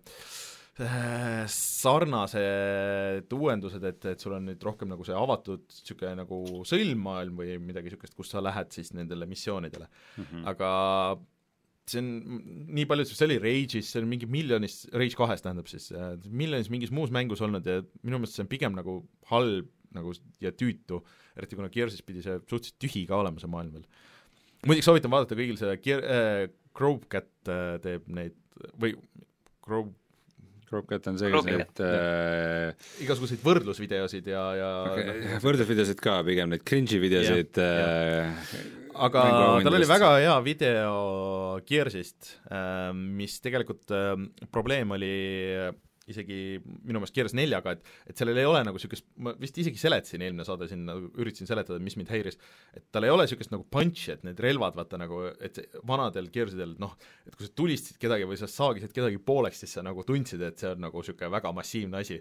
[1.55, 7.55] sarnased uuendused, et, et sul on nüüd rohkem nagu see avatud niisugune nagu sõlmmaailm või
[7.63, 10.25] midagi niisugust, kus sa lähed siis nendele missioonidele mm.
[10.25, 10.49] -hmm.
[10.51, 10.71] aga
[11.91, 12.41] see on
[12.75, 16.71] nii palju, see oli Rage'is, see on mingi miljonis, Rage kahes tähendab siis, äh, miljonis
[16.73, 19.01] mingis muus mängus olnud ja minu meelest see on pigem nagu
[19.31, 21.01] halb nagu ja tüütu,
[21.39, 23.85] eriti kuna Gearsis pidi see suhteliselt tühi ka olema, see maailm veel.
[24.67, 28.35] muideks soovitan vaadata kõigil seda Gear äh,, Grovecat äh, teeb neid
[28.81, 28.97] või
[29.65, 29.95] Grove
[30.75, 36.65] Cropcat on see, kes neid äh, igasuguseid võrdlusvideosid ja, ja okay, võrdlusvideosid ka, pigem neid
[36.67, 39.25] cringe'i videosid yeah, äh, aga
[39.65, 40.95] tal oli väga hea video
[41.67, 44.15] Gearsist äh,, mis tegelikult äh,
[44.55, 45.15] probleem oli
[46.11, 46.39] isegi
[46.85, 50.25] minu meelest Gears neljaga, et et sellel ei ole nagu niisugust, ma vist isegi seletasin
[50.25, 52.37] eelmine saade siin, nagu üritasin seletada, mis mind häiris,
[52.77, 56.77] et tal ei ole niisugust nagu punch'i, et need relvad, vaata nagu, et vanadel Gearsidel
[56.83, 60.45] noh, et kui sa tulistasid kedagi või sa saagisid kedagi pooleks, siis sa nagu tundsid,
[60.45, 62.21] et see on nagu niisugune väga massiivne asi.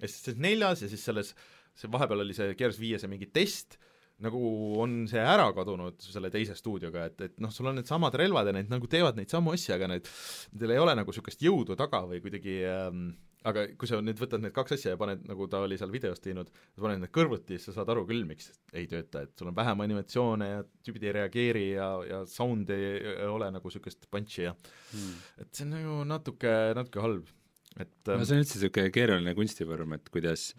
[0.00, 1.34] ja siis see neljas ja siis selles,
[1.78, 3.78] see vahepeal oli see Gears viies mingi test,
[4.24, 4.40] nagu
[4.82, 8.56] on see ära kadunud selle teise stuudioga, et, et noh, sul on needsamad relvad ja
[8.56, 10.08] need nagu teevad neid samu asju, aga need,
[10.52, 13.10] nendel ei ole nagu niisugust jõudu taga või kuidagi ähm,
[13.48, 16.20] aga kui sa nüüd võtad need kaks asja ja paned, nagu ta oli seal videos
[16.20, 19.56] teinud, paned need kõrvuti, siis sa saad aru küll, miks ei tööta, et sul on
[19.56, 24.44] vähem animatsioone ja tüübid ei reageeri ja, ja sound ei, ei ole nagu niisugust punch'i
[24.48, 25.16] ja hmm.
[25.44, 27.32] et see on nagu natuke, natuke halb,
[27.78, 30.50] et no ähm, see on üldse niisugune keeruline kunstivorm, et kuidas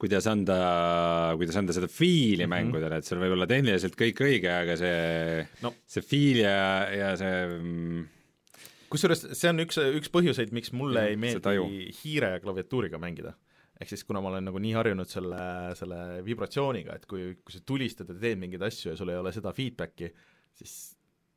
[0.00, 0.56] kuidas anda,
[1.36, 2.54] kuidas anda seda fiili mm -hmm.
[2.54, 6.56] mängudele, et seal võib olla tehniliselt kõik õige, aga see no., see fiil ja,
[6.94, 8.06] ja see mm,
[8.90, 13.34] kusjuures see on üks, üks põhjuseid, miks mulle ja, ei meeldi hiire klaviatuuriga mängida.
[13.80, 15.42] ehk siis kuna ma olen nagu nii harjunud selle,
[15.78, 19.32] selle vibratsiooniga, et kui, kui sa tulistad ja teed mingeid asju ja sul ei ole
[19.32, 20.10] seda feedbacki,
[20.56, 20.74] siis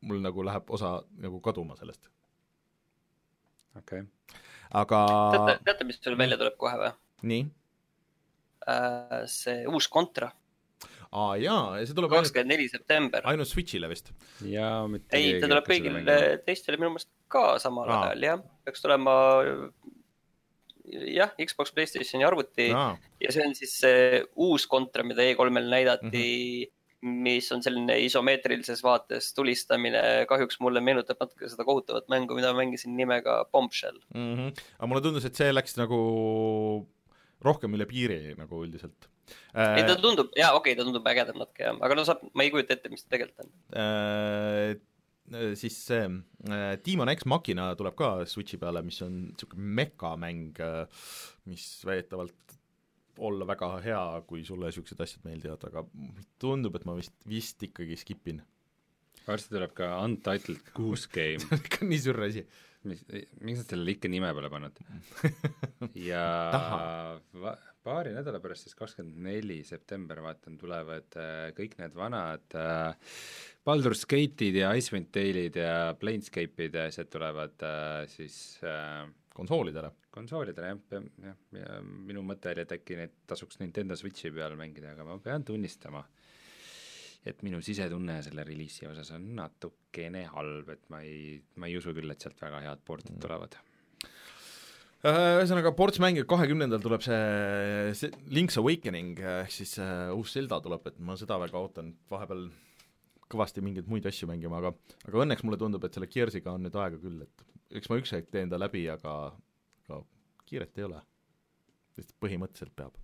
[0.04, 2.10] mul nagu läheb osa nagu kaduma sellest.
[3.80, 4.40] okei okay..
[4.84, 5.04] aga
[5.36, 6.92] teate, teate, mis sul välja tuleb kohe või?
[7.32, 7.46] nii?
[9.32, 10.32] See uus Contra.
[11.14, 13.26] aa jaa, ja see tuleb kakskümmend neli september.
[13.30, 14.14] ainult Switch'ile vist?
[14.50, 18.04] jaa, mitte ei, ta tuleb kõigile teistele minu meelest ka samal aa.
[18.10, 18.46] ajal, jah.
[18.66, 19.16] peaks tulema
[20.84, 22.94] jah, Xbox, Playstationi arvuti aa.
[23.24, 26.24] ja see on siis see uus Contra, mida E3-l näidati mm.
[26.24, 32.54] -hmm mis on selline isomeetrilises vaates tulistamine, kahjuks mulle meenutab natuke seda kohutavat mängu, mida
[32.54, 34.36] ma mängisin nimega Bombshell mm.
[34.38, 34.62] -hmm.
[34.78, 36.00] aga mulle tundus, et see läks nagu
[37.46, 39.10] rohkem üle piiri nagu üldiselt
[39.54, 39.80] äh,.
[39.80, 42.46] ei, ta tundub, jaa, okei okay,, ta tundub ägedam natuke jah, aga no saab, ma
[42.46, 43.54] ei kujuta ette, mis ta tegelikult on
[43.84, 44.76] äh,.
[45.60, 51.06] siis see äh, Demon X Machina tuleb ka Switchi peale, mis on niisugune mekamäng, äh,
[51.50, 52.58] mis väidetavalt
[53.24, 55.86] olla väga hea, kui sulle niisugused asjad meeldivad, aga
[56.42, 58.42] tundub, et ma vist, vist ikkagi skip in
[59.28, 62.46] varsti tuleb ka Untitled Goose Game see on ikka nii sürr asi.
[62.90, 63.04] Mis,
[63.44, 64.82] miks nad sellele ikka nime pole pannud?
[66.10, 66.24] Ja
[67.44, 67.56] va,
[67.86, 73.18] paari nädala pärast, siis kakskümmend neli september, vaatan, tulevad äh, kõik need vanad äh,
[73.68, 78.38] Baldur's Gate'id ja Icewind Dale'id ja Planescape'id ja asjad tulevad äh, siis
[78.68, 79.04] äh,
[79.36, 79.92] konsoolidele?
[80.14, 84.94] konsoolidele jah, jah, ja minu mõte oli, et äkki neid tasuks Nintendo Switchi peal mängida,
[84.94, 86.23] aga ma pean tunnistama äh,,
[87.28, 91.94] et minu sisetunne selle reliisi osas on natukene halb, et ma ei, ma ei usu
[91.96, 93.22] küll, et sealt väga head pordid mm.
[93.24, 93.56] tulevad
[95.08, 100.60] äh, ühesõnaga, ports mänge kahekümnendal tuleb see, see Link's Awakening ehk siis uh, uus Zelda
[100.64, 102.50] tuleb, et ma seda väga ootan, vahepeal
[103.34, 104.74] kõvasti mingeid muid asju mängima, aga
[105.08, 108.14] aga õnneks mulle tundub, et selle Gearsiga on nüüd aega küll, et eks ma üks
[108.14, 109.16] hetk teen ta läbi, aga
[109.88, 110.04] aga
[110.50, 111.00] kiiret ei ole.
[111.98, 113.03] lihtsalt põhimõtteliselt peab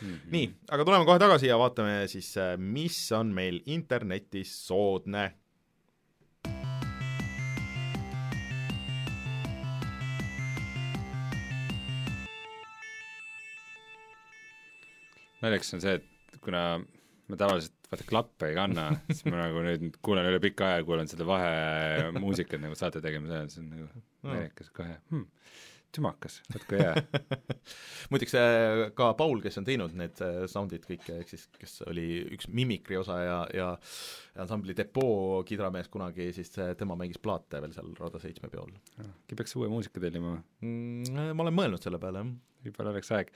[0.00, 0.30] Mm -hmm.
[0.30, 5.32] nii, aga tuleme kohe tagasi ja vaatame siis, äh, mis on meil internetis soodne.
[15.44, 16.60] naljakas on see, et kuna
[17.28, 21.08] ma tavaliselt vaata klappe ei kanna, siis ma nagu nüüd kuulen üle pika aja, kuulen
[21.10, 25.28] seda vahemuusikat nagu saate tegemise ajal, see on nagu naljakas kohe hmm
[25.94, 26.94] tümakas, kui hea
[28.12, 32.06] muideks äh, ka Paul, kes on teinud need äh, sound'id kõik, ehk siis kes oli
[32.36, 33.68] üks Mimikri osa ja, ja
[34.42, 38.72] ansambli Depot kidramees kunagi, siis tema mängis plaate veel seal Rada seitsme peol.
[39.04, 41.30] äkki peaks uue muusika tellima mm,?
[41.34, 42.34] ma olen mõelnud selle peale, jah
[42.64, 43.30] võib-olla oleks aeg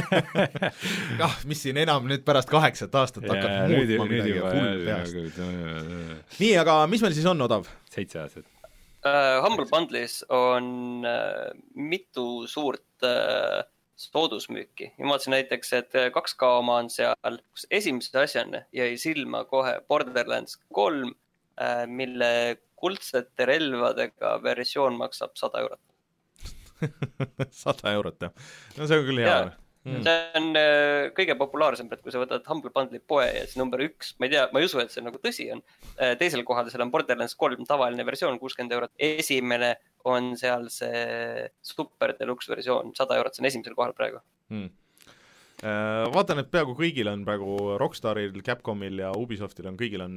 [1.26, 6.38] ah, mis siin enam nüüd pärast kaheksat aastat yeah, hakkad muutma midagi hull peast.
[6.38, 7.68] nii, aga mis meil siis on odav?
[7.90, 8.59] seitse aastat
[9.04, 9.40] uh,.
[9.44, 13.60] Humble Bundle'is on uh, mitu suurt uh,
[14.00, 14.92] soodusmüüki.
[14.98, 19.78] Ja ma vaatasin näiteks, et 2K oma on seal, kus esimese asjana jäi silma kohe
[19.88, 25.82] Borderlands kolm uh,, mille kuldsete relvadega versioon maksab sada eurot.
[27.52, 28.30] Sada eurot jah,
[28.78, 29.34] no see on küll hea
[29.84, 30.02] mm..
[30.04, 33.82] see on äh, kõige populaarsem, et kui sa võtad Humble Bundle'i poe ja siis number
[33.84, 35.62] üks, ma ei tea, ma ei usu, et see nagu tõsi on
[35.96, 36.16] äh,.
[36.20, 38.92] teisel kohal seal on Borderlands kolm tavaline versioon, kuuskümmend eurot.
[38.96, 39.74] esimene
[40.10, 44.22] on seal see super deluxe versioon, sada eurot, see on esimesel kohal praegu.
[44.52, 44.70] Mm.
[45.60, 50.14] Vaatan, et peaaegu kõigil on praegu Rockstaril, Capcomil ja Ubisoftil on, kõigil on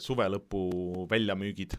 [0.00, 0.62] suve lõpu
[1.10, 1.76] väljamüügid,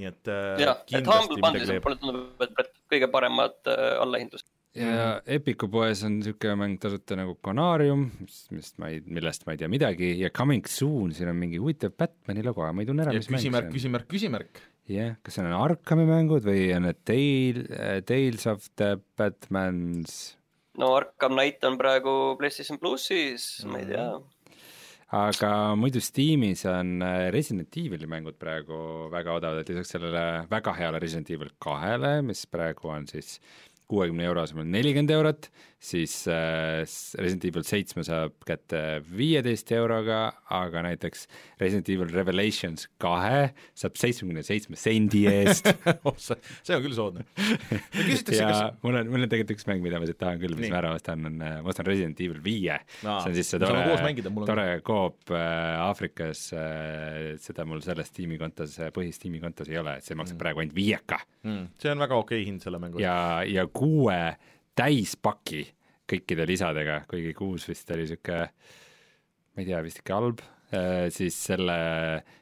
[0.00, 0.32] nii et
[0.64, 6.56] ja, et Humble Bundle'is mulle tundub, et kõige paremad allahindlused ja Epiku poes on niisugune
[6.60, 10.68] mäng tasuta nagu Conaarium, mis, mis ma ei, millest ma ei tea midagi, ja Coming
[10.70, 14.08] Soon, siin on mingi huvitav Batmani logo, aga ma ei tunne ära, mis küsimärk, küsimärk,
[14.12, 14.62] küsimärk.
[14.86, 20.36] jah yeah., kas need on Arkami mängud või on need Tale, Tales of the Batmans?
[20.78, 24.08] no Arkham Knight on praegu PlayStation plussis mm, ma ei tea
[25.16, 30.74] aga muidu Steamis on äh, Resident Evil'i mängud praegu väga odavad, et lisaks sellele väga
[30.76, 33.38] heale Resident Evil kahele, mis praegu on siis
[33.88, 35.50] kuuekümne euro asemel nelikümmend eurot,
[35.82, 36.82] siis äh,
[37.20, 40.20] Resident Evil seitsme saab kätte viieteist euroga,
[40.52, 41.26] aga näiteks
[41.60, 45.68] Resident Evil Revelations kahe saab seitsmekümne seitsme sendi eest
[46.08, 47.26] oh, see on küll soodne.
[47.36, 48.62] ja kas...
[48.82, 50.72] mul on, mul on tegelikult üks mäng, mida ma siit tahan küll, mis Nii.
[50.72, 53.84] ma ära ostan, on, äh, ma ostan Resident Evil viie see on siis see tore,
[54.48, 56.48] tore koop äh, Aafrikas
[57.44, 60.42] seda mul selles Steam'i kontos, äh, põhis Steam'i kontos ei ole, et see maksab mm.
[60.42, 61.72] praegu ainult viieka mm..
[61.82, 63.06] see on väga okei okay hind selle mängu eest.
[63.06, 64.20] ja, ja kuue
[64.76, 65.64] täispaki
[66.06, 68.46] kõikide lisadega, kuigi kuus vist oli niisugune,
[69.56, 71.78] ma ei tea, vist ikka halb, äh, siis selle
[72.20, 72.34] äh,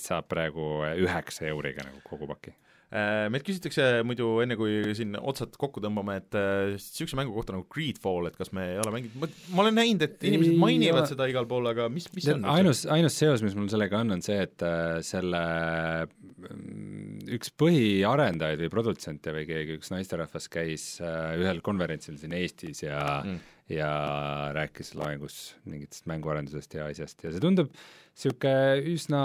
[0.00, 0.68] saab praegu
[1.02, 2.54] üheksa euriga nagu kogu paki
[2.92, 7.64] meilt küsitakse muidu, enne kui siin otsad kokku tõmbame, et niisuguse äh, mängu kohta nagu
[7.72, 11.12] Greedfall, et kas me ei ole mänginud, ma, olen näinud, et inimesed mainivad ja...
[11.14, 12.44] seda igal pool, aga mis, mis see on?
[12.52, 15.42] ainus, ainus seos, mis mul sellega on, on see, et äh, selle
[16.04, 23.00] mm, üks põhiarendajaid või produtsente või keegi, üks naisterahvas käis ühel konverentsil siin Eestis ja
[23.22, 23.90] mm ja
[24.56, 25.36] rääkis loengus
[25.68, 29.20] mingitest mänguarendusest ja asjast ja see tundub niisugune üsna,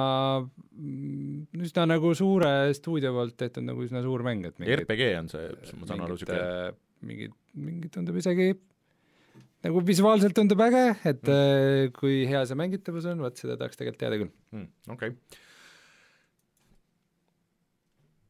[1.58, 5.46] üsna nagu suure stuudio poolt tehtud nagu üsna suur mäng, et mingid, RPG on see,
[5.80, 6.44] ma saan aru, niisugune
[7.08, 8.48] mingid, mingid tundub isegi
[9.66, 11.34] nagu visuaalselt tundub äge, et mm.
[11.34, 14.68] Äh, kui hea see mängitavus on, vot seda tahaks tegelikult teada küll mm,.
[14.94, 15.44] okei okay.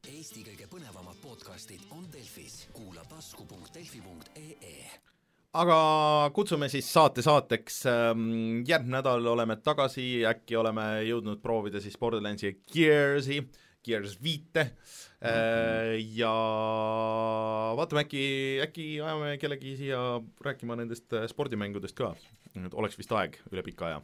[0.08, 5.17] Eesti kõige põnevamad podcastid on Delfis, kuula tasku.delfi.ee
[5.62, 5.78] aga
[6.36, 8.28] kutsume siis saate saateks, ähm,
[8.68, 13.42] järgmine nädal oleme tagasi, äkki oleme jõudnud proovida siis Borderlandsi Gears'i,
[13.88, 14.72] Gears viite.
[15.18, 16.18] Mm, -hmm.
[16.20, 16.34] ja
[17.78, 18.24] vaatame, äkki,
[18.62, 20.02] äkki ajame kellegi siia
[20.46, 22.12] rääkima nendest äh, spordimängudest ka,
[22.54, 24.02] et oleks vist aeg üle pika aja.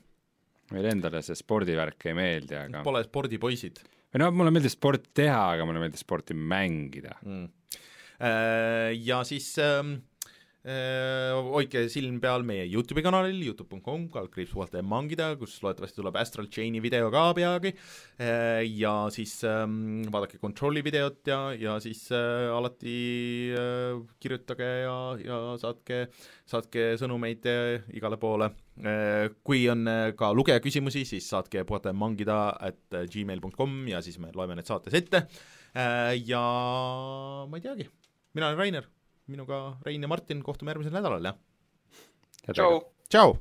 [0.72, 3.84] Meile endale see spordivärk ei meeldi, aga Pole spordipoisid.
[4.14, 7.14] või no mulle meeldib sporti teha, aga mulle meeldib sporti mängida.
[7.22, 7.52] Mm..
[9.04, 9.84] Ja siis Äh,
[10.64, 16.48] hoidke silm peal meie Youtube'i kanalil, Youtube.com, kaldkriips puhata ja mangida, kus loodetavasti tuleb Astral
[16.48, 17.74] Chaini video ka peagi,
[18.16, 22.96] äh, ja siis ähm, vaadake Control'i videot ja, ja siis äh, alati
[23.60, 26.06] äh, kirjutage ja, ja saatke,
[26.48, 28.54] saatke sõnumeid äh, igale poole.
[28.80, 29.30] Äh,.
[29.44, 34.16] Kui on äh, ka lugeja küsimusi, siis saatke puhata ja mangida at gmail.com ja siis
[34.24, 35.26] me loeme need saates ette.
[35.76, 36.44] Äh, ja
[37.50, 37.92] ma ei teagi,
[38.34, 38.94] mina olen Rainer
[39.28, 41.40] minuga Rein ja Martin, kohtume järgmisel nädalal, jah.
[42.52, 42.84] tšau.
[43.10, 43.36] tšau.